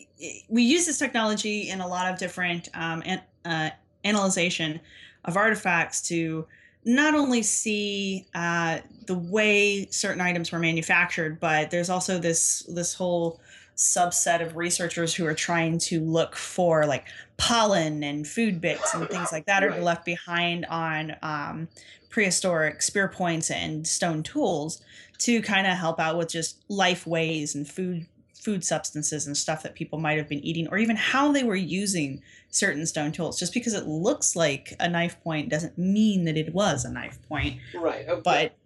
we 0.49 0.63
use 0.63 0.87
this 0.87 0.99
technology 0.99 1.71
in 1.71 1.81
a 1.81 1.87
lot 1.87 2.13
of 2.13 2.19
different 2.19 2.69
um, 2.75 3.03
an, 3.05 3.21
uh, 3.45 3.71
analyzation 4.05 4.81
of 5.25 5.37
artifacts 5.37 6.03
to 6.09 6.47
not 6.85 7.15
only 7.15 7.43
see 7.43 8.27
uh, 8.35 8.79
the 9.07 9.19
way 9.19 9.87
certain 9.91 10.21
items 10.21 10.53
were 10.53 10.59
manufactured, 10.59 11.41
but 11.41 11.71
there's 11.71 11.91
also 11.91 12.19
this 12.19 12.65
this 12.69 12.95
whole 12.95 13.41
subset 13.77 14.41
of 14.41 14.57
researchers 14.57 15.15
who 15.15 15.27
are 15.27 15.35
trying 15.35 15.79
to 15.79 16.01
look 16.01 16.35
for 16.35 16.87
like 16.87 17.07
pollen 17.37 18.03
and 18.03 18.27
food 18.27 18.61
bits 18.61 18.95
and 18.95 19.09
things 19.09 19.31
like 19.33 19.45
that 19.47 19.63
are 19.63 19.79
left 19.81 20.05
behind 20.05 20.65
on 20.67 21.15
um, 21.23 21.69
prehistoric 22.09 22.81
spear 22.81 23.09
points 23.09 23.51
and 23.51 23.87
stone 23.87 24.23
tools 24.23 24.83
to 25.19 25.43
kind 25.43 25.67
of 25.67 25.77
help 25.77 26.01
out 26.01 26.17
with 26.17 26.29
just 26.29 26.59
life 26.69 27.07
ways 27.07 27.55
and 27.55 27.69
food 27.69 28.07
food 28.35 28.65
substances 28.65 29.27
and 29.27 29.37
stuff 29.37 29.63
that 29.65 29.75
people 29.75 29.99
might 29.99 30.17
have 30.17 30.29
been 30.29 30.39
eating 30.45 30.69
or 30.69 30.79
even 30.79 30.95
how 30.95 31.33
they 31.33 31.43
were 31.43 31.57
using 31.57 32.23
certain 32.51 32.87
stone 32.87 33.11
tools 33.11 33.39
just 33.39 33.53
because 33.53 33.75
it 33.75 33.87
looks 33.89 34.37
like 34.37 34.73
a 34.79 34.89
knife 34.89 35.21
point 35.25 35.49
doesn't 35.49 35.77
mean 35.77 36.25
that 36.25 36.37
it 36.37 36.55
was 36.55 36.85
a 36.85 36.91
knife 36.91 37.19
point 37.29 37.59
Right. 37.75 38.09
okay. 38.09 38.21
but 38.25 38.57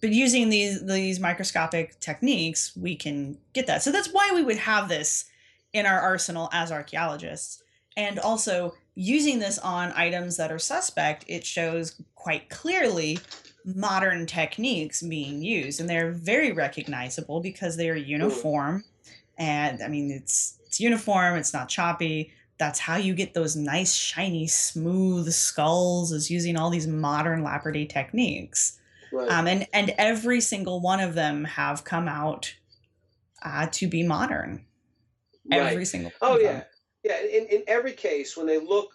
but 0.00 0.10
using 0.10 0.50
these 0.50 0.84
these 0.84 1.20
microscopic 1.20 1.98
techniques 2.00 2.76
we 2.76 2.96
can 2.96 3.38
get 3.52 3.66
that. 3.66 3.82
So 3.82 3.92
that's 3.92 4.12
why 4.12 4.30
we 4.34 4.42
would 4.42 4.58
have 4.58 4.88
this 4.88 5.26
in 5.72 5.86
our 5.86 6.00
arsenal 6.00 6.48
as 6.52 6.72
archaeologists. 6.72 7.62
And 7.96 8.18
also 8.18 8.74
using 8.94 9.38
this 9.38 9.58
on 9.58 9.92
items 9.92 10.36
that 10.36 10.52
are 10.52 10.58
suspect 10.58 11.24
it 11.28 11.44
shows 11.44 12.00
quite 12.14 12.48
clearly 12.50 13.18
modern 13.64 14.26
techniques 14.26 15.02
being 15.02 15.42
used. 15.42 15.80
And 15.80 15.88
they're 15.88 16.12
very 16.12 16.52
recognizable 16.52 17.40
because 17.40 17.76
they 17.76 17.90
are 17.90 17.96
uniform. 17.96 18.84
And 19.38 19.82
I 19.82 19.88
mean 19.88 20.10
it's 20.10 20.58
it's 20.66 20.80
uniform, 20.80 21.36
it's 21.36 21.52
not 21.54 21.68
choppy. 21.68 22.32
That's 22.58 22.78
how 22.78 22.96
you 22.96 23.14
get 23.14 23.34
those 23.34 23.54
nice, 23.54 23.92
shiny, 23.92 24.46
smooth 24.46 25.30
skulls 25.30 26.10
is 26.12 26.30
using 26.30 26.56
all 26.56 26.70
these 26.70 26.86
modern 26.86 27.42
Lapidary 27.42 27.84
techniques. 27.84 28.78
Right. 29.16 29.30
Um, 29.30 29.46
and 29.46 29.66
and 29.72 29.94
every 29.96 30.42
single 30.42 30.80
one 30.80 31.00
of 31.00 31.14
them 31.14 31.44
have 31.44 31.84
come 31.84 32.06
out 32.06 32.54
uh, 33.42 33.66
to 33.72 33.88
be 33.88 34.02
modern. 34.02 34.66
Every 35.50 35.86
single. 35.86 36.12
Oh 36.20 36.32
one 36.32 36.36
of 36.36 36.42
yeah, 36.42 36.64
yeah. 37.02 37.20
In 37.22 37.46
in 37.46 37.62
every 37.66 37.92
case, 37.92 38.36
when 38.36 38.46
they 38.46 38.58
look 38.58 38.90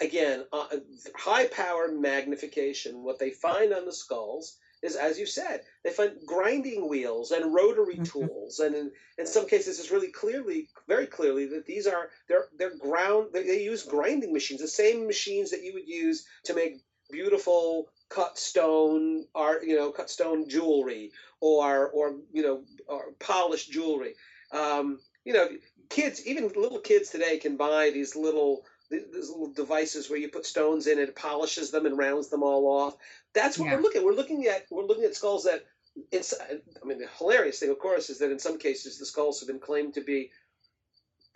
again, 0.00 0.46
uh, 0.52 0.66
high 1.14 1.46
power 1.46 1.92
magnification, 1.92 3.04
what 3.04 3.20
they 3.20 3.30
find 3.30 3.72
on 3.72 3.86
the 3.86 3.92
skulls 3.92 4.58
is, 4.82 4.96
as 4.96 5.16
you 5.16 5.26
said, 5.26 5.60
they 5.84 5.90
find 5.90 6.16
grinding 6.26 6.88
wheels 6.88 7.30
and 7.30 7.54
rotary 7.54 7.98
Mhm. 7.98 8.10
tools, 8.10 8.58
and 8.58 8.74
in, 8.74 8.90
in 9.16 9.26
some 9.28 9.46
cases, 9.46 9.78
it's 9.78 9.92
really 9.92 10.10
clearly, 10.10 10.70
very 10.88 11.06
clearly, 11.06 11.46
that 11.46 11.66
these 11.66 11.86
are 11.86 12.10
they're 12.26 12.48
they're 12.58 12.76
ground. 12.78 13.28
They, 13.32 13.44
they 13.44 13.62
use 13.62 13.84
grinding 13.84 14.32
machines, 14.32 14.60
the 14.60 14.66
same 14.66 15.06
machines 15.06 15.52
that 15.52 15.62
you 15.62 15.72
would 15.74 15.86
use 15.86 16.26
to 16.46 16.54
make 16.54 16.82
beautiful 17.12 17.92
cut 18.14 18.38
stone 18.38 19.24
art, 19.34 19.64
you 19.64 19.76
know, 19.76 19.90
cut 19.90 20.10
stone 20.10 20.48
jewelry 20.48 21.10
or 21.40 21.88
or 21.88 22.16
you 22.32 22.42
know, 22.42 22.62
or 22.86 23.12
polished 23.18 23.70
jewelry. 23.72 24.14
Um, 24.52 24.98
you 25.24 25.32
know, 25.32 25.48
kids, 25.88 26.26
even 26.26 26.48
little 26.48 26.80
kids 26.80 27.10
today, 27.10 27.38
can 27.38 27.56
buy 27.56 27.90
these 27.90 28.14
little 28.16 28.64
these 28.90 29.30
little 29.30 29.52
devices 29.52 30.10
where 30.10 30.18
you 30.18 30.28
put 30.28 30.44
stones 30.44 30.86
in, 30.86 30.98
and 30.98 31.08
it 31.08 31.16
polishes 31.16 31.70
them 31.70 31.86
and 31.86 31.96
rounds 31.96 32.28
them 32.28 32.42
all 32.42 32.66
off. 32.66 32.94
That's 33.32 33.58
what 33.58 33.66
Yeah. 33.66 33.76
we're 33.76 33.82
looking. 33.82 34.00
at. 34.00 34.04
We're 34.06 34.14
looking 34.20 34.46
at 34.46 34.66
we're 34.70 34.84
looking 34.84 35.04
at 35.04 35.14
skulls 35.14 35.44
that. 35.44 35.64
It's, 36.10 36.32
I 36.40 36.86
mean, 36.86 36.98
the 36.98 37.06
hilarious 37.18 37.58
thing, 37.60 37.68
of 37.68 37.78
course, 37.78 38.08
is 38.08 38.18
that 38.20 38.30
in 38.30 38.38
some 38.38 38.56
cases 38.58 38.98
the 38.98 39.04
skulls 39.04 39.40
have 39.40 39.46
been 39.46 39.58
claimed 39.58 39.94
to 39.94 40.00
be. 40.00 40.30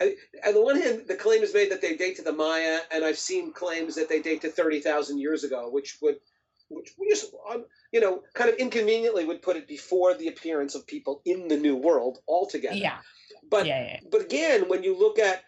I- 0.01 0.15
On 0.47 0.53
the 0.55 0.61
one 0.61 0.79
hand, 0.81 1.03
the 1.07 1.15
claim 1.15 1.41
is 1.43 1.53
made 1.53 1.71
that 1.71 1.81
they 1.81 1.95
date 1.95 2.15
to 2.17 2.23
the 2.23 2.31
Maya, 2.31 2.79
and 2.91 3.05
I've 3.05 3.17
seen 3.19 3.51
claims 3.51 3.95
that 3.95 4.09
they 4.09 4.21
date 4.21 4.41
to 4.41 4.49
thirty 4.49 4.79
thousand 4.79 5.19
years 5.19 5.43
ago, 5.43 5.69
which 5.69 5.97
would, 6.01 6.17
which 6.69 6.93
we 6.97 7.09
just, 7.09 7.33
um, 7.49 7.65
you 7.91 7.99
know, 7.99 8.23
kind 8.33 8.49
of 8.49 8.57
inconveniently 8.57 9.25
would 9.25 9.41
put 9.41 9.55
it 9.55 9.67
before 9.67 10.13
the 10.13 10.27
appearance 10.27 10.75
of 10.75 10.85
people 10.85 11.21
in 11.25 11.47
the 11.47 11.57
New 11.57 11.75
World 11.75 12.19
altogether. 12.27 12.75
Yeah. 12.75 12.97
But 13.49 13.65
yeah, 13.65 13.83
yeah. 13.83 13.99
but 14.11 14.21
again, 14.21 14.67
when 14.67 14.83
you 14.83 14.97
look 14.97 15.19
at 15.19 15.43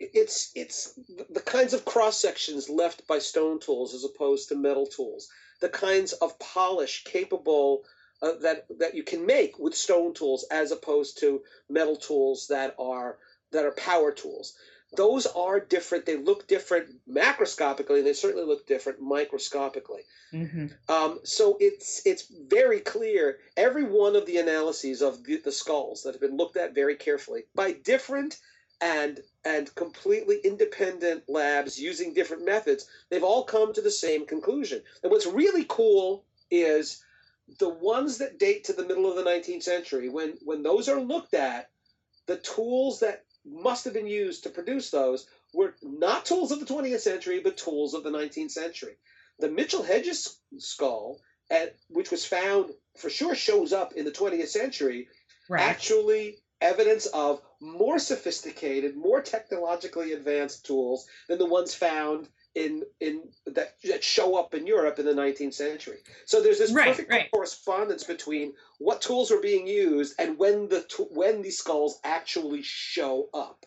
it's 0.00 0.50
it's 0.54 0.98
the 1.30 1.40
kinds 1.40 1.74
of 1.74 1.84
cross 1.84 2.20
sections 2.20 2.70
left 2.70 3.06
by 3.06 3.18
stone 3.18 3.60
tools 3.60 3.94
as 3.94 4.04
opposed 4.04 4.48
to 4.48 4.56
metal 4.56 4.86
tools, 4.86 5.28
the 5.60 5.68
kinds 5.68 6.12
of 6.14 6.38
polish 6.38 7.04
capable 7.04 7.84
uh, 8.22 8.32
that 8.40 8.66
that 8.78 8.94
you 8.94 9.02
can 9.02 9.26
make 9.26 9.58
with 9.58 9.74
stone 9.74 10.14
tools 10.14 10.46
as 10.50 10.72
opposed 10.72 11.18
to 11.20 11.42
metal 11.68 11.96
tools 11.96 12.46
that 12.48 12.74
are 12.78 13.18
that 13.52 13.64
are 13.64 13.72
power 13.72 14.10
tools. 14.10 14.54
Those 14.96 15.26
are 15.26 15.60
different. 15.60 16.06
They 16.06 16.16
look 16.16 16.48
different 16.48 17.06
macroscopically, 17.08 17.98
and 17.98 18.06
they 18.06 18.14
certainly 18.14 18.46
look 18.46 18.66
different 18.66 19.00
microscopically. 19.00 20.02
hmm 20.30 20.66
Um, 20.88 21.20
so 21.24 21.56
it's 21.60 22.02
it's 22.06 22.24
very 22.30 22.80
clear. 22.80 23.38
Every 23.56 23.84
one 23.84 24.16
of 24.16 24.24
the 24.26 24.38
analyses 24.38 25.02
of 25.02 25.24
the, 25.24 25.36
the 25.36 25.52
skulls 25.52 26.02
that 26.02 26.14
have 26.14 26.20
been 26.20 26.36
looked 26.36 26.56
at 26.56 26.74
very 26.74 26.96
carefully 26.96 27.44
by 27.54 27.72
different 27.72 28.38
and 28.80 29.20
and 29.44 29.74
completely 29.74 30.38
independent 30.44 31.24
labs 31.28 31.78
using 31.78 32.14
different 32.14 32.44
methods, 32.44 32.86
they've 33.10 33.24
all 33.24 33.44
come 33.44 33.72
to 33.72 33.82
the 33.82 33.90
same 33.90 34.24
conclusion. 34.26 34.82
And 35.02 35.12
what's 35.12 35.26
really 35.26 35.66
cool 35.68 36.24
is 36.50 37.02
the 37.58 37.68
ones 37.68 38.18
that 38.18 38.38
date 38.38 38.64
to 38.64 38.72
the 38.72 38.84
middle 38.84 39.08
of 39.08 39.16
the 39.16 39.30
19th 39.30 39.62
century. 39.62 40.08
When 40.08 40.38
when 40.44 40.62
those 40.62 40.88
are 40.88 41.00
looked 41.00 41.34
at, 41.34 41.70
the 42.26 42.36
tools 42.36 43.00
that 43.00 43.24
must 43.50 43.84
have 43.84 43.94
been 43.94 44.06
used 44.06 44.42
to 44.44 44.50
produce 44.50 44.90
those 44.90 45.26
were 45.54 45.74
not 45.82 46.24
tools 46.24 46.52
of 46.52 46.60
the 46.60 46.66
20th 46.66 47.00
century, 47.00 47.40
but 47.40 47.56
tools 47.56 47.94
of 47.94 48.02
the 48.02 48.10
19th 48.10 48.50
century 48.50 48.96
the 49.40 49.48
Mitchell 49.48 49.82
Hedges 49.82 50.36
skull, 50.58 51.18
at, 51.50 51.74
which 51.88 52.10
was 52.10 52.24
found 52.24 52.72
for 52.96 53.08
sure 53.08 53.34
shows 53.34 53.72
up 53.72 53.92
in 53.92 54.04
the 54.04 54.10
20th 54.12 54.48
century, 54.48 55.06
Right. 55.48 55.62
actually 55.62 56.36
evidence 56.60 57.06
of 57.06 57.40
more 57.60 57.98
sophisticated, 57.98 58.96
more 58.96 59.20
technologically 59.20 60.12
advanced 60.12 60.64
tools 60.66 61.06
than 61.28 61.38
the 61.38 61.46
ones 61.46 61.72
found 61.74 62.28
in 62.54 62.82
in 63.00 63.22
that, 63.46 63.76
that 63.84 64.02
show 64.02 64.36
up 64.36 64.54
in 64.54 64.66
Europe 64.66 64.98
in 64.98 65.06
the 65.06 65.14
19th 65.14 65.54
century. 65.54 65.98
So 66.26 66.42
there's 66.42 66.58
this 66.58 66.72
Right, 66.72 66.88
perfect 66.88 67.10
right. 67.10 67.30
correspondence 67.30 68.04
between 68.04 68.54
what 68.78 69.02
tools 69.02 69.30
are 69.30 69.40
being 69.40 69.66
used 69.66 70.14
and 70.18 70.38
when 70.38 70.68
the 70.68 70.86
when 71.10 71.42
these 71.42 71.58
skulls 71.58 71.98
actually 72.04 72.62
show 72.62 73.28
up 73.32 73.64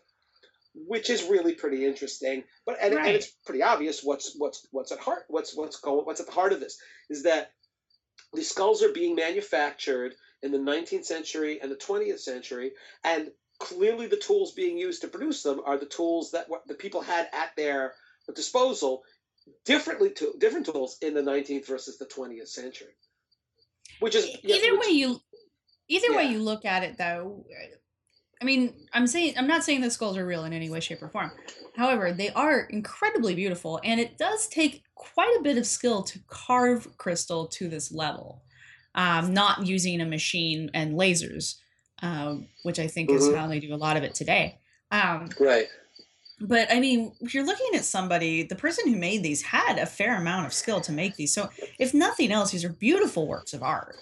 which 0.73 1.09
is 1.09 1.23
really 1.23 1.53
pretty 1.53 1.85
interesting. 1.85 2.43
But 2.65 2.77
and, 2.81 2.95
Right. 2.95 3.07
and 3.07 3.15
it's 3.15 3.27
pretty 3.45 3.61
obvious 3.61 4.03
what's 4.03 4.35
what's 4.37 4.67
what's 4.71 4.91
at 4.91 4.99
heart 4.99 5.25
what's 5.27 5.55
what's 5.55 5.79
going 5.79 6.05
what's 6.05 6.21
at 6.21 6.27
the 6.27 6.31
heart 6.31 6.53
of 6.53 6.59
this 6.59 6.77
is 7.09 7.23
that 7.23 7.51
the 8.33 8.43
skulls 8.43 8.81
are 8.81 8.91
being 8.93 9.15
manufactured 9.15 10.15
in 10.41 10.51
the 10.51 10.57
19th 10.57 11.05
century 11.05 11.59
and 11.61 11.69
the 11.69 11.75
20th 11.75 12.19
century, 12.19 12.71
and 13.03 13.31
clearly 13.59 14.07
the 14.07 14.17
tools 14.17 14.53
being 14.53 14.77
used 14.77 15.01
to 15.01 15.07
produce 15.07 15.43
them 15.43 15.61
are 15.65 15.77
the 15.77 15.85
tools 15.85 16.31
that 16.31 16.49
what 16.49 16.67
the 16.67 16.73
people 16.73 17.01
had 17.01 17.29
at 17.33 17.55
their 17.55 17.93
disposal, 18.33 19.03
differently 19.65 20.11
to 20.11 20.33
different 20.39 20.65
tools 20.65 20.97
in 21.01 21.13
the 21.13 21.21
19th 21.21 21.67
versus 21.67 21.97
the 21.97 22.05
20th 22.05 22.47
century. 22.49 22.93
Which 23.99 24.15
is 24.15 24.29
yeah, 24.43 24.55
either 24.55 24.71
which- 24.77 24.87
way 24.87 24.93
you 24.93 25.19
either 25.87 26.15
way 26.15 26.23
you 26.25 26.39
look 26.41 26.63
at 26.63 26.83
it 26.83 26.97
though 26.97 27.43
i 28.41 28.45
mean 28.45 28.73
i'm 28.93 29.05
saying 29.05 29.33
i'm 29.37 29.45
not 29.47 29.61
saying 29.61 29.81
the 29.81 29.91
skulls 29.91 30.15
are 30.17 30.25
real 30.25 30.45
in 30.45 30.53
any 30.53 30.69
way 30.69 30.79
shape 30.79 31.01
or 31.03 31.09
form 31.09 31.29
however 31.75 32.13
they 32.13 32.29
are 32.29 32.61
incredibly 32.69 33.35
beautiful 33.35 33.77
and 33.83 33.99
it 33.99 34.17
does 34.17 34.47
take 34.47 34.83
quite 34.95 35.35
a 35.37 35.43
bit 35.43 35.57
of 35.57 35.65
skill 35.67 36.01
to 36.01 36.17
carve 36.27 36.87
crystal 36.97 37.45
to 37.45 37.67
this 37.67 37.91
level 37.91 38.41
um, 38.95 39.33
not 39.33 39.67
using 39.67 39.99
a 39.99 40.05
machine 40.05 40.71
and 40.73 40.93
lasers 40.95 41.55
um, 42.01 42.47
which 42.63 42.79
i 42.79 42.87
think 42.87 43.09
is 43.11 43.23
Mhm. 43.27 43.35
how 43.35 43.47
they 43.47 43.59
do 43.59 43.73
a 43.73 43.75
lot 43.75 43.97
of 43.97 44.03
it 44.03 44.15
today 44.15 44.57
um, 44.91 45.27
right. 45.41 45.67
But 46.41 46.71
I 46.71 46.79
mean, 46.79 47.13
if 47.21 47.33
you're 47.33 47.45
looking 47.45 47.75
at 47.75 47.85
somebody, 47.85 48.43
the 48.43 48.55
person 48.55 48.91
who 48.91 48.99
made 48.99 49.23
these 49.23 49.41
had 49.41 49.77
a 49.77 49.85
fair 49.85 50.17
amount 50.17 50.45
of 50.45 50.53
skill 50.53 50.81
to 50.81 50.91
make 50.91 51.15
these. 51.15 51.33
So, 51.33 51.49
if 51.79 51.93
nothing 51.93 52.31
else, 52.31 52.51
these 52.51 52.65
are 52.65 52.69
beautiful 52.69 53.27
works 53.27 53.53
of 53.53 53.63
art. 53.63 53.95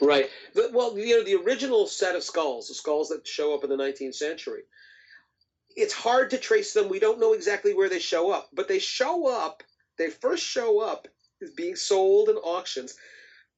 Right. 0.00 0.28
The, 0.54 0.70
well, 0.72 0.98
you 0.98 1.18
know, 1.18 1.24
the 1.24 1.42
original 1.42 1.86
set 1.86 2.16
of 2.16 2.22
skulls, 2.22 2.68
the 2.68 2.74
skulls 2.74 3.08
that 3.08 3.26
show 3.26 3.54
up 3.54 3.64
in 3.64 3.70
the 3.70 3.76
19th 3.76 4.14
century, 4.14 4.62
it's 5.74 5.94
hard 5.94 6.30
to 6.30 6.38
trace 6.38 6.72
them. 6.72 6.88
We 6.88 6.98
don't 6.98 7.20
know 7.20 7.32
exactly 7.32 7.74
where 7.74 7.88
they 7.88 7.98
show 7.98 8.30
up, 8.30 8.50
but 8.52 8.68
they 8.68 8.78
show 8.78 9.28
up, 9.28 9.62
they 9.98 10.10
first 10.10 10.44
show 10.44 10.80
up 10.80 11.08
as 11.42 11.50
being 11.50 11.76
sold 11.76 12.28
in 12.28 12.36
auctions 12.36 12.96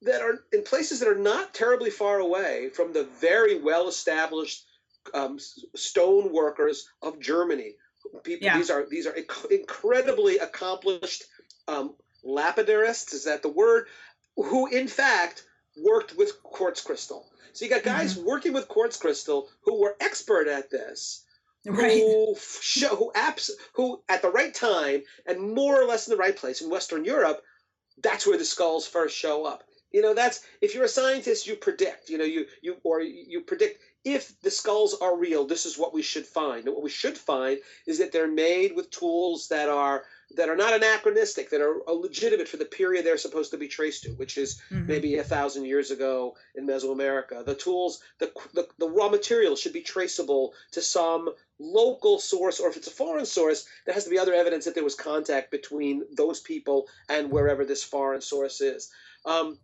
that 0.01 0.21
are 0.21 0.45
in 0.53 0.63
places 0.63 0.99
that 0.99 1.09
are 1.09 1.15
not 1.15 1.53
terribly 1.53 1.89
far 1.89 2.19
away 2.19 2.69
from 2.69 2.93
the 2.93 3.07
very 3.19 3.59
well 3.59 3.89
established 3.89 4.65
um, 5.13 5.37
stone 5.75 6.31
workers 6.31 6.87
of 7.01 7.19
Germany. 7.19 7.75
People, 8.23 8.45
Yeah. 8.45 8.57
these 8.57 8.69
are 8.69 8.85
these 8.89 9.05
are 9.07 9.13
inc- 9.13 9.51
incredibly 9.51 10.37
accomplished 10.39 11.23
um, 11.67 11.95
lapidarists. 12.25 13.13
Is 13.13 13.25
that 13.25 13.41
the 13.41 13.49
word? 13.49 13.87
Who, 14.35 14.67
in 14.67 14.87
fact, 14.87 15.43
worked 15.77 16.15
with 16.15 16.41
quartz 16.43 16.81
crystal. 16.81 17.25
So 17.53 17.65
you 17.65 17.71
got 17.71 17.83
guys 17.83 18.17
working 18.17 18.53
with 18.53 18.67
quartz 18.67 18.97
crystal 18.97 19.49
who 19.61 19.79
were 19.81 19.95
expert 19.99 20.47
at 20.47 20.69
this, 20.69 21.25
Right. 21.65 21.91
who 22.01 22.35
show 22.61 22.95
who 22.95 23.11
apps 23.13 23.49
who 23.73 24.01
at 24.07 24.21
the 24.21 24.29
right 24.29 24.53
time 24.53 25.03
and 25.25 25.53
more 25.53 25.81
or 25.81 25.85
less 25.85 26.07
in 26.07 26.11
the 26.11 26.17
right 26.17 26.35
place 26.35 26.61
in 26.61 26.69
Western 26.69 27.03
Europe, 27.05 27.43
that's 28.01 28.25
where 28.25 28.37
the 28.37 28.45
skulls 28.45 28.87
first 28.87 29.15
show 29.15 29.45
up. 29.45 29.63
You 29.91 30.01
know, 30.01 30.13
that's 30.13 30.41
if 30.61 30.73
you're 30.75 30.83
a 30.83 30.89
scientist, 30.89 31.47
you 31.47 31.55
predict. 31.55 32.09
You 32.09 32.17
know, 32.17 32.23
you 32.25 32.45
you 32.61 32.77
or 32.83 33.01
you 33.01 33.41
predict 33.41 33.81
if 34.05 34.39
the 34.41 34.51
skulls 34.51 34.95
are 35.01 35.17
real. 35.17 35.45
This 35.45 35.65
is 35.65 35.77
what 35.77 35.93
we 35.93 36.01
should 36.01 36.25
find. 36.25 36.65
And 36.65 36.73
what 36.75 36.83
we 36.83 36.89
should 36.89 37.17
find 37.17 37.59
is 37.85 37.97
that 37.97 38.11
they're 38.11 38.31
made 38.31 38.75
with 38.75 38.91
tools 38.91 39.47
that 39.49 39.67
are 39.67 40.03
that 40.35 40.47
are 40.47 40.55
not 40.55 40.75
anachronistic, 40.75 41.49
that 41.49 41.59
are 41.59 41.81
legitimate 41.91 42.47
for 42.47 42.57
the 42.57 42.65
period 42.65 43.03
they're 43.03 43.17
supposed 43.17 43.49
to 43.49 43.57
be 43.57 43.67
traced 43.67 44.03
to, 44.03 44.09
which 44.11 44.37
is 44.37 44.61
Mhm. 44.71 44.87
maybe 44.87 45.15
a 45.15 45.23
thousand 45.23 45.65
years 45.65 45.89
ago 45.89 46.37
in 46.53 46.67
Mesoamerica. 46.67 47.43
The 47.43 47.55
tools, 47.55 47.99
the, 48.19 48.31
the, 48.53 48.67
the 48.77 48.87
raw 48.87 49.09
material 49.09 49.55
should 49.55 49.73
be 49.73 49.81
traceable 49.81 50.53
to 50.73 50.81
some 50.83 51.33
local 51.57 52.19
source, 52.19 52.59
or 52.59 52.69
if 52.69 52.77
it's 52.77 52.87
a 52.87 52.91
foreign 52.91 53.25
source, 53.25 53.65
there 53.85 53.95
has 53.95 54.03
to 54.03 54.09
be 54.11 54.19
other 54.19 54.35
evidence 54.35 54.65
that 54.65 54.75
there 54.75 54.83
was 54.83 54.93
contact 54.93 55.49
between 55.49 56.05
those 56.15 56.39
people 56.39 56.87
and 57.09 57.31
wherever 57.31 57.65
this 57.65 57.83
foreign 57.83 58.21
source 58.21 58.61
is. 58.61 58.91
Um, 59.25 59.57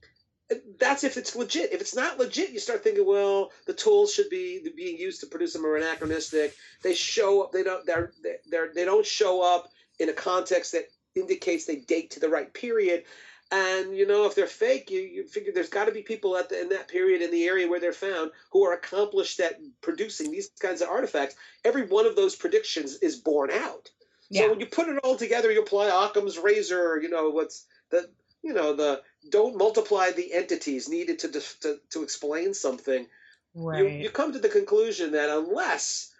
that's 0.80 1.04
if 1.04 1.18
it's 1.18 1.36
legit. 1.36 1.74
If 1.74 1.82
it's 1.82 1.96
not 1.96 2.20
legit, 2.20 2.52
you 2.52 2.60
start 2.60 2.84
thinking, 2.84 3.06
well, 3.06 3.52
the 3.66 3.74
tools 3.74 4.14
should 4.14 4.30
be 4.30 4.62
being 4.76 4.98
used 4.98 5.22
to 5.22 5.28
produce 5.28 5.54
them 5.54 5.66
are 5.66 5.76
anachronistic. 5.76 6.54
They 6.84 6.93
show 6.93 7.43
up. 7.43 7.52
They 7.52 7.64
don't. 7.64 7.86
They're 7.86 8.12
they're 8.50 8.72
they 8.74 8.86
don't 8.86 9.06
show 9.06 9.41
up 9.41 9.70
in 10.00 10.10
a 10.10 10.14
context 10.14 10.74
that 10.74 10.86
indicates 11.16 11.66
they 11.66 11.78
date 11.78 12.12
to 12.12 12.20
the 12.20 12.30
right 12.30 12.54
period. 12.54 13.06
And 13.52 13.96
you 13.96 14.08
know, 14.08 14.26
if 14.26 14.36
they're 14.36 14.48
fake, 14.48 14.89
you, 14.89 15.00
you 15.00 15.28
figure 15.28 15.52
there's 15.54 15.70
got 15.70 15.86
to 15.86 15.91
be 15.91 16.02
people 16.02 16.36
at 16.36 16.50
the, 16.50 16.62
in 16.62 16.70
that 16.70 16.88
period 16.88 17.22
in 17.22 17.32
the 17.32 17.46
area 17.46 17.68
where 17.68 17.80
they're 17.80 17.93
found 17.93 18.32
who 18.52 18.66
are 18.66 18.74
accomplished 18.74 19.39
at 19.39 19.60
producing 19.82 20.32
these 20.32 20.50
kinds 20.60 20.82
of 20.82 20.89
artifacts. 20.89 21.36
Every 21.64 21.86
one 21.86 22.06
of 22.06 22.16
those 22.16 22.36
predictions 22.36 22.98
is 22.98 23.18
borne 23.18 23.52
out. 23.52 23.89
Yeah. 24.30 24.43
So 24.43 24.50
when 24.50 24.60
you 24.60 24.66
put 24.66 24.89
it 24.89 25.00
all 25.04 25.16
together, 25.16 25.52
you 25.52 25.62
apply 25.62 25.88
Occam's 25.88 26.38
razor. 26.38 27.00
You 27.02 27.10
know 27.10 27.30
what's 27.30 27.66
the 27.91 28.10
you 28.41 28.54
know 28.54 28.76
the 28.76 29.02
don't 29.30 29.57
multiply 29.57 30.11
the 30.11 30.34
entities 30.34 30.89
needed 30.89 31.19
to 31.19 31.30
to, 31.61 31.80
to 31.91 32.03
explain 32.03 32.53
something. 32.53 33.07
Right. 33.53 33.80
You, 33.80 33.88
you 33.88 34.09
come 34.09 34.34
to 34.34 34.39
the 34.39 34.49
conclusion 34.49 35.11
that 35.11 35.30
unless 35.30 36.13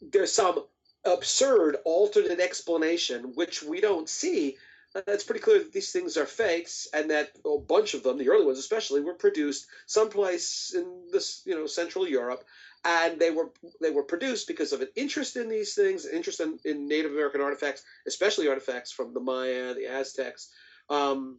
there's 0.00 0.32
some 0.32 0.64
absurd 1.04 1.76
alternate 1.84 2.40
explanation 2.40 3.32
which 3.34 3.62
we 3.62 3.80
don't 3.80 4.08
see, 4.08 4.56
it's 4.94 5.24
pretty 5.24 5.40
clear 5.40 5.58
that 5.58 5.72
these 5.72 5.92
things 5.92 6.16
are 6.16 6.26
fakes 6.26 6.86
and 6.94 7.10
that 7.10 7.32
a 7.44 7.58
bunch 7.58 7.94
of 7.94 8.02
them, 8.02 8.18
the 8.18 8.30
early 8.30 8.46
ones 8.46 8.58
especially, 8.58 9.00
were 9.00 9.14
produced 9.14 9.66
someplace 9.86 10.72
in 10.74 11.08
this 11.12 11.42
you 11.44 11.54
know 11.54 11.66
Central 11.66 12.08
Europe 12.08 12.44
and 12.84 13.18
they 13.18 13.30
were 13.30 13.50
they 13.80 13.90
were 13.90 14.02
produced 14.02 14.48
because 14.48 14.72
of 14.72 14.80
an 14.80 14.88
interest 14.96 15.36
in 15.36 15.48
these 15.48 15.74
things, 15.74 16.06
interest 16.06 16.40
in, 16.40 16.58
in 16.64 16.88
Native 16.88 17.12
American 17.12 17.40
artifacts, 17.40 17.82
especially 18.06 18.48
artifacts 18.48 18.90
from 18.90 19.14
the 19.14 19.20
Maya, 19.20 19.74
the 19.74 19.86
Aztecs. 19.86 20.50
Um, 20.90 21.38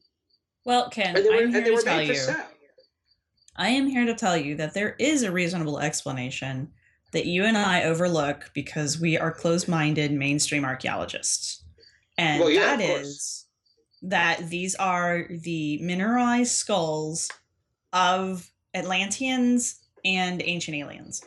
well, 0.66 0.90
Ken, 0.90 1.16
and 1.16 1.26
they 1.26 1.30
were, 1.30 1.36
I'm 1.38 1.52
here 1.52 1.64
to 1.64 1.82
tell 1.84 2.02
you. 2.02 2.26
I 3.56 3.70
am 3.70 3.88
here 3.88 4.06
to 4.06 4.16
tell 4.16 4.36
you 4.38 4.56
that 4.56 4.74
there 4.74 4.96
is 5.00 5.24
a 5.24 5.32
reasonable 5.32 5.80
explanation 5.80 6.72
that 7.12 7.28
you 7.28 7.44
and 7.44 7.58
I 7.58 7.84
overlook 7.84 8.50
because 8.56 9.00
we 9.00 9.18
are 9.18 9.32
closed-minded 9.32 10.12
mainstream 10.12 10.66
archaeologists. 10.66 11.64
And 12.18 12.40
Well, 12.40 12.50
yeah, 12.50 12.76
that 12.76 12.82
is 12.82 13.46
that 14.02 14.50
these 14.50 14.76
are 14.76 15.28
the 15.30 15.78
mineralized 15.82 16.52
skulls 16.54 17.30
of 17.94 18.50
Atlanteans 18.74 19.80
and 20.04 20.42
ancient 20.44 20.76
aliens. 20.76 21.24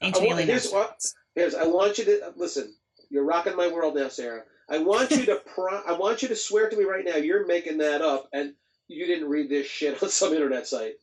Ancient 0.00 0.24
I 0.24 0.26
want- 0.26 0.40
alien 0.40 0.48
here's 0.48 0.70
what- 0.70 1.00
Here's 1.34 1.54
I 1.54 1.64
want 1.64 1.96
you 1.96 2.04
to 2.04 2.32
listen. 2.36 2.74
You're 3.08 3.24
rocking 3.24 3.56
my 3.56 3.68
world 3.68 3.94
now, 3.94 4.08
Sarah. 4.08 4.44
I 4.70 4.78
want 4.78 5.10
you 5.10 5.26
to 5.26 5.36
pro- 5.54 5.82
I 5.82 5.92
want 5.92 6.22
you 6.22 6.28
to 6.28 6.36
swear 6.36 6.68
to 6.70 6.76
me 6.76 6.84
right 6.84 7.04
now 7.04 7.16
you're 7.16 7.46
making 7.46 7.78
that 7.78 8.00
up 8.02 8.28
and 8.32 8.54
you 8.88 9.06
didn't 9.06 9.28
read 9.28 9.48
this 9.48 9.66
shit 9.66 10.02
on 10.02 10.08
some 10.08 10.32
internet 10.32 10.66
site. 10.66 10.94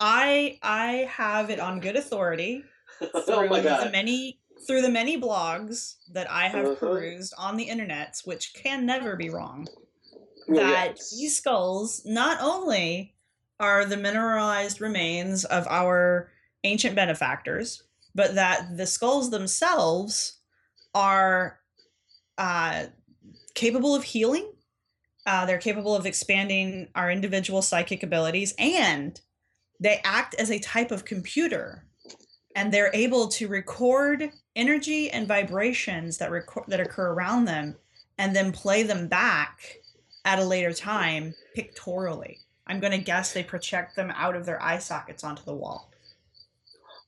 I 0.00 0.58
I 0.62 1.08
have 1.10 1.50
it 1.50 1.60
on 1.60 1.80
good 1.80 1.96
authority 1.96 2.64
oh 3.00 3.48
my 3.48 3.60
through 3.60 3.70
the 3.84 3.90
many 3.92 4.38
through 4.66 4.82
the 4.82 4.90
many 4.90 5.20
blogs 5.20 5.96
that 6.12 6.30
I 6.30 6.48
have 6.48 6.64
Uh-huh. 6.66 6.74
perused 6.76 7.34
on 7.36 7.56
the 7.56 7.64
internet, 7.64 8.20
which 8.24 8.54
can 8.54 8.86
never 8.86 9.16
be 9.16 9.30
wrong. 9.30 9.66
Well, 10.46 10.64
that 10.64 10.96
yes. 10.96 11.10
these 11.10 11.36
skulls 11.36 12.02
not 12.04 12.38
only 12.40 13.14
are 13.60 13.84
the 13.84 13.96
mineralized 13.96 14.80
remains 14.80 15.44
of 15.44 15.66
our 15.68 16.30
ancient 16.64 16.94
benefactors, 16.94 17.82
but 18.14 18.34
that 18.36 18.76
the 18.76 18.86
skulls 18.86 19.30
themselves 19.30 20.38
are 20.94 21.60
uh, 22.38 22.86
capable 23.54 23.94
of 23.94 24.04
healing. 24.04 24.50
Uh, 25.26 25.46
they're 25.46 25.58
capable 25.58 25.96
of 25.96 26.06
expanding 26.06 26.88
our 26.94 27.10
individual 27.10 27.62
psychic 27.62 28.02
abilities, 28.02 28.54
and 28.58 29.20
they 29.80 30.00
act 30.04 30.34
as 30.34 30.50
a 30.50 30.58
type 30.58 30.90
of 30.90 31.04
computer. 31.04 31.86
And 32.56 32.72
they're 32.72 32.94
able 32.94 33.28
to 33.28 33.48
record 33.48 34.30
energy 34.54 35.10
and 35.10 35.26
vibrations 35.26 36.18
that 36.18 36.30
record 36.30 36.64
that 36.68 36.80
occur 36.80 37.12
around 37.12 37.46
them, 37.46 37.76
and 38.18 38.36
then 38.36 38.52
play 38.52 38.82
them 38.82 39.08
back 39.08 39.78
at 40.24 40.38
a 40.38 40.44
later 40.44 40.72
time 40.72 41.34
pictorially. 41.54 42.38
I'm 42.66 42.80
going 42.80 42.92
to 42.92 42.98
guess 42.98 43.32
they 43.32 43.42
project 43.42 43.96
them 43.96 44.12
out 44.14 44.36
of 44.36 44.46
their 44.46 44.62
eye 44.62 44.78
sockets 44.78 45.24
onto 45.24 45.44
the 45.44 45.54
wall. 45.54 45.90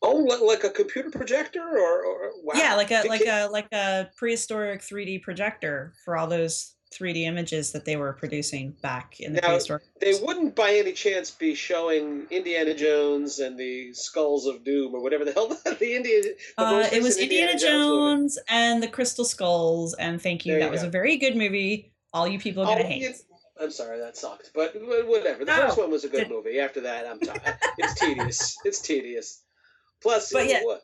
Oh, 0.07 0.45
like 0.47 0.65
a 0.65 0.71
computer 0.71 1.11
projector 1.11 1.61
or, 1.63 2.05
or 2.05 2.31
wow. 2.43 2.53
Yeah, 2.57 2.75
like 2.77 2.91
a 2.91 3.03
like 3.09 3.27
a 3.27 3.49
like 3.49 3.73
a 3.73 4.09
prehistoric 4.17 4.81
3D 4.81 5.23
projector 5.23 5.95
for 6.05 6.17
all 6.17 6.27
those 6.27 6.75
3D 6.95 7.23
images 7.25 7.73
that 7.73 7.85
they 7.85 7.97
were 7.97 8.13
producing 8.13 8.71
back 8.81 9.19
in 9.21 9.33
the 9.33 9.41
Now, 9.41 9.49
prehistoric. 9.49 9.83
They 10.01 10.15
wouldn't 10.23 10.55
by 10.55 10.71
any 10.75 10.93
chance 10.93 11.31
be 11.33 11.55
showing 11.55 12.27
Indiana 12.31 12.75
Jones 12.75 13.41
and 13.41 13.59
the 13.59 13.93
Skulls 13.93 14.47
of 14.47 14.63
Doom 14.65 14.95
or 14.95 15.03
whatever 15.03 15.25
the 15.25 15.33
hell 15.33 15.49
the 15.65 15.95
Indian. 15.97 16.23
The 16.57 16.65
Uh, 16.65 16.89
it 16.93 17.03
was 17.03 17.19
Indiana 17.19 17.53
movie. 17.55 17.67
Jones 17.67 18.39
and 18.49 18.83
the 18.83 18.89
Crystal 18.89 19.25
Skulls, 19.25 19.95
and 19.95 20.23
thank 20.23 20.47
you. 20.47 20.53
There 20.53 20.61
that 20.61 20.67
you 20.67 20.71
was 20.73 20.83
go. 20.83 20.89
a 20.89 20.91
very 20.91 21.17
good 21.17 21.37
movie. 21.37 21.93
All 22.13 22.29
you 22.29 22.39
people 22.39 22.63
are 22.63 22.67
Oh, 22.67 22.77
gonna 22.77 22.85
hate. 22.85 23.03
you- 23.03 23.15
I'm 23.59 23.71
sorry, 23.71 23.99
that 24.01 24.19
sucked, 24.19 24.51
but 24.55 24.75
whatever. 24.77 25.43
The 25.47 25.51
first 25.53 25.79
one 25.79 25.91
was 25.91 26.05
a 26.05 26.09
Good. 26.09 26.29
movie. 26.29 26.61
After 26.61 26.83
that, 26.83 27.07
I'm 27.07 27.19
tired. 27.19 27.57
it's 27.79 27.99
tedious. 27.99 28.57
It's 28.67 28.81
tedious. 28.83 29.43
Plus, 30.03 30.33
But 30.33 30.49
yeah. 30.49 30.63
what? 30.63 30.83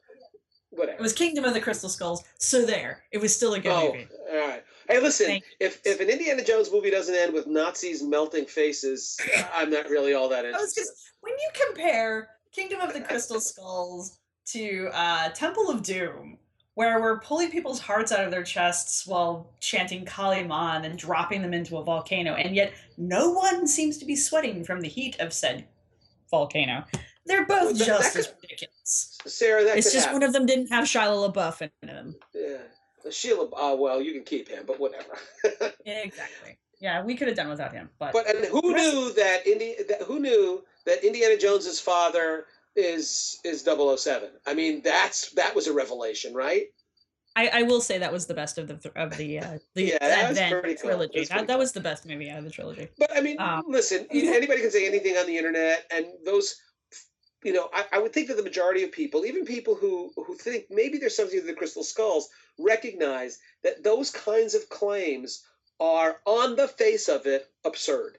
Whatever. 0.70 0.98
It 0.98 1.02
was 1.02 1.12
Kingdom 1.12 1.44
of 1.44 1.52
the 1.52 1.60
Crystal 1.60 1.90
Skulls. 1.90 2.24
So 2.38 2.64
there, 2.64 3.04
it 3.12 3.18
was 3.18 3.34
still 3.36 3.52
a 3.54 3.60
good 3.60 3.72
oh, 3.72 3.92
movie. 3.92 4.08
all 4.30 4.48
right. 4.48 4.64
Hey, 4.88 5.00
listen. 5.00 5.26
Thank 5.26 5.44
If 5.60 5.80
if 5.84 6.00
an 6.00 6.08
Indiana 6.08 6.42
Jones 6.42 6.72
movie 6.72 6.90
doesn't 6.90 7.14
end 7.14 7.34
with 7.34 7.46
Nazis 7.46 8.02
melting 8.02 8.46
faces, 8.46 9.18
I'm 9.54 9.70
not 9.70 9.90
really 9.90 10.14
all 10.14 10.28
that 10.30 10.44
interested. 10.46 10.80
just 10.80 10.92
when 11.20 11.34
you 11.34 11.50
compare 11.66 12.30
Kingdom 12.52 12.80
of 12.80 12.94
the 12.94 13.00
Crystal 13.02 13.40
Skulls 13.40 14.18
to 14.46 14.88
uh, 14.92 15.28
Temple 15.30 15.70
of 15.70 15.82
Doom, 15.82 16.38
where 16.74 17.00
we're 17.00 17.20
pulling 17.20 17.50
people's 17.50 17.80
hearts 17.80 18.10
out 18.10 18.24
of 18.24 18.30
their 18.30 18.42
chests 18.42 19.06
while 19.06 19.52
chanting 19.60 20.04
Kaliman 20.06 20.84
and 20.86 20.98
dropping 20.98 21.42
them 21.42 21.52
into 21.54 21.76
a 21.76 21.84
volcano, 21.84 22.34
and 22.34 22.56
yet 22.56 22.72
no 22.96 23.30
one 23.30 23.66
seems 23.66 23.98
to 23.98 24.06
be 24.06 24.16
sweating 24.16 24.64
from 24.64 24.80
the 24.80 24.88
heat 24.88 25.20
of 25.20 25.32
said 25.32 25.66
volcano. 26.30 26.84
They're 27.26 27.46
both 27.46 27.78
that- 27.78 27.84
just 27.86 28.16
as 28.16 28.26
could- 28.26 28.36
ridiculous. 28.42 29.18
Sarah, 29.26 29.64
that 29.64 29.78
It's 29.78 29.92
just 29.92 30.06
happen. 30.06 30.20
one 30.20 30.22
of 30.28 30.32
them 30.32 30.46
didn't 30.46 30.68
have 30.68 30.84
Shia 30.84 31.32
LaBeouf 31.32 31.60
in 31.62 31.70
them. 31.88 32.16
Yeah. 32.34 32.58
Sheila. 33.10 33.48
Oh 33.54 33.76
well, 33.76 34.00
you 34.00 34.12
can 34.12 34.22
keep 34.24 34.48
him, 34.48 34.64
but 34.66 34.78
whatever. 34.78 35.18
Exactly. 35.86 36.58
Yeah, 36.80 37.04
we 37.04 37.14
could 37.16 37.28
have 37.28 37.36
done 37.36 37.48
without 37.48 37.72
him, 37.72 37.90
but, 37.98 38.12
But 38.12 38.28
and 38.28 38.44
who 38.46 38.60
knew 38.74 39.12
that 39.14 39.46
Indi- 39.46 39.76
that 39.88 40.02
who 40.02 40.18
knew 40.20 40.64
that 40.86 41.04
Indiana 41.04 41.36
Jones's 41.36 41.78
father 41.80 42.46
is 42.76 43.38
is 43.44 43.62
007? 43.64 44.30
I 44.46 44.54
mean, 44.54 44.82
that's 44.82 45.30
that 45.32 45.54
was 45.54 45.66
a 45.68 45.72
revelation, 45.72 46.34
right? 46.34 46.66
I, 47.34 47.48
I 47.54 47.62
will 47.62 47.80
say 47.80 47.98
that 47.98 48.12
was 48.12 48.26
the 48.26 48.34
best 48.34 48.58
of 48.58 48.68
the 48.68 48.92
of 48.96 49.16
the 49.16 49.38
uh, 49.40 49.58
the 49.74 49.82
Yeah, 49.84 49.98
that 50.00 50.28
was 50.28 50.38
Advent 50.38 50.62
pretty 50.62 50.78
cool. 50.80 50.90
trilogy. 50.90 51.18
That's 51.20 51.28
That, 51.30 51.46
that 51.46 51.52
cool. 51.54 51.58
was 51.58 51.72
the 51.72 51.80
best 51.80 52.06
movie 52.06 52.30
out 52.30 52.38
of 52.38 52.44
the 52.44 52.50
trilogy. 52.50 52.88
But 52.98 53.16
I 53.16 53.20
mean, 53.20 53.40
Um, 53.40 53.64
listen, 53.68 54.06
anybody 54.12 54.60
can 54.60 54.70
say 54.70 54.86
anything 54.86 55.16
on 55.16 55.26
the 55.26 55.36
internet, 55.38 55.86
and 55.90 56.06
those, 56.24 56.54
you 57.45 57.53
know, 57.53 57.68
I, 57.72 57.84
I 57.93 57.99
would 57.99 58.12
think 58.12 58.28
that 58.28 58.36
the 58.36 58.43
majority 58.43 58.84
of 58.84 58.93
people, 58.93 59.24
even 59.24 59.45
people 59.45 59.74
who 59.74 60.12
who 60.16 60.34
think 60.36 60.66
maybe 60.70 60.99
there's 60.99 61.16
something 61.16 61.40
to 61.40 61.47
the 61.47 61.55
crystal 61.55 61.82
skulls, 61.82 62.28
recognize 62.59 63.38
that 63.62 63.82
those 63.82 64.11
kinds 64.11 64.55
of 64.55 64.68
claims 64.68 65.45
are, 65.80 66.16
on 66.24 66.57
the 66.57 66.68
face 66.68 67.09
of 67.09 67.26
it, 67.26 67.49
absurd. 67.64 68.18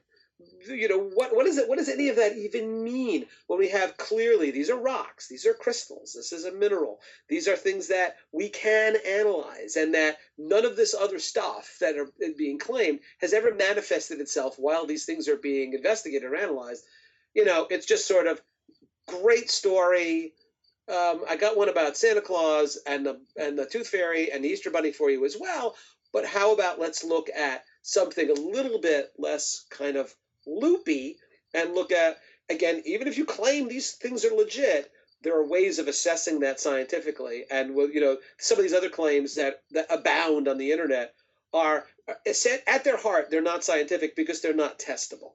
You 0.68 0.90
know 0.90 1.00
what? 1.00 1.34
What 1.34 1.46
is 1.46 1.58
it? 1.58 1.70
What 1.70 1.78
does 1.78 1.88
any 1.88 2.10
of 2.10 2.18
that 2.18 2.36
even 2.36 2.84
mean? 2.84 3.28
When 3.48 3.60
we 3.60 3.70
have 3.70 3.96
clearly 3.96 4.52
these 4.52 4.70
are 4.70 4.76
rocks, 4.76 5.28
these 5.30 5.46
are 5.46 5.54
crystals, 5.54 6.14
this 6.14 6.34
is 6.34 6.44
a 6.44 6.52
mineral, 6.52 7.00
these 7.30 7.48
are 7.48 7.56
things 7.56 7.88
that 7.88 8.18
we 8.34 8.50
can 8.50 8.98
analyze, 9.08 9.78
and 9.78 9.94
that 9.94 10.18
none 10.38 10.66
of 10.66 10.76
this 10.76 10.94
other 10.94 11.20
stuff 11.20 11.78
that 11.80 11.98
are 11.98 12.10
being 12.38 12.60
claimed 12.60 13.00
has 13.22 13.32
ever 13.34 13.54
manifested 13.54 14.20
itself 14.20 14.56
while 14.58 14.86
these 14.86 15.06
things 15.06 15.30
are 15.30 15.38
being 15.38 15.74
investigated 15.74 16.30
or 16.30 16.36
analyzed. 16.36 16.84
You 17.34 17.46
know, 17.46 17.68
it's 17.70 17.86
just 17.86 18.08
sort 18.08 18.28
of 18.28 18.42
great 19.08 19.50
story. 19.50 20.34
Um, 20.90 21.24
I 21.30 21.38
got 21.38 21.58
one 21.58 21.70
about 21.70 21.96
Santa 21.96 22.22
Claus 22.22 22.78
and 22.86 23.06
the 23.06 23.22
and 23.38 23.58
the 23.58 23.66
Tooth 23.66 23.88
Fairy 23.88 24.32
and 24.32 24.44
the 24.44 24.50
Easter 24.50 24.70
Bunny 24.70 24.92
for 24.92 25.10
you 25.10 25.24
as 25.26 25.38
well. 25.40 25.76
But 26.12 26.26
how 26.26 26.54
about 26.54 26.80
let's 26.80 27.04
look 27.04 27.30
at 27.36 27.64
something 27.82 28.30
a 28.30 28.34
little 28.34 28.80
bit 28.80 29.12
less 29.18 29.66
kind 29.70 29.96
of 29.96 30.14
loopy 30.46 31.18
and 31.54 31.74
look 31.74 31.92
at 31.92 32.20
again, 32.50 32.82
even 32.86 33.08
if 33.08 33.18
you 33.18 33.26
claim 33.26 33.68
these 33.68 33.94
things 33.94 34.26
are 34.26 34.34
legit, 34.34 34.92
there 35.22 35.36
are 35.38 35.48
ways 35.48 35.80
of 35.80 35.88
assessing 35.88 36.42
that 36.42 36.60
scientifically. 36.60 37.46
And 37.50 37.76
well, 37.76 37.90
you 37.90 38.02
know, 38.02 38.18
some 38.38 38.58
of 38.58 38.64
these 38.64 38.74
other 38.74 38.90
claims 38.90 39.36
that, 39.36 39.62
that 39.72 39.88
abound 39.90 40.48
on 40.48 40.58
the 40.58 40.72
internet 40.72 41.14
are 41.54 41.86
at 42.68 42.84
their 42.84 42.98
heart 42.98 43.30
they're 43.30 43.42
not 43.42 43.64
scientific 43.64 44.16
because 44.16 44.42
they're 44.42 44.54
not 44.54 44.80
testable. 44.80 45.34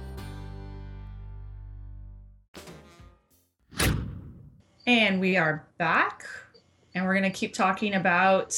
And 4.87 5.19
we 5.19 5.37
are 5.37 5.67
back, 5.77 6.23
and 6.95 7.05
we're 7.05 7.13
going 7.13 7.31
to 7.31 7.37
keep 7.37 7.53
talking 7.53 7.93
about 7.93 8.57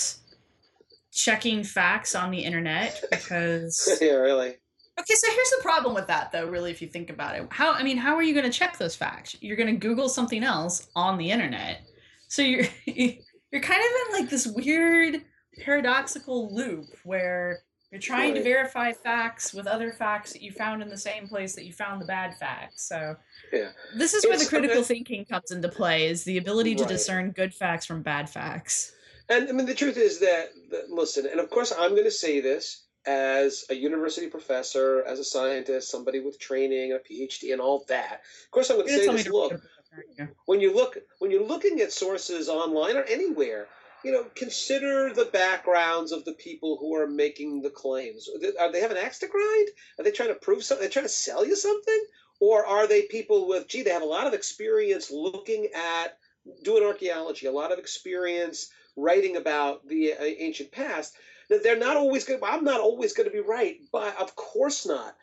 checking 1.11 1.65
facts 1.65 2.15
on 2.15 2.32
the 2.32 2.39
internet 2.39 3.03
because. 3.11 3.97
yeah, 4.01 4.13
really. 4.13 4.55
Okay, 4.99 5.15
so 5.15 5.32
here's 5.32 5.49
the 5.49 5.59
problem 5.61 5.93
with 5.93 6.07
that, 6.07 6.32
though, 6.32 6.47
really, 6.47 6.71
if 6.71 6.82
you 6.82 6.88
think 6.88 7.09
about 7.09 7.36
it. 7.36 7.45
How, 7.49 7.74
I 7.74 7.84
mean, 7.84 7.97
how 7.97 8.15
are 8.15 8.24
you 8.24 8.34
going 8.34 8.49
to 8.49 8.57
check 8.57 8.78
those 8.78 8.95
facts? 8.95 9.36
You're 9.41 9.57
going 9.57 9.74
to 9.74 9.76
Google 9.76 10.07
something 10.07 10.43
else 10.43 10.88
on 10.95 11.17
the 11.17 11.30
internet. 11.30 11.82
So 12.30 12.41
you're, 12.41 12.67
you're 12.86 13.61
kind 13.61 13.82
of 13.82 14.07
in 14.07 14.21
like 14.21 14.30
this 14.30 14.47
weird 14.47 15.24
paradoxical 15.65 16.55
loop 16.55 16.86
where 17.03 17.59
you're 17.93 18.01
trying 18.01 18.33
to 18.33 18.41
verify 18.41 18.91
facts 18.91 19.53
with 19.53 19.67
other 19.67 19.91
facts 19.91 20.33
that 20.33 20.41
you 20.41 20.51
found 20.51 20.81
in 20.81 20.89
the 20.89 20.97
same 20.97 21.27
place 21.27 21.53
that 21.53 21.63
you 21.63 21.71
found 21.71 22.01
the 22.01 22.05
bad 22.05 22.35
facts. 22.39 22.81
So 22.81 23.15
Yeah. 23.51 23.69
this 23.95 24.15
is 24.15 24.25
where 24.25 24.35
the 24.35 24.47
critical 24.47 24.79
okay. 24.79 24.95
thinking 24.95 25.25
comes 25.25 25.51
into 25.51 25.69
play 25.69 26.07
is 26.07 26.23
the 26.23 26.39
ability 26.39 26.73
to 26.73 26.83
Right. 26.85 26.89
discern 26.89 27.31
good 27.33 27.53
facts 27.53 27.85
from 27.85 28.01
bad 28.01 28.31
facts. 28.31 28.93
And 29.29 29.47
I 29.47 29.51
mean, 29.51 29.67
the 29.67 29.75
truth 29.75 29.97
is 29.97 30.17
that, 30.21 30.49
that 30.71 30.89
listen, 30.89 31.27
and 31.27 31.39
of 31.39 31.51
course, 31.51 31.71
I'm 31.71 31.91
going 31.91 32.05
to 32.05 32.09
say 32.11 32.39
this 32.39 32.85
as 33.05 33.63
a 33.69 33.75
university 33.75 34.27
professor, 34.27 35.03
as 35.03 35.19
a 35.19 35.23
scientist, 35.23 35.91
somebody 35.91 36.19
with 36.19 36.39
training, 36.39 36.93
a 36.93 36.97
PhD, 36.97 37.51
and 37.53 37.61
all 37.61 37.85
that. 37.89 38.21
Of 38.45 38.49
course, 38.49 38.71
I'm 38.71 38.77
going 38.77 38.87
to 38.87 38.93
say 38.93 39.07
this. 39.07 39.27
Look, 39.27 39.51
read 39.51 39.59
a 39.59 39.61
book, 39.61 39.69
aren't 39.93 40.17
you? 40.17 40.35
when 40.45 40.59
you 40.61 40.73
look 40.73 40.97
when 41.19 41.29
you're 41.29 41.45
looking 41.45 41.79
at 41.81 41.91
sources 41.91 42.49
online 42.49 42.97
or 42.97 43.03
anywhere, 43.03 43.67
you 44.04 44.12
know, 44.12 44.26
consider 44.36 45.14
the 45.14 45.26
backgrounds 45.26 46.12
of 46.12 46.26
the 46.26 46.34
people 46.34 46.78
who 46.78 46.95
are 46.95 47.08
making 47.08 47.62
the 47.62 47.70
claims. 47.70 48.30
Are 48.60 48.72
they 48.72 48.82
have 48.82 48.91
an 48.91 48.97
axe 48.97 49.20
to 49.20 49.28
grind? 49.28 49.70
Are 49.97 50.04
they 50.04 50.12
trying 50.12 50.30
to 50.30 50.36
prove 50.36 50.64
something? 50.64 50.86
Are 50.86 50.88
they 50.88 50.93
trying 50.93 51.06
to 51.06 51.10
sell 51.10 51.45
you 51.45 51.56
something? 51.56 52.06
Or 52.39 52.66
are 52.66 52.88
they 52.88 53.04
people 53.04 53.47
with, 53.47 53.68
gee, 53.68 53.84
they 53.84 53.91
have 53.91 54.01
a 54.01 54.06
lot 54.06 54.28
of 54.28 54.34
experience 54.34 55.10
looking 55.10 55.70
at 55.74 56.18
doing 56.64 56.84
archaeology, 56.84 57.45
a 57.45 57.51
lot 57.51 57.72
of 57.72 57.80
experience 57.80 58.70
writing 58.97 59.38
about 59.38 59.88
the 59.88 60.14
uh, 60.14 60.24
ancient 60.24 60.72
past? 60.72 61.16
They're 61.49 61.78
not 61.78 61.97
always 61.97 62.26
going. 62.26 62.39
I'm 62.43 62.64
not 62.64 62.80
always 62.80 63.14
going 63.14 63.30
to 63.30 63.34
be 63.34 63.41
right, 63.41 63.78
but 63.91 64.20
of 64.20 64.36
course 64.36 64.86
not. 64.86 65.16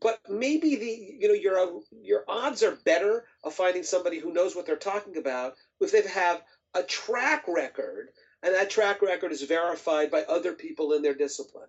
But 0.00 0.18
maybe 0.28 0.76
the 0.76 1.16
you 1.20 1.28
know 1.28 1.34
your 1.34 1.82
your 2.02 2.24
odds 2.28 2.62
are 2.62 2.78
better 2.84 3.24
of 3.44 3.54
finding 3.54 3.82
somebody 3.82 4.18
who 4.18 4.32
knows 4.32 4.56
what 4.56 4.66
they're 4.66 4.76
talking 4.76 5.16
about 5.16 5.54
if 5.80 5.92
they 5.92 6.02
have 6.08 6.42
a 6.76 6.82
track 6.84 7.44
record, 7.48 8.08
and 8.42 8.54
that 8.54 8.70
track 8.70 9.02
record 9.02 9.32
is 9.32 9.42
verified 9.42 10.10
by 10.10 10.22
other 10.22 10.52
people 10.52 10.92
in 10.92 11.02
their 11.02 11.14
discipline. 11.14 11.68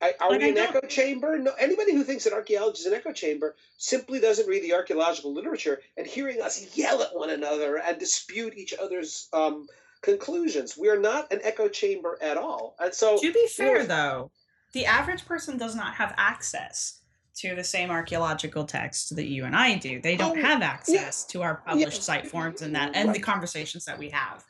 I, 0.00 0.14
are 0.20 0.30
we 0.30 0.44
I 0.44 0.48
an 0.48 0.54
don't- 0.54 0.76
echo 0.76 0.86
chamber? 0.86 1.38
No. 1.38 1.52
Anybody 1.58 1.92
who 1.94 2.04
thinks 2.04 2.24
that 2.24 2.32
archaeology 2.32 2.80
is 2.80 2.86
an 2.86 2.94
echo 2.94 3.12
chamber 3.12 3.56
simply 3.78 4.20
doesn't 4.20 4.46
read 4.48 4.62
the 4.62 4.74
archaeological 4.74 5.32
literature 5.34 5.80
and 5.96 6.06
hearing 6.06 6.40
us 6.40 6.76
yell 6.76 7.02
at 7.02 7.14
one 7.16 7.30
another 7.30 7.78
and 7.78 7.98
dispute 7.98 8.54
each 8.56 8.74
other's 8.80 9.28
um, 9.32 9.66
conclusions. 10.02 10.76
We 10.78 10.88
are 10.88 10.98
not 11.00 11.32
an 11.32 11.40
echo 11.42 11.68
chamber 11.68 12.16
at 12.20 12.36
all. 12.36 12.76
And 12.78 12.94
so, 12.94 13.18
To 13.18 13.32
be 13.32 13.48
fair, 13.48 13.82
you 13.82 13.82
know, 13.82 13.86
though, 13.86 14.30
the 14.72 14.86
average 14.86 15.24
person 15.26 15.58
does 15.58 15.74
not 15.74 15.94
have 15.94 16.14
access 16.16 16.97
to 17.38 17.54
the 17.54 17.64
same 17.64 17.90
archaeological 17.90 18.64
text 18.64 19.14
that 19.16 19.26
you 19.26 19.44
and 19.44 19.54
I 19.54 19.76
do. 19.76 20.00
They 20.00 20.16
don't 20.16 20.38
Oh, 20.38 20.42
have 20.42 20.62
access 20.62 21.24
to 21.26 21.42
our 21.42 21.56
published 21.66 21.98
Yeah. 21.98 22.02
site 22.02 22.26
forms 22.26 22.62
and 22.62 22.74
that, 22.74 22.94
and 22.94 23.14
the 23.14 23.20
conversations 23.20 23.84
that 23.84 23.98
we 23.98 24.10
have. 24.10 24.44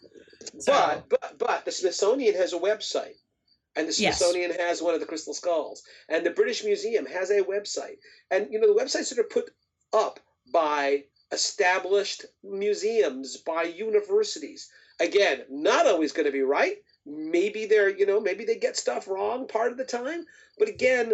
So, 0.58 0.72
But 0.72 1.08
but 1.08 1.38
but 1.38 1.64
the 1.64 1.72
Smithsonian 1.72 2.34
has 2.34 2.52
a 2.52 2.58
website, 2.58 3.16
and 3.76 3.86
the 3.88 3.92
Yes. 3.92 4.18
Smithsonian 4.18 4.52
has 4.52 4.80
one 4.80 4.94
of 4.94 5.00
the 5.00 5.06
crystal 5.06 5.34
skulls, 5.34 5.82
and 6.08 6.24
the 6.24 6.30
British 6.30 6.64
Museum 6.64 7.04
has 7.06 7.30
a 7.30 7.42
website, 7.42 7.98
and 8.30 8.50
you 8.50 8.58
know 8.58 8.72
the 8.72 8.80
websites 8.80 9.10
that 9.10 9.18
are 9.18 9.24
put 9.24 9.50
up 9.92 10.20
by 10.50 11.04
established 11.32 12.24
museums, 12.42 13.36
by 13.36 13.64
universities. 13.64 14.70
Again, 15.00 15.44
not 15.50 15.86
always 15.86 16.12
going 16.12 16.26
to 16.26 16.32
be 16.32 16.40
right. 16.40 16.76
Maybe 17.04 17.66
they're 17.66 17.90
you 17.90 18.06
know 18.06 18.20
maybe 18.20 18.44
they 18.44 18.56
get 18.56 18.76
stuff 18.76 19.06
wrong 19.08 19.46
part 19.46 19.70
of 19.72 19.78
the 19.78 19.84
time, 19.84 20.24
but 20.58 20.68
again, 20.68 21.12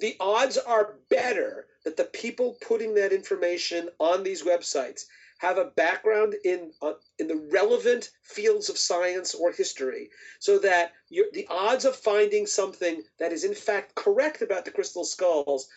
the 0.00 0.16
odds 0.20 0.58
are 0.58 0.96
better 1.08 1.66
that 1.84 1.96
the 1.96 2.04
people 2.04 2.56
putting 2.66 2.94
that 2.94 3.12
information 3.12 3.88
on 3.98 4.22
these 4.22 4.42
websites 4.42 5.04
have 5.38 5.58
a 5.58 5.72
background 5.76 6.34
in 6.44 6.70
uh, 6.82 6.92
in 7.18 7.26
the 7.26 7.48
relevant 7.50 8.10
fields 8.22 8.68
of 8.68 8.78
science 8.78 9.34
or 9.34 9.50
history, 9.50 10.08
so 10.38 10.58
that 10.60 10.92
the 11.10 11.46
odds 11.50 11.84
of 11.84 11.96
finding 11.96 12.46
something 12.46 13.02
that 13.18 13.32
is 13.32 13.44
in 13.44 13.54
fact 13.54 13.94
correct 13.96 14.40
about 14.40 14.64
the 14.64 14.70
crystal 14.70 15.04
skulls, 15.04 15.68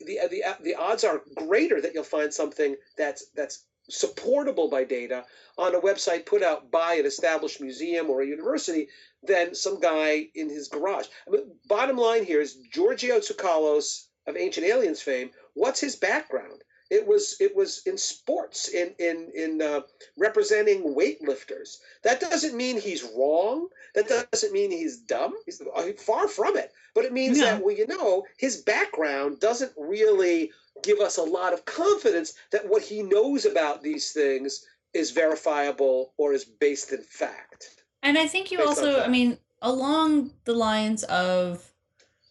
the 0.00 0.20
the 0.30 0.44
the 0.62 0.74
odds 0.74 1.02
are 1.02 1.22
greater 1.34 1.80
that 1.80 1.94
you'll 1.94 2.04
find 2.04 2.32
something 2.32 2.76
that's 2.96 3.26
that's 3.34 3.64
supportable 3.88 4.68
by 4.68 4.84
data 4.84 5.24
on 5.56 5.74
a 5.74 5.80
website 5.80 6.26
put 6.26 6.42
out 6.42 6.70
by 6.70 6.94
an 6.94 7.06
established 7.06 7.60
museum 7.60 8.10
or 8.10 8.22
a 8.22 8.26
university 8.26 8.88
than 9.22 9.54
some 9.54 9.80
guy 9.80 10.28
in 10.34 10.48
his 10.48 10.68
garage. 10.68 11.06
I 11.26 11.30
mean, 11.30 11.56
bottom 11.66 11.96
line 11.96 12.24
here 12.24 12.40
is 12.40 12.56
Giorgio 12.72 13.18
Tsoukalos 13.18 14.06
of 14.26 14.36
Ancient 14.36 14.66
Aliens 14.66 15.02
fame. 15.02 15.30
What's 15.54 15.80
his 15.80 15.96
background? 15.96 16.62
It 16.90 17.06
was 17.06 17.36
it 17.40 17.54
was 17.54 17.82
in 17.86 17.98
sports, 17.98 18.68
in 18.68 18.94
in 18.98 19.30
in 19.34 19.62
uh, 19.62 19.80
representing 20.16 20.94
weightlifters. 20.94 21.76
That 22.02 22.20
doesn't 22.20 22.56
mean 22.56 22.80
he's 22.80 23.04
wrong. 23.16 23.68
That 23.94 24.08
doesn't 24.32 24.52
mean 24.52 24.70
he's 24.70 24.98
dumb. 24.98 25.34
He's 25.44 25.60
far 25.98 26.28
from 26.28 26.56
it. 26.56 26.72
But 26.94 27.04
it 27.04 27.12
means 27.12 27.38
No. 27.38 27.44
that 27.44 27.62
well, 27.62 27.76
you 27.76 27.86
know, 27.86 28.24
his 28.38 28.58
background 28.62 29.40
doesn't 29.40 29.72
really 29.76 30.50
give 30.82 31.00
us 31.00 31.18
a 31.18 31.22
lot 31.22 31.52
of 31.52 31.64
confidence 31.64 32.34
that 32.52 32.68
what 32.68 32.82
he 32.82 33.02
knows 33.02 33.44
about 33.44 33.82
these 33.82 34.12
things 34.12 34.64
is 34.94 35.10
verifiable 35.10 36.14
or 36.16 36.32
is 36.32 36.44
based 36.44 36.92
in 36.92 37.02
fact. 37.02 37.82
And 38.02 38.16
I 38.16 38.26
think 38.26 38.50
you 38.50 38.58
Based 38.58 38.68
also, 38.68 39.00
I 39.00 39.08
mean, 39.08 39.38
along 39.60 40.32
the 40.44 40.54
lines 40.54 41.02
of, 41.04 41.64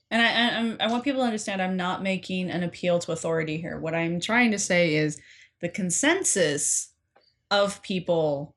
and 0.10 0.22
I, 0.22 0.26
I, 0.26 0.86
I'm- 0.86 0.92
want 0.92 1.04
people 1.04 1.22
to 1.22 1.26
understand 1.26 1.62
I'm 1.62 1.78
not 1.78 2.04
making 2.04 2.50
an 2.50 2.64
appeal 2.64 3.00
to 3.00 3.12
authority 3.12 3.58
here. 3.58 3.80
What 3.80 3.96
I'm 3.96 4.20
trying 4.20 4.52
to 4.52 4.60
say 4.60 4.96
is 4.96 5.20
the 5.62 5.70
consensus 5.70 6.94
of 7.52 7.82
people 7.82 8.56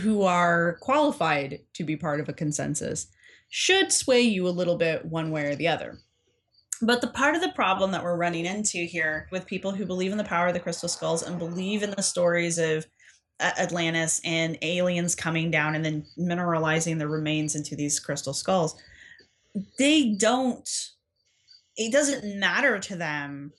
who 0.00 0.22
are 0.22 0.78
qualified 0.80 1.60
to 1.74 1.84
be 1.84 1.96
part 1.96 2.20
of 2.20 2.28
a 2.28 2.32
consensus 2.32 3.08
should 3.48 3.92
sway 3.92 4.20
you 4.20 4.48
a 4.48 4.50
little 4.50 4.76
bit 4.76 5.04
one 5.04 5.30
way 5.30 5.46
or 5.46 5.54
the 5.54 5.68
other. 5.68 5.98
But 6.82 7.00
the 7.00 7.06
part 7.06 7.34
of 7.34 7.40
the 7.40 7.52
problem 7.52 7.92
that 7.92 8.02
we're 8.02 8.16
running 8.16 8.44
into 8.44 8.78
here 8.78 9.28
with 9.30 9.46
people 9.46 9.70
who 9.70 9.86
believe 9.86 10.12
in 10.12 10.18
the 10.18 10.24
power 10.24 10.48
of 10.48 10.54
the 10.54 10.60
crystal 10.60 10.88
skulls 10.88 11.22
and 11.22 11.38
believe 11.38 11.82
in 11.82 11.92
the 11.92 12.02
stories 12.02 12.58
of 12.58 12.86
Atlantis 13.40 14.20
and 14.24 14.58
aliens 14.62 15.14
coming 15.14 15.50
down 15.50 15.74
and 15.74 15.84
then 15.84 16.04
mineralizing 16.18 16.98
the 16.98 17.08
remains 17.08 17.54
into 17.54 17.76
these 17.76 18.00
crystal 18.00 18.34
skulls, 18.34 18.74
they 19.78 20.14
don't, 20.18 20.68
it 21.76 21.92
doesn't 21.92 22.38
matter 22.38 22.78
to 22.78 22.96
them 22.96 23.52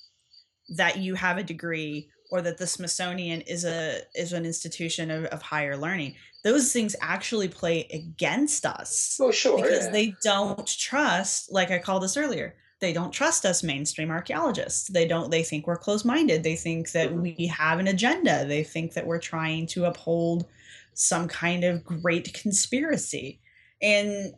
that 0.75 0.97
you 0.97 1.15
have 1.15 1.37
a 1.37 1.43
degree 1.43 2.09
or 2.29 2.41
that 2.41 2.57
the 2.57 2.67
Smithsonian 2.67 3.41
is 3.41 3.63
a 3.63 4.01
is 4.13 4.33
an 4.33 4.45
institution 4.45 5.09
of, 5.09 5.25
of 5.25 5.41
higher 5.41 5.77
learning. 5.77 6.15
Those 6.43 6.73
things 6.73 6.95
actually 7.01 7.47
play 7.47 7.87
against 7.93 8.65
us. 8.65 9.17
Oh, 9.21 9.31
sure. 9.31 9.61
Because 9.61 9.85
yeah. 9.85 9.91
they 9.91 10.13
don't 10.23 10.67
trust, 10.67 11.51
like 11.51 11.71
I 11.71 11.79
called 11.79 12.03
this 12.03 12.17
earlier, 12.17 12.55
they 12.79 12.93
don't 12.93 13.11
trust 13.11 13.45
us 13.45 13.63
mainstream 13.63 14.11
archaeologists. 14.11 14.87
They 14.89 15.07
don't 15.07 15.31
they 15.31 15.43
think 15.43 15.67
we're 15.67 15.77
closed-minded. 15.77 16.43
They 16.43 16.55
think 16.55 16.91
that 16.91 17.11
Mhm. 17.11 17.21
we 17.21 17.47
have 17.47 17.79
an 17.79 17.87
agenda. 17.87 18.45
They 18.45 18.63
think 18.63 18.93
that 18.93 19.07
we're 19.07 19.19
trying 19.19 19.67
to 19.67 19.85
uphold 19.85 20.45
some 20.93 21.27
kind 21.27 21.63
of 21.63 21.83
great 21.83 22.33
conspiracy. 22.33 23.39
And 23.81 24.33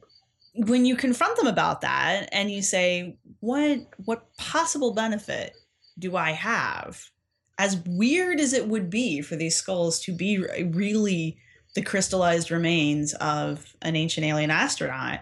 when 0.67 0.85
you 0.85 0.95
confront 0.95 1.37
them 1.37 1.47
about 1.47 1.81
that 1.81 2.29
and 2.31 2.51
you 2.51 2.61
say, 2.61 3.17
"What 3.39 3.87
what 4.05 4.35
possible 4.37 4.93
benefit 4.93 5.55
do 5.97 6.15
I 6.15 6.31
have?" 6.31 7.09
As 7.57 7.77
weird 7.85 8.39
as 8.39 8.53
it 8.53 8.67
would 8.67 8.89
be 8.89 9.21
for 9.21 9.35
these 9.35 9.55
skulls 9.55 9.99
to 10.01 10.13
be 10.13 10.37
really 10.39 11.37
the 11.75 11.81
crystallized 11.81 12.51
remains 12.51 13.13
of 13.15 13.75
an 13.81 13.95
ancient 13.95 14.25
alien 14.25 14.51
astronaut, 14.51 15.21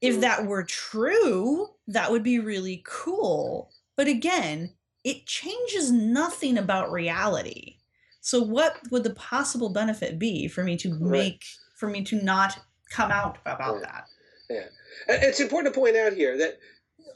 if 0.00 0.16
Mhm. 0.16 0.20
that 0.22 0.46
were 0.46 0.64
true, 0.64 1.74
that 1.88 2.10
would 2.10 2.22
be 2.22 2.38
really 2.38 2.82
cool. 2.86 3.70
But 3.96 4.08
again, 4.08 4.74
it 5.04 5.26
changes 5.26 5.90
nothing 5.90 6.56
about 6.58 6.92
reality. 6.92 7.76
So 8.20 8.42
what 8.42 8.78
would 8.90 9.04
the 9.04 9.14
possible 9.14 9.70
benefit 9.70 10.18
be 10.18 10.48
for 10.48 10.62
me 10.64 10.76
to 10.78 10.94
Right. 10.98 11.00
make 11.12 11.44
for 11.76 11.88
me 11.88 12.02
to 12.04 12.22
not 12.22 12.64
come 12.90 13.10
out 13.12 13.38
about 13.46 13.80
Right. 13.82 14.09
That? 14.50 14.70
And 15.08 15.22
It's 15.22 15.40
important 15.40 15.74
to 15.74 15.80
point 15.80 15.96
out 15.96 16.12
here 16.12 16.36
that 16.38 16.58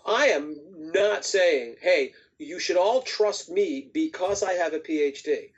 I 0.06 0.28
am 0.28 0.56
not 0.74 1.24
saying, 1.24 1.76
hey, 1.80 2.12
you 2.38 2.58
should 2.58 2.76
all 2.76 3.02
trust 3.02 3.50
me 3.50 3.90
because 3.92 4.42
I 4.42 4.54
have 4.54 4.72
a 4.72 4.80
PhD. 4.80 5.50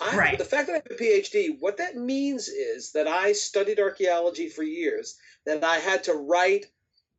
I, 0.00 0.16
Right. 0.16 0.38
The 0.38 0.44
fact 0.44 0.68
that 0.68 0.72
I 0.72 0.76
have 0.76 0.98
a 0.98 1.02
PhD, 1.02 1.60
what 1.60 1.76
that 1.76 1.96
means 1.96 2.48
is 2.48 2.92
that 2.92 3.06
I 3.06 3.32
studied 3.32 3.78
archaeology 3.78 4.48
for 4.48 4.62
years, 4.62 5.18
that 5.44 5.62
I 5.62 5.76
had 5.76 6.04
to 6.04 6.14
write 6.14 6.66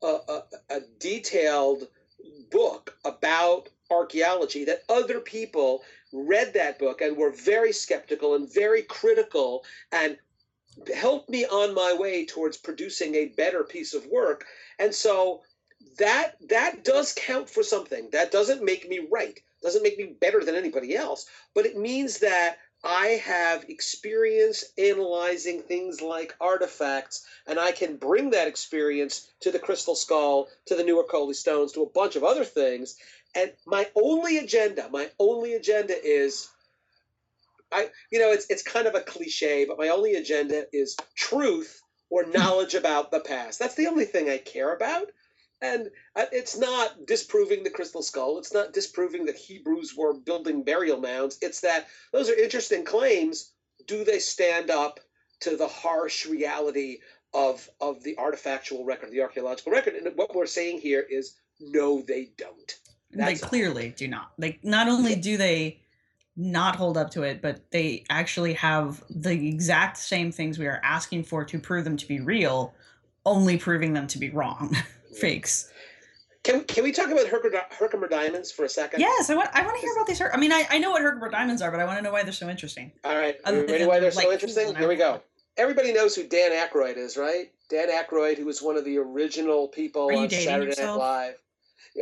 a, 0.02 0.18
a, 0.28 0.44
a 0.70 0.80
detailed 1.00 1.88
book 2.50 2.98
about 3.06 3.70
archaeology, 3.92 4.66
that 4.66 4.84
other 4.90 5.20
people 5.20 5.84
read 6.14 6.54
that 6.54 6.80
book 6.80 7.02
and 7.02 7.16
were 7.16 7.32
very 7.32 7.72
skeptical 7.72 8.36
and 8.36 8.52
very 8.52 8.82
critical 8.82 9.64
and 9.92 10.18
helped 10.96 11.30
me 11.30 11.46
on 11.46 11.74
my 11.74 11.94
way 11.94 12.26
towards 12.26 12.58
producing 12.58 13.16
a 13.16 13.28
better 13.28 13.64
piece 13.64 13.94
of 13.94 14.06
work. 14.08 14.46
And 14.80 14.94
so 14.94 15.42
that 15.98 16.36
that 16.50 16.84
does 16.84 17.14
count 17.14 17.50
for 17.50 17.64
something. 17.64 18.10
That 18.12 18.32
doesn't 18.32 18.64
make 18.64 18.88
me 18.88 19.08
right. 19.12 19.40
Doesn't 19.62 19.84
make 19.84 19.98
me 19.98 20.16
better 20.20 20.44
than 20.44 20.56
anybody 20.56 20.96
else, 20.96 21.28
but 21.54 21.66
it 21.66 21.78
means 21.78 22.20
that 22.20 22.58
I 22.84 23.22
have 23.24 23.70
experience 23.70 24.64
analyzing 24.76 25.62
things 25.62 26.02
like 26.02 26.36
artifacts, 26.42 27.24
and 27.46 27.60
I 27.60 27.72
can 27.72 27.98
bring 27.98 28.32
that 28.32 28.48
experience 28.48 29.30
to 29.42 29.52
the 29.52 29.60
Crystal 29.60 29.94
Skull, 29.94 30.48
to 30.66 30.76
the 30.76 30.84
Newark 30.84 31.12
Holy 31.12 31.36
Stones, 31.36 31.74
to 31.74 31.84
a 31.84 31.90
bunch 31.90 32.16
of 32.16 32.24
other 32.24 32.44
things. 32.44 32.96
And 33.36 33.54
my 33.68 33.88
only 33.96 34.40
agenda, 34.40 34.90
my 34.90 35.12
only 35.20 35.54
agenda 35.54 35.94
is 36.04 36.50
I 37.72 37.90
you 38.12 38.20
know 38.20 38.32
it's 38.32 38.48
it's 38.50 38.64
kind 38.64 38.88
of 38.88 38.96
a 38.96 39.02
cliche, 39.02 39.66
but 39.66 39.78
my 39.78 39.90
only 39.90 40.16
agenda 40.16 40.66
is 40.74 40.96
truth 41.16 41.82
or 42.10 42.26
knowledge 42.34 42.74
about 42.76 43.12
the 43.12 43.20
past. 43.22 43.60
That's 43.60 43.76
the 43.76 43.88
only 43.88 44.06
thing 44.06 44.30
I 44.30 44.38
care 44.38 44.74
about. 44.76 45.08
And 45.64 45.90
it's 46.16 46.58
not 46.58 47.06
disproving 47.06 47.64
the 47.64 47.70
crystal 47.70 48.02
skull. 48.02 48.40
It's 48.40 48.52
not 48.54 48.74
disproving 48.74 49.26
that 49.26 49.36
Hebrews 49.36 49.94
were 49.96 50.16
building 50.20 50.64
burial 50.64 51.00
mounds. 51.00 51.38
It's 51.40 51.62
that 51.62 51.86
those 52.12 52.30
are 52.32 52.36
interesting 52.36 52.84
claims. 52.84 53.52
Do 53.86 54.04
they 54.04 54.18
stand 54.18 54.72
up 54.72 55.00
to 55.42 55.56
the 55.56 55.68
harsh 55.68 56.26
reality 56.26 56.98
of 57.34 57.70
of 57.80 58.02
the 58.04 58.16
artifactual 58.16 58.86
record, 58.88 59.12
the 59.12 59.22
archaeological 59.22 59.72
record? 59.72 59.94
And 59.94 60.16
what 60.18 60.34
we're 60.36 60.48
saying 60.48 60.80
here 60.82 61.06
is 61.08 61.36
no, 61.60 62.02
they 62.02 62.32
don't. 62.38 62.76
they 63.12 63.18
That's- 63.20 63.42
clearly 63.42 63.94
do 63.96 64.08
not. 64.08 64.32
Like 64.40 64.64
not 64.64 64.88
only 64.90 65.16
do 65.16 65.38
they 65.38 65.82
not 66.42 66.76
hold 66.76 66.98
up 66.98 67.12
to 67.12 67.24
it, 67.24 67.42
but 67.42 67.70
they 67.72 68.04
actually 68.10 68.54
have 68.54 69.04
the 69.10 69.48
exact 69.48 69.98
same 69.98 70.32
things 70.32 70.58
we 70.58 70.66
are 70.66 70.82
asking 70.84 71.24
for 71.24 71.46
to 71.46 71.60
prove 71.60 71.84
them 71.84 71.96
to 71.98 72.08
be 72.08 72.20
real, 72.20 72.74
only 73.26 73.58
proving 73.58 73.94
them 73.94 74.08
to 74.08 74.18
be 74.18 74.30
wrong. 74.32 74.76
Fakes. 75.20 75.72
Can, 76.44 76.64
can 76.64 76.84
we 76.84 76.92
talk 76.92 77.12
about 77.12 77.28
Herkimer, 77.28 77.62
Herkimer 77.70 78.08
diamonds 78.08 78.52
for 78.52 78.66
a 78.66 78.70
second? 78.70 79.00
Yes, 79.00 79.30
I 79.30 79.36
want 79.36 79.50
I 79.54 79.64
want 79.64 79.76
to 79.76 79.82
hear 79.82 79.94
about 79.94 80.08
these. 80.08 80.18
Her- 80.18 80.34
I 80.34 80.40
mean, 80.40 80.52
I, 80.52 80.66
I 80.72 80.80
know 80.80 80.90
what 80.90 81.04
Herkimer 81.04 81.30
diamonds 81.30 81.62
are, 81.62 81.70
but 81.70 81.80
I 81.80 81.86
want 81.86 82.00
to 82.00 82.04
know 82.04 82.12
why 82.12 82.24
they're 82.24 82.34
so 82.34 82.50
interesting. 82.50 82.92
All 83.04 83.16
right. 83.16 83.36
You 83.48 83.66
ready 83.68 83.86
why 83.86 84.00
they're 84.00 84.10
they're, 84.10 84.12
so 84.12 84.32
interesting? 84.32 84.76
Here 84.76 84.88
we 84.88 84.96
go. 84.96 85.22
Everybody 85.58 85.94
knows 85.94 86.16
who 86.16 86.24
Dan 86.28 86.52
Aykroyd 86.52 86.98
is, 86.98 87.18
right? 87.18 87.52
Dan 87.70 87.90
Aykroyd, 87.90 88.38
who 88.38 88.46
was 88.46 88.62
one 88.62 88.78
of 88.78 88.86
the 88.86 88.98
original 88.98 89.68
people 89.68 90.10
on 90.16 90.30
Saturday 90.30 90.68
yourself? 90.68 90.98
Night 90.98 91.06
Live. 91.06 91.36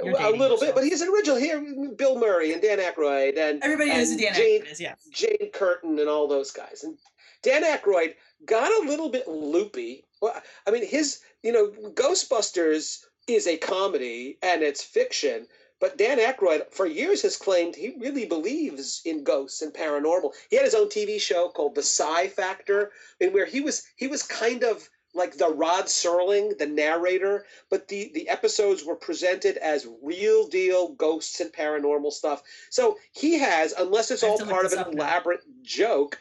A 0.04 0.30
little 0.32 0.60
bit, 0.60 0.76
but 0.76 0.84
he's 0.84 1.02
an 1.02 1.10
original 1.10 1.38
here. 1.38 1.60
Bill 1.96 2.20
Murray 2.20 2.54
and 2.54 2.62
Dan 2.62 2.80
Aykroyd 2.80 3.38
and 3.38 3.64
Everybody 3.64 3.90
knows 3.90 4.08
who 4.08 4.14
and 4.14 4.22
Dan 4.22 4.34
Jane, 4.36 4.62
Aykroyd 4.62 4.72
is. 4.72 4.80
Yes. 4.80 5.08
Jane 5.12 5.52
Curtin 5.52 6.00
and 6.00 6.10
all 6.10 6.28
those 6.28 6.52
guys. 6.52 6.84
And 6.84 6.98
Dan 7.42 7.64
Aykroyd 7.64 8.16
got 8.46 8.72
a 8.72 8.88
little 8.88 9.10
bit 9.10 9.28
loopy. 9.28 10.06
Well, 10.22 10.42
I 10.68 10.72
mean, 10.72 10.86
his, 10.86 11.22
you 11.44 11.52
know, 11.52 11.70
Ghostbusters 11.92 13.06
is 13.28 13.48
a 13.48 13.58
comedy 13.58 14.38
and 14.42 14.62
it's 14.62 14.84
fiction, 14.84 15.48
but 15.80 15.98
Dan 15.98 16.20
Aykroyd 16.20 16.72
for 16.72 16.86
years 16.86 17.22
has 17.22 17.38
claimed 17.38 17.76
he 17.76 17.96
really 18.00 18.26
believes 18.26 19.02
in 19.06 19.24
ghosts 19.24 19.62
and 19.62 19.74
paranormal. 19.74 20.34
He 20.50 20.58
had 20.58 20.66
his 20.66 20.76
own 20.76 20.90
TV 20.90 21.20
show 21.22 21.50
called 21.50 21.76
The 21.76 21.84
Psi 21.84 22.28
Factor, 22.28 22.92
in 23.20 23.32
where 23.32 23.46
he 23.46 23.62
was 23.62 23.84
he 23.96 24.08
was 24.08 24.24
kind 24.24 24.64
of 24.64 24.90
like 25.16 25.38
the 25.38 25.50
Rod 25.50 25.86
Serling, 25.86 26.58
the 26.58 26.68
narrator, 26.68 27.46
but 27.70 27.88
the 27.88 28.12
the 28.14 28.30
episodes 28.30 28.84
were 28.84 28.96
presented 28.96 29.58
as 29.58 29.88
real 30.04 30.48
deal 30.48 30.90
ghosts 30.94 31.40
and 31.40 31.52
paranormal 31.52 32.12
stuff. 32.12 32.44
So 32.70 32.98
he 33.12 33.40
has, 33.40 33.74
unless 33.74 34.12
it's 34.12 34.24
all 34.24 34.40
part 34.40 34.66
of 34.66 34.74
an 34.74 34.80
up 34.80 34.94
now. 34.94 35.04
elaborate 35.04 35.42
joke, 35.64 36.20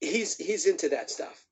he's 0.00 0.36
he's 0.36 0.66
into 0.66 0.88
that 0.90 1.10
stuff. 1.10 1.44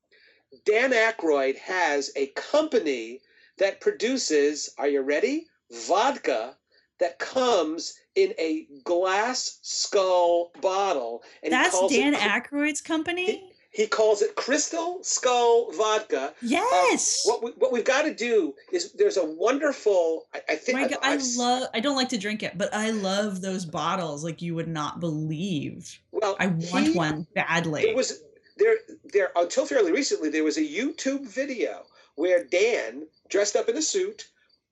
Dan 0.64 0.92
Aykroyd 0.92 1.58
has 1.58 2.10
a 2.16 2.26
company 2.28 3.20
that 3.58 3.80
produces, 3.80 4.70
are 4.78 4.88
you 4.88 5.00
ready? 5.00 5.46
Vodka 5.70 6.56
that 6.98 7.18
comes 7.18 7.94
in 8.14 8.34
a 8.38 8.66
glass 8.84 9.58
skull 9.62 10.50
bottle. 10.60 11.22
And 11.42 11.52
That's 11.52 11.78
Dan 11.88 12.14
it, 12.14 12.20
Aykroyd's 12.20 12.80
company. 12.80 13.49
He 13.72 13.86
calls 13.86 14.20
it 14.20 14.34
Crystal 14.34 14.98
Skull 15.02 15.70
Vodka. 15.72 16.28
Um, 16.28 16.34
Yes. 16.42 17.22
what 17.24 17.42
we, 17.42 17.50
what 17.52 17.70
we've 17.72 17.84
got 17.84 18.02
to 18.02 18.12
do 18.12 18.54
is 18.72 18.92
there's 18.94 19.16
a 19.16 19.24
wonderful. 19.24 20.26
I, 20.34 20.40
I 20.50 20.56
think 20.56 20.78
My 20.78 20.88
God, 20.88 20.98
I 21.02 21.12
I've 21.14 21.22
love. 21.36 21.68
I 21.72 21.78
don't 21.80 21.94
like 21.96 22.08
to 22.10 22.18
drink 22.18 22.42
it, 22.42 22.58
but 22.58 22.74
I 22.74 22.90
love 22.90 23.40
those 23.40 23.64
bottles. 23.64 24.24
Like 24.24 24.42
you 24.42 24.54
would 24.56 24.68
not 24.68 24.98
believe. 24.98 25.98
Well, 26.10 26.36
I 26.40 26.48
want 26.48 26.88
he- 26.88 26.92
one 26.94 27.26
badly. 27.34 27.82
There 27.82 27.94
was 27.96 28.22
there 28.56 28.76
there 29.04 29.30
until 29.36 29.66
fairly 29.66 29.92
recently 29.92 30.30
there 30.30 30.44
was 30.44 30.58
a 30.58 30.62
YouTube 30.66 31.26
video 31.28 31.84
where 32.16 32.44
Dan 32.44 33.06
dressed 33.28 33.54
up 33.56 33.68
in 33.68 33.76
a 33.76 33.82
suit 33.82 34.26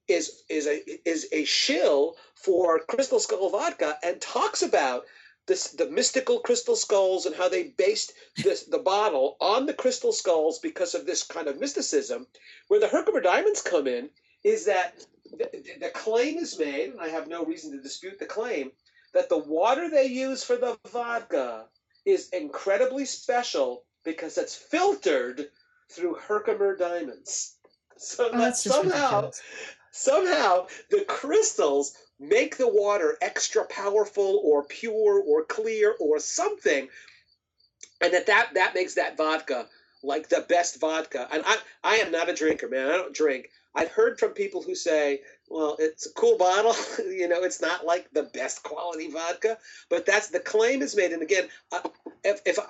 is 0.09 0.43
is 0.49 0.67
a 0.67 0.83
is 1.09 1.29
a 1.33 1.45
shill 1.45 2.17
for 2.35 2.81
Crystal 2.81 3.21
Skull 3.21 3.51
vodka 3.51 3.97
and 4.03 4.21
talks 4.21 4.63
about 4.63 5.05
this 5.49 5.69
the 5.69 5.91
mystical 5.91 6.39
crystal 6.41 6.77
skulls 6.77 7.27
and 7.27 7.35
how 7.35 7.49
they 7.49 7.75
based 7.77 8.13
this 8.37 8.65
the 8.65 8.79
bottle 8.79 9.37
on 9.41 9.67
the 9.67 9.75
crystal 9.75 10.13
skulls 10.13 10.61
because 10.61 10.95
of 10.95 11.07
this 11.07 11.25
kind 11.25 11.49
of 11.49 11.59
mysticism. 11.59 12.27
Where 12.69 12.79
the 12.79 12.89
Herkimer 12.89 13.21
diamonds 13.21 13.63
come 13.63 13.89
in 13.89 14.11
is 14.45 14.67
that 14.67 15.05
the, 15.33 15.51
the 15.81 15.91
claim 15.91 16.39
is 16.39 16.59
made, 16.59 16.91
and 16.91 17.01
I 17.01 17.09
have 17.09 17.27
no 17.27 17.45
reason 17.45 17.73
to 17.73 17.83
dispute 17.83 18.19
the 18.19 18.27
claim, 18.27 18.71
that 19.15 19.29
the 19.29 19.39
water 19.39 19.91
they 19.91 20.07
use 20.07 20.45
for 20.45 20.57
the 20.57 20.79
vodka 20.93 21.67
is 22.05 22.29
incredibly 22.31 23.05
special 23.05 23.85
because 24.05 24.39
it's 24.39 24.55
filtered 24.55 25.49
through 25.91 26.15
Herkimer 26.15 26.77
diamonds. 26.77 27.57
So 27.97 28.31
Oh, 28.33 28.39
that 28.39 28.57
somehow, 28.57 29.17
ridiculous. 29.17 29.43
somehow 29.91 30.67
the 30.91 31.05
crystals 31.09 31.95
make 32.19 32.57
the 32.57 32.69
water 32.69 33.17
extra 33.23 33.65
powerful 33.65 34.41
or 34.45 34.65
pure 34.65 35.23
or 35.23 35.45
clear 35.45 35.95
or 36.01 36.19
something, 36.19 36.89
and 38.01 38.13
that 38.13 38.27
that, 38.27 38.51
that 38.55 38.75
makes 38.75 38.95
that 38.95 39.17
vodka 39.17 39.67
like 40.03 40.29
the 40.29 40.45
best 40.49 40.81
vodka. 40.81 41.29
And 41.33 41.43
I, 41.47 41.59
I 41.83 41.97
am 41.97 42.13
not 42.13 42.29
a 42.29 42.35
drinker, 42.35 42.69
man. 42.69 42.89
I 42.89 42.93
don't 42.97 43.15
drink. 43.15 43.49
I've 43.75 43.91
heard 43.91 44.19
from 44.19 44.31
people 44.31 44.63
who 44.63 44.75
say, 44.75 45.21
well, 45.49 45.77
it's 45.79 46.07
a 46.07 46.13
cool 46.15 46.39
bottle. 46.39 46.75
you 47.05 47.29
know, 47.29 47.43
it's 47.43 47.61
not 47.61 47.85
like 47.85 48.09
the 48.13 48.25
best 48.25 48.63
quality 48.63 49.11
vodka, 49.11 49.59
but 49.91 50.07
that's 50.07 50.29
the 50.29 50.41
claim 50.41 50.83
is 50.83 50.97
made. 50.97 51.13
And 51.13 51.23
again, 51.23 51.49
if, 52.25 52.41
if 52.47 52.59
I, 52.59 52.65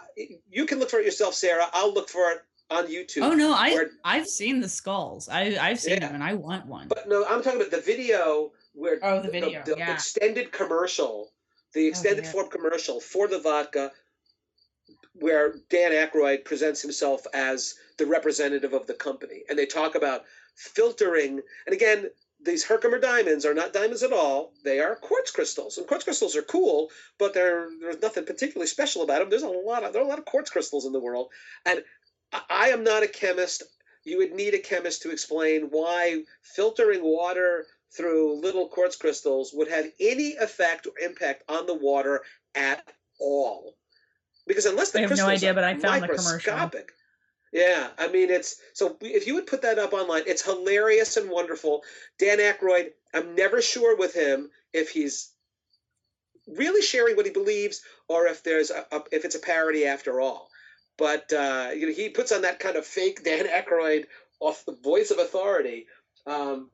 you 0.51 0.65
can 0.65 0.79
look 0.79 0.91
for 0.91 0.99
it 1.01 1.05
yourself, 1.05 1.35
Sarah, 1.35 1.67
I'll 1.73 1.93
look 1.93 2.09
for 2.09 2.31
it 2.31 2.39
on 2.71 2.87
YouTube. 2.87 3.23
Oh 3.23 3.35
no, 3.35 3.53
I 3.55 3.73
where- 3.73 3.91
I've 4.05 4.27
seen 4.27 4.61
the 4.61 4.69
skulls. 4.69 5.29
I 5.29 5.57
I've 5.61 5.81
seen 5.81 5.95
Yeah. 5.95 6.01
them 6.01 6.15
and 6.15 6.25
I 6.25 6.35
want 6.35 6.67
one. 6.67 6.89
But 6.89 7.09
no, 7.09 7.25
I'm 7.27 7.43
talking 7.43 7.61
about 7.61 7.71
the 7.71 7.81
video 7.81 8.53
where 8.79 8.99
Oh, 9.03 9.21
the 9.21 9.31
video, 9.31 9.63
the, 9.65 9.75
yeah. 9.77 9.93
extended 9.93 10.53
commercial, 10.53 11.33
the 11.75 11.87
oh, 11.87 11.89
extended 11.89 12.25
yeah. 12.25 12.31
form 12.31 12.49
commercial 12.49 13.01
for 13.01 13.27
the 13.27 13.41
vodka, 13.41 13.91
where 15.15 15.57
Dan 15.69 15.93
Aykroyd 15.93 16.45
presents 16.45 16.81
himself 16.81 17.27
as 17.35 17.75
the 17.99 18.07
representative 18.07 18.73
of 18.73 18.87
the 18.87 18.95
company, 18.95 19.43
and 19.49 19.59
they 19.59 19.67
talk 19.67 19.97
about 19.97 20.25
filtering. 20.55 21.41
And 21.67 21.75
again, 21.75 22.11
these 22.41 22.65
Herkimer 22.65 23.01
diamonds 23.01 23.45
are 23.45 23.55
not 23.55 23.73
diamonds 23.73 24.05
at 24.05 24.13
all; 24.13 24.53
they 24.65 24.79
are 24.79 24.95
quartz 24.95 25.33
crystals, 25.33 25.77
and 25.77 25.87
quartz 25.87 26.05
crystals 26.05 26.37
are 26.37 26.43
cool, 26.43 26.91
but 27.19 27.35
there's 27.35 28.01
nothing 28.01 28.25
particularly 28.25 28.69
special 28.69 29.03
about 29.03 29.19
them. 29.19 29.31
There's 29.31 29.43
a 29.43 29.49
lot 29.49 29.83
of 29.83 29.93
there 29.93 30.01
are 30.01 30.05
a 30.05 30.09
lot 30.09 30.21
of 30.21 30.25
quartz 30.25 30.51
crystals 30.51 30.87
in 30.87 30.93
the 30.93 31.01
world, 31.01 31.31
and 31.67 31.83
I, 32.33 32.43
I 32.49 32.69
am 32.69 32.85
not 32.85 33.03
a 33.03 33.09
chemist. 33.09 33.65
You 34.05 34.19
would 34.19 34.33
need 34.33 34.55
a 34.55 34.59
chemist 34.59 35.03
to 35.03 35.11
explain 35.11 35.69
why 35.71 36.23
filtering 36.43 37.03
water 37.03 37.67
through 37.97 38.41
little 38.41 38.69
quartz 38.69 38.97
crystals 38.97 39.53
would 39.55 39.69
have 39.69 39.87
any 39.99 40.35
effect 40.35 40.87
or 40.87 40.93
impact 41.05 41.43
on 41.49 41.67
the 41.67 41.75
water 41.75 42.23
at 42.55 42.83
all. 43.21 43.75
Because 44.47 44.67
unless 44.67 44.91
the 44.91 45.01
I 45.01 45.03
have 45.03 45.17
no 45.17 45.27
idea, 45.27 45.55
but 45.55 45.65
I 45.65 45.75
found 45.75 46.03
the 46.03 46.09
commercial. 46.09 46.33
microscopic. 46.33 46.93
Yeah, 47.53 47.89
I 47.97 48.09
mean 48.09 48.31
it's 48.31 48.57
so 48.75 48.97
if 49.01 49.27
you 49.27 49.35
would 49.35 49.47
put 49.47 49.63
that 49.63 49.79
up 49.79 49.93
online, 49.93 50.23
it's 50.27 50.45
hilarious 50.45 51.17
and 51.17 51.31
wonderful. 51.31 51.83
Dan 52.19 52.39
Aykroyd, 52.39 52.91
I'm 53.15 53.35
never 53.35 53.63
sure 53.63 53.97
with 53.97 54.15
him 54.15 54.51
if 54.73 54.91
he's 54.91 55.31
really 56.47 56.83
sharing 56.83 57.17
what 57.17 57.27
he 57.27 57.33
believes 57.33 57.83
or 58.07 58.27
if 58.27 58.43
there's 58.43 58.71
a, 58.71 58.87
a 58.93 59.03
if 59.13 59.25
it's 59.25 59.35
a 59.35 59.41
parody 59.41 59.87
after 59.87 60.21
all. 60.21 60.51
But 60.99 61.33
uh, 61.33 61.71
you 61.75 61.87
know, 61.87 61.95
he 61.95 62.11
puts 62.11 62.33
on 62.33 62.43
that 62.43 62.59
kind 62.59 62.77
of 62.77 62.85
fake 62.85 63.25
Dan 63.25 63.47
Aykroyd 63.47 64.05
off 64.41 64.65
the 64.65 64.77
voice 64.77 65.11
of 65.11 65.19
authority. 65.19 65.87
Um, 66.27 66.71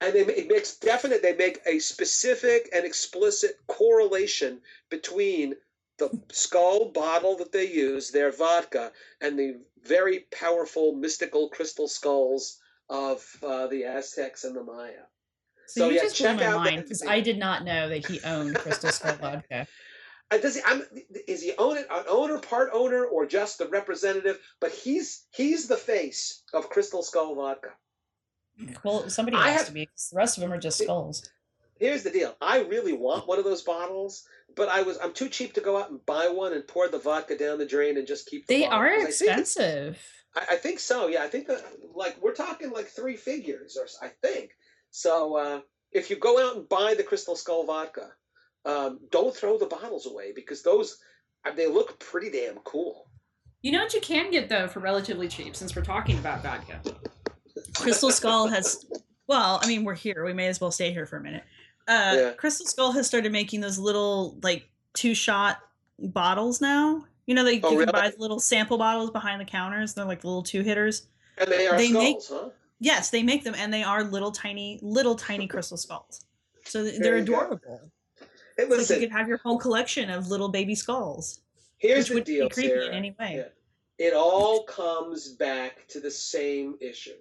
and 0.00 0.14
they, 0.14 0.20
it 0.20 0.48
makes 0.48 0.76
definite 0.76 1.22
they 1.22 1.34
make 1.34 1.60
a 1.66 1.78
specific 1.78 2.68
and 2.74 2.84
explicit 2.84 3.58
correlation 3.66 4.60
between 4.90 5.54
the 5.98 6.10
skull 6.32 6.90
bottle 6.90 7.36
that 7.36 7.52
they 7.52 7.70
use 7.70 8.10
their 8.10 8.32
vodka 8.32 8.90
and 9.20 9.38
the 9.38 9.60
very 9.84 10.26
powerful 10.32 10.94
mystical 10.94 11.48
crystal 11.48 11.86
skulls 11.86 12.58
of 12.88 13.24
uh, 13.46 13.66
the 13.68 13.84
aztecs 13.84 14.44
and 14.44 14.56
the 14.56 14.62
maya 14.62 15.04
so, 15.66 15.80
so, 15.80 15.88
you 15.88 15.96
yeah, 15.96 16.02
just 16.02 16.18
blew 16.18 16.34
my 16.34 16.46
out 16.46 16.56
mind 16.56 16.82
because. 16.82 17.02
I 17.06 17.20
did 17.20 17.38
not 17.38 17.64
know 17.64 17.88
that 17.88 18.06
he 18.06 18.20
owned 18.22 18.54
Crystal 18.56 18.90
Skull 18.90 19.14
vodka. 19.20 19.66
Uh, 20.30 20.38
does 20.38 20.56
he 20.56 20.62
I'm, 20.64 20.82
is 21.28 21.42
he 21.42 21.52
own 21.58 21.76
it 21.76 21.86
an 21.90 22.04
owner 22.08 22.38
part 22.38 22.70
owner 22.72 23.04
or 23.04 23.26
just 23.26 23.58
the 23.58 23.68
representative 23.68 24.38
but 24.58 24.72
he's 24.72 25.26
he's 25.30 25.68
the 25.68 25.76
face 25.76 26.42
of 26.54 26.70
crystal 26.70 27.02
skull 27.02 27.34
vodka 27.34 27.68
Well, 28.84 29.08
somebody 29.10 29.36
I 29.36 29.48
has 29.50 29.58
have- 29.60 29.66
to 29.68 29.72
be. 29.72 29.88
the 30.10 30.16
rest 30.16 30.36
of 30.36 30.42
them 30.42 30.52
are 30.52 30.58
just 30.58 30.78
skulls. 30.82 31.28
here's 31.78 32.02
the 32.04 32.10
deal 32.10 32.36
i 32.40 32.60
really 32.60 32.92
want 32.92 33.26
one 33.26 33.38
of 33.38 33.44
those 33.44 33.62
bottles 33.62 34.24
but 34.54 34.68
i 34.68 34.80
was 34.82 34.96
i'm 35.02 35.12
too 35.12 35.28
cheap 35.28 35.52
to 35.54 35.60
go 35.60 35.76
out 35.76 35.90
and 35.90 36.04
buy 36.06 36.28
one 36.28 36.52
and 36.52 36.66
pour 36.68 36.86
the 36.88 36.98
vodka 36.98 37.36
down 37.36 37.58
the 37.58 37.66
drain 37.66 37.96
and 37.98 38.06
just 38.06 38.26
keep 38.26 38.46
the 38.46 38.54
They 38.54 38.62
bottle, 38.62 38.78
are 38.78 38.90
'cause 38.90 39.04
I 39.04 39.06
think 39.06 39.30
expensive. 39.40 39.98
I, 40.36 40.46
I 40.52 40.56
think 40.56 40.78
so. 40.80 41.08
Yeah, 41.08 41.22
I 41.24 41.28
think 41.28 41.46
that 41.48 41.62
like 41.94 42.16
we're 42.22 42.34
talking 42.34 42.70
like 42.70 42.86
three 42.88 43.16
figures, 43.16 43.76
or 43.80 43.86
I 44.04 44.10
think. 44.22 44.50
So 44.90 45.36
uh, 45.36 45.60
if 45.92 46.10
you 46.10 46.16
go 46.16 46.44
out 46.44 46.56
and 46.56 46.68
buy 46.68 46.94
the 46.96 47.04
Crystal 47.04 47.36
Skull 47.36 47.64
vodka, 47.64 48.08
um, 48.64 48.98
don't 49.10 49.34
throw 49.34 49.58
the 49.58 49.66
bottles 49.66 50.06
away 50.06 50.32
because 50.34 50.62
those 50.62 50.98
uh, 51.46 51.52
they 51.52 51.66
look 51.68 51.98
pretty 52.00 52.30
damn 52.30 52.58
cool. 52.64 53.08
You 53.62 53.70
know 53.72 53.78
what 53.82 53.94
you 53.94 54.00
can 54.00 54.30
get 54.32 54.48
though 54.48 54.66
for 54.68 54.80
relatively 54.80 55.28
cheap, 55.28 55.54
since 55.54 55.74
we're 55.76 55.82
talking 55.82 56.18
about 56.18 56.42
vodka. 56.42 56.80
Crystal 57.76 58.10
Skull 58.10 58.48
has, 58.48 58.84
well, 59.26 59.60
I 59.62 59.66
mean, 59.66 59.84
we're 59.84 59.94
here. 59.94 60.24
We 60.24 60.32
may 60.32 60.48
as 60.48 60.60
well 60.60 60.70
stay 60.70 60.92
here 60.92 61.06
for 61.06 61.16
a 61.16 61.20
minute. 61.22 61.44
Uh, 61.86 62.14
Yeah. 62.16 62.30
Crystal 62.32 62.66
Skull 62.66 62.92
has 62.92 63.06
started 63.06 63.30
making 63.32 63.60
those 63.60 63.78
little 63.78 64.38
like 64.42 64.68
two 64.94 65.14
shot 65.14 65.58
bottles 65.98 66.60
now. 66.60 67.04
You 67.26 67.34
know, 67.34 67.44
they 67.44 67.60
Oh, 67.62 67.70
you 67.70 67.78
really? 67.78 67.92
can 67.92 67.92
buy 67.92 68.10
the 68.10 68.18
little 68.20 68.40
sample 68.40 68.76
bottles 68.78 69.10
behind 69.10 69.40
the 69.40 69.44
counters. 69.44 69.94
They're 69.94 70.04
like 70.04 70.24
little 70.24 70.42
two 70.42 70.62
hitters. 70.62 71.06
And 71.38 71.50
they 71.50 71.66
are 71.66 71.76
They 71.76 71.90
make- 71.92 72.20
skulls, 72.22 72.42
huh? 72.44 72.50
Yes, 72.80 73.10
they 73.10 73.22
make 73.22 73.44
them, 73.44 73.54
and 73.56 73.72
they 73.72 73.82
are 73.82 74.04
little 74.04 74.30
tiny, 74.32 74.78
little 74.82 75.14
tiny 75.14 75.46
crystal 75.46 75.76
skulls. 75.76 76.24
So 76.66 76.82
they're 76.84 76.98
There 76.98 77.18
you 77.18 77.24
go. 77.24 77.34
adorable. 77.40 77.80
Hey, 78.56 78.64
It's 78.64 78.90
like 78.90 79.00
you 79.00 79.06
could 79.06 79.12
have 79.16 79.26
your 79.28 79.38
whole 79.38 79.58
collection 79.58 80.10
of 80.10 80.28
little 80.28 80.48
baby 80.48 80.74
skulls. 80.74 81.40
here's 81.78 82.08
the 82.08 82.14
wouldn't 82.14 82.26
be 82.26 82.34
deal, 82.36 82.48
creepy 82.50 82.72
in 82.72 82.92
any 82.92 83.10
way. 83.18 83.36
Yeah. 83.36 84.06
It 84.06 84.12
all 84.14 84.64
comes 84.64 85.28
back 85.28 85.86
to 85.88 86.00
the 86.00 86.10
same 86.10 86.76
issue: 86.80 87.16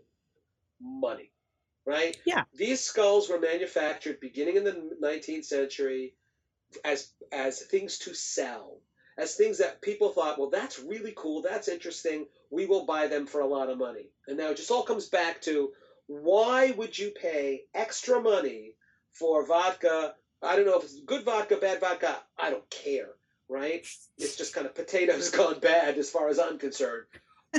money, 0.83 1.31
right? 1.85 2.15
Yeah. 2.25 2.43
These 2.53 2.81
skulls 2.81 3.29
were 3.29 3.39
manufactured 3.39 4.19
beginning 4.19 4.57
in 4.57 4.63
the 4.63 4.97
19th 5.01 5.45
century 5.45 6.15
as 6.83 7.11
as 7.31 7.61
things 7.61 7.99
to 7.99 8.13
sell, 8.13 8.79
as 9.17 9.35
things 9.35 9.59
that 9.59 9.81
people 9.81 10.09
thought, 10.09 10.39
well, 10.39 10.49
that's 10.49 10.79
really 10.79 11.13
cool, 11.15 11.41
that's 11.41 11.67
interesting, 11.67 12.25
we 12.49 12.65
will 12.65 12.85
buy 12.85 13.07
them 13.07 13.25
for 13.25 13.41
a 13.41 13.47
lot 13.47 13.69
of 13.69 13.77
money. 13.77 14.09
And 14.27 14.37
now 14.37 14.49
it 14.49 14.57
just 14.57 14.71
all 14.71 14.83
comes 14.83 15.07
back 15.09 15.41
to 15.43 15.71
why 16.07 16.71
would 16.71 16.97
you 16.97 17.11
pay 17.11 17.63
extra 17.73 18.21
money 18.21 18.73
for 19.11 19.45
vodka? 19.45 20.15
I 20.41 20.55
don't 20.55 20.65
know 20.65 20.77
if 20.77 20.83
it's 20.83 20.99
good 20.99 21.23
vodka, 21.23 21.57
bad 21.57 21.79
vodka, 21.79 22.17
I 22.37 22.49
don't 22.49 22.69
care, 22.69 23.09
right? 23.49 23.85
It's 24.17 24.35
just 24.35 24.53
kind 24.53 24.67
of 24.67 24.75
potatoes 24.75 25.29
gone 25.31 25.59
bad 25.59 25.97
as 25.97 26.09
far 26.09 26.29
as 26.29 26.39
I'm 26.39 26.57
concerned. 26.57 27.05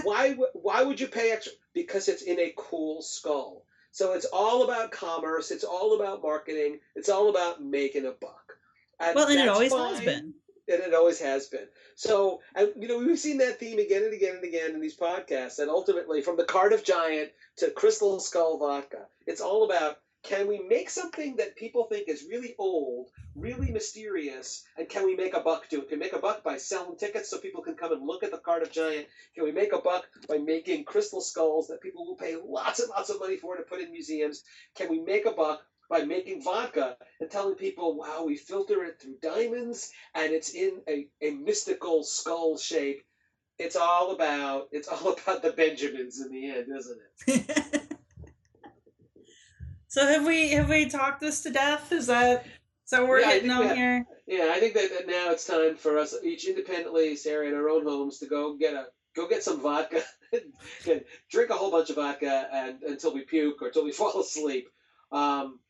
Why 0.02 0.32
why 0.54 0.82
would 0.82 1.00
you 1.00 1.06
pay 1.08 1.30
extra? 1.32 1.52
Because 1.72 2.08
it's 2.08 2.22
in 2.22 2.38
a 2.38 2.52
cool 2.56 3.02
skull. 3.02 3.64
So 3.92 4.14
it's 4.14 4.26
all 4.26 4.64
about 4.64 4.90
commerce, 4.90 5.50
it's 5.52 5.64
all 5.64 5.94
about 5.94 6.22
marketing, 6.22 6.80
it's 6.96 7.08
all 7.08 7.30
about 7.30 7.62
making 7.62 8.06
a 8.06 8.10
buck. 8.10 8.54
And 8.98 9.14
Well, 9.14 9.28
and 9.28 9.38
it 9.38 9.48
always 9.48 9.72
has 9.72 10.00
been. 10.00 10.34
and 10.68 10.80
it 10.82 10.94
always 10.94 11.20
has 11.20 11.46
been. 11.46 11.68
So, 11.94 12.40
and 12.56 12.72
you 12.76 12.88
know, 12.88 12.98
we've 12.98 13.18
seen 13.18 13.38
that 13.38 13.60
theme 13.60 13.78
again 13.78 14.02
and 14.02 14.12
again 14.12 14.36
and 14.36 14.44
again 14.44 14.72
in 14.72 14.80
these 14.80 14.96
podcasts. 14.96 15.60
And 15.60 15.70
ultimately, 15.70 16.22
from 16.22 16.36
the 16.36 16.44
Cardiff 16.44 16.84
Giant 16.84 17.30
to 17.58 17.70
Crystal 17.70 18.18
Skull 18.18 18.58
Vodka, 18.58 19.06
it's 19.26 19.40
all 19.40 19.64
about 19.64 19.98
can 20.24 20.48
we 20.48 20.58
make 20.58 20.88
something 20.88 21.36
that 21.36 21.54
people 21.54 21.84
think 21.84 22.08
is 22.08 22.26
really 22.28 22.54
old, 22.58 23.10
really 23.36 23.70
mysterious, 23.70 24.64
and 24.76 24.88
can 24.88 25.04
we 25.04 25.14
make 25.14 25.34
a 25.34 25.40
buck 25.40 25.68
do 25.68 25.82
it? 25.82 25.88
Can 25.88 25.98
we 25.98 26.04
make 26.04 26.14
a 26.14 26.18
buck 26.18 26.42
by 26.42 26.56
selling 26.56 26.96
tickets 26.96 27.28
so 27.28 27.38
people 27.38 27.62
can 27.62 27.74
come 27.74 27.92
and 27.92 28.06
look 28.06 28.24
at 28.24 28.30
the 28.30 28.38
Cardiff 28.38 28.72
Giant? 28.72 29.06
Can 29.34 29.44
we 29.44 29.52
make 29.52 29.74
a 29.74 29.80
buck 29.80 30.06
by 30.26 30.38
making 30.38 30.84
crystal 30.84 31.20
skulls 31.20 31.68
that 31.68 31.82
people 31.82 32.06
will 32.06 32.16
pay 32.16 32.36
lots 32.42 32.80
and 32.80 32.88
lots 32.88 33.10
of 33.10 33.20
money 33.20 33.36
for 33.36 33.56
to 33.56 33.62
put 33.62 33.80
in 33.80 33.92
museums? 33.92 34.42
Can 34.74 34.88
we 34.88 34.98
make 34.98 35.26
a 35.26 35.32
buck 35.32 35.60
by 35.90 36.04
making 36.04 36.42
vodka 36.42 36.96
and 37.20 37.30
telling 37.30 37.56
people, 37.56 37.96
wow, 37.96 38.24
we 38.24 38.36
filter 38.36 38.82
it 38.84 39.00
through 39.00 39.16
diamonds 39.22 39.92
and 40.14 40.32
it's 40.32 40.50
in 40.50 40.80
a, 40.88 41.06
a 41.20 41.32
mystical 41.32 42.02
skull 42.02 42.56
shape. 42.56 43.04
It's 43.58 43.76
all 43.76 44.12
about 44.12 44.68
it's 44.72 44.88
all 44.88 45.12
about 45.26 45.42
the 45.42 45.52
Benjamins 45.52 46.20
in 46.20 46.32
the 46.32 46.50
end, 46.50 46.66
isn't 46.74 47.00
it? 47.26 47.80
so 49.94 50.04
have 50.08 50.26
we 50.26 50.48
have 50.48 50.68
we 50.68 50.86
talked 50.86 51.20
this 51.20 51.40
to 51.42 51.50
death? 51.50 51.92
Is 51.92 52.08
that 52.08 52.44
so 52.84 53.06
we're 53.06 53.20
Yeah, 53.20 53.30
hitting 53.30 53.48
think 53.50 53.60
on 53.60 53.66
that- 53.68 53.76
here? 53.76 54.06
Yeah, 54.26 54.50
I 54.52 54.58
think 54.58 54.74
that, 54.74 54.90
that 54.90 55.06
now 55.06 55.30
it's 55.30 55.46
time 55.46 55.76
for 55.76 55.98
us 55.98 56.16
each 56.24 56.48
independently, 56.48 57.14
Sarah, 57.14 57.46
in 57.46 57.54
our 57.54 57.68
own 57.68 57.84
homes, 57.84 58.18
to 58.18 58.26
go 58.26 58.56
get 58.56 58.74
a 58.74 58.86
go 59.14 59.28
get 59.28 59.44
some 59.44 59.60
vodka, 59.60 60.02
and 60.32 61.04
drink 61.30 61.50
a 61.50 61.54
whole 61.54 61.70
bunch 61.70 61.90
of 61.90 61.96
vodka, 61.96 62.48
and 62.52 62.82
until 62.82 63.14
we 63.14 63.20
puke 63.20 63.62
or 63.62 63.68
until 63.68 63.84
we 63.84 63.92
fall 64.00 64.20
asleep. 64.20 64.66
Um, 65.12 65.60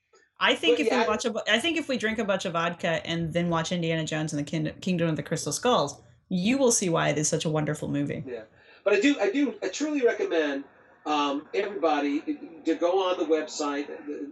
I 0.40 0.54
think 0.54 0.80
if 0.80 0.86
yeah, 0.86 1.02
we 1.02 1.08
watch 1.08 1.26
a, 1.26 1.30
bu- 1.30 1.40
I 1.48 1.58
think 1.58 1.76
if 1.76 1.86
we 1.88 1.98
drink 1.98 2.18
a 2.18 2.24
bunch 2.24 2.46
of 2.46 2.54
vodka 2.54 3.06
and 3.06 3.30
then 3.34 3.50
watch 3.50 3.72
Indiana 3.72 4.04
Jones 4.04 4.32
and 4.32 4.40
the 4.40 4.50
Kin- 4.50 4.72
Kingdom 4.80 5.08
of 5.10 5.16
the 5.16 5.22
Crystal 5.22 5.52
Skulls, 5.52 6.00
you 6.30 6.56
will 6.56 6.72
see 6.72 6.88
why 6.88 7.10
it 7.10 7.18
is 7.18 7.28
such 7.28 7.44
a 7.44 7.50
wonderful 7.50 7.88
movie. 7.88 8.24
Yeah, 8.26 8.42
but 8.84 8.94
I 8.94 9.00
do, 9.00 9.16
I 9.20 9.30
do, 9.30 9.54
I 9.62 9.68
truly 9.68 10.00
recommend 10.04 10.64
um, 11.06 11.46
everybody 11.52 12.20
to 12.64 12.74
go 12.74 13.10
on 13.10 13.18
the 13.18 13.26
website, 13.26 13.88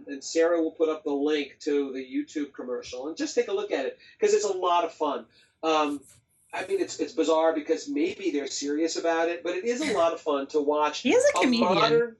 and 0.07 0.23
Sarah 0.23 0.61
will 0.61 0.71
put 0.71 0.89
up 0.89 1.03
the 1.03 1.13
link 1.13 1.57
to 1.61 1.93
the 1.93 1.99
YouTube 1.99 2.53
commercial, 2.53 3.07
and 3.07 3.17
just 3.17 3.35
take 3.35 3.47
a 3.47 3.53
look 3.53 3.71
at 3.71 3.85
it 3.85 3.99
because 4.19 4.33
it's 4.33 4.45
a 4.45 4.53
lot 4.53 4.83
of 4.83 4.93
fun. 4.93 5.25
Um, 5.61 6.01
I 6.53 6.65
mean, 6.67 6.81
it's 6.81 6.99
it's 6.99 7.13
bizarre 7.13 7.53
because 7.53 7.87
maybe 7.87 8.31
they're 8.31 8.47
serious 8.47 8.97
about 8.97 9.29
it, 9.29 9.43
but 9.43 9.55
it 9.55 9.65
is 9.65 9.81
a 9.81 9.93
lot 9.93 10.13
of 10.13 10.21
fun 10.21 10.47
to 10.47 10.61
watch. 10.61 10.99
He 10.99 11.13
is 11.13 11.23
a 11.35 11.41
comedian. 11.41 11.73
modern, 11.73 12.15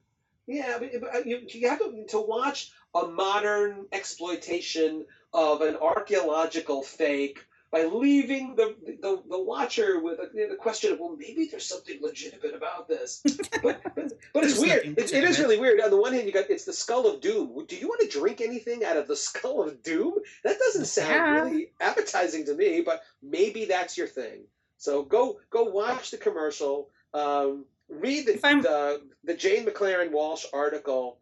yeah, 0.46 0.78
but 0.78 1.26
you, 1.26 1.40
you 1.48 1.68
have 1.68 1.78
to, 1.78 2.04
to 2.08 2.20
watch 2.20 2.72
a 2.94 3.06
modern 3.06 3.86
exploitation 3.92 5.04
of 5.32 5.62
an 5.62 5.76
archaeological 5.76 6.82
fake 6.82 7.44
by 7.74 7.82
leaving 7.86 8.54
the 8.54 8.76
the, 9.02 9.20
the 9.28 9.42
watcher 9.42 9.98
with 9.98 10.20
a, 10.20 10.28
the 10.50 10.54
question 10.54 10.92
of 10.92 11.00
well 11.00 11.16
maybe 11.18 11.48
there's 11.50 11.66
something 11.66 11.98
legitimate 12.00 12.54
about 12.54 12.86
this. 12.88 13.20
But 13.62 13.82
but, 13.96 14.12
but 14.32 14.44
it's 14.44 14.60
weird. 14.60 14.84
it, 14.98 15.12
it 15.12 15.24
is 15.24 15.40
really 15.40 15.58
weird. 15.58 15.80
On 15.80 15.90
the 15.90 15.96
one 16.00 16.12
hand 16.12 16.26
you 16.26 16.32
got 16.32 16.50
it's 16.50 16.64
the 16.64 16.72
skull 16.72 17.06
of 17.12 17.20
doom. 17.20 17.64
Do 17.66 17.76
you 17.76 17.88
want 17.88 18.00
to 18.02 18.18
drink 18.18 18.40
anything 18.40 18.84
out 18.84 18.96
of 18.96 19.08
the 19.08 19.16
skull 19.28 19.62
of 19.66 19.82
doom? 19.82 20.14
That 20.44 20.56
doesn't 20.58 20.84
sound 20.84 21.10
Yeah. 21.10 21.40
really 21.40 21.72
appetizing 21.80 22.44
to 22.46 22.54
me 22.54 22.82
but 22.82 23.02
maybe 23.22 23.64
that's 23.64 23.98
your 23.98 24.06
thing. 24.06 24.44
So 24.78 25.02
go 25.02 25.40
go 25.50 25.64
watch 25.64 26.12
the 26.12 26.18
commercial 26.18 26.90
um, 27.12 27.64
read 27.88 28.26
the, 28.26 28.34
the 28.34 29.00
the 29.24 29.34
Jane 29.34 29.66
MacLaren 29.66 30.12
Walsh 30.12 30.46
article 30.52 31.18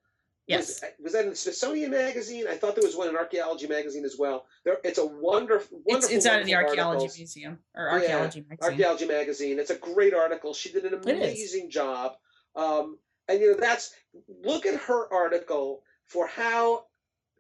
Yes. 0.47 0.83
was, 1.03 1.13
that 1.13 1.25
in 1.25 1.31
the 1.31 1.37
Smithsonian 1.37 1.91
magazine? 1.91 2.47
I 2.49 2.57
thought 2.57 2.75
there 2.75 2.85
was 2.85 2.97
one 2.97 3.09
in 3.09 3.17
Archaeology 3.17 3.69
magazine 3.69 4.05
as 4.05 4.17
well. 4.19 4.47
There, 4.65 4.79
it's 4.83 4.99
a 4.99 5.07
wonderful, 5.07 5.79
It's, 5.87 5.93
wonderful. 5.93 6.17
it's 6.17 6.27
out 6.27 6.41
of 6.41 6.47
the 6.47 6.57
Archaeology 6.57 6.81
articles. 6.81 7.19
Museum 7.19 7.59
or 7.77 7.89
Archaeology 7.89 8.45
magazine. 8.49 8.71
Archaeology 8.71 9.07
magazine. 9.07 9.59
It's 9.59 9.71
a 9.71 9.77
great 9.77 10.15
article. 10.15 10.53
She 10.53 10.73
did 10.73 10.85
an 10.85 10.95
amazing 10.95 11.71
job. 11.71 12.17
Um, 12.57 12.99
and 13.29 13.41
you 13.41 13.53
know, 13.53 13.59
that's 13.59 13.93
look 14.45 14.67
at 14.67 14.81
her 14.81 15.13
article 15.13 15.83
for 16.07 16.27
how 16.27 16.87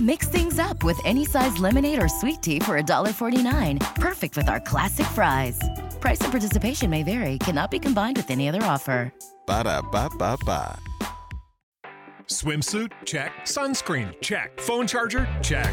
Mix 0.00 0.28
things 0.28 0.58
up 0.58 0.82
with 0.82 0.98
any 1.04 1.24
size 1.24 1.58
lemonade 1.58 2.02
or 2.02 2.08
sweet 2.08 2.40
tea 2.40 2.60
for 2.60 2.80
$1.49. 2.80 3.94
Perfect 3.96 4.36
with 4.36 4.48
our 4.48 4.60
classic 4.60 5.06
fries. 5.06 5.58
Price 6.00 6.20
and 6.20 6.32
participation 6.32 6.88
may 6.88 7.02
vary, 7.02 7.38
cannot 7.38 7.70
be 7.70 7.78
combined 7.78 8.16
with 8.16 8.30
any 8.30 8.48
other 8.48 8.62
offer. 8.62 9.12
Ba 9.46 9.64
da 9.64 9.82
ba 9.82 10.08
ba 10.18 10.36
ba. 10.46 10.78
Swimsuit? 12.28 12.92
Check. 13.04 13.32
Sunscreen? 13.44 14.14
Check. 14.20 14.60
Phone 14.60 14.86
charger? 14.86 15.26
Check. 15.42 15.72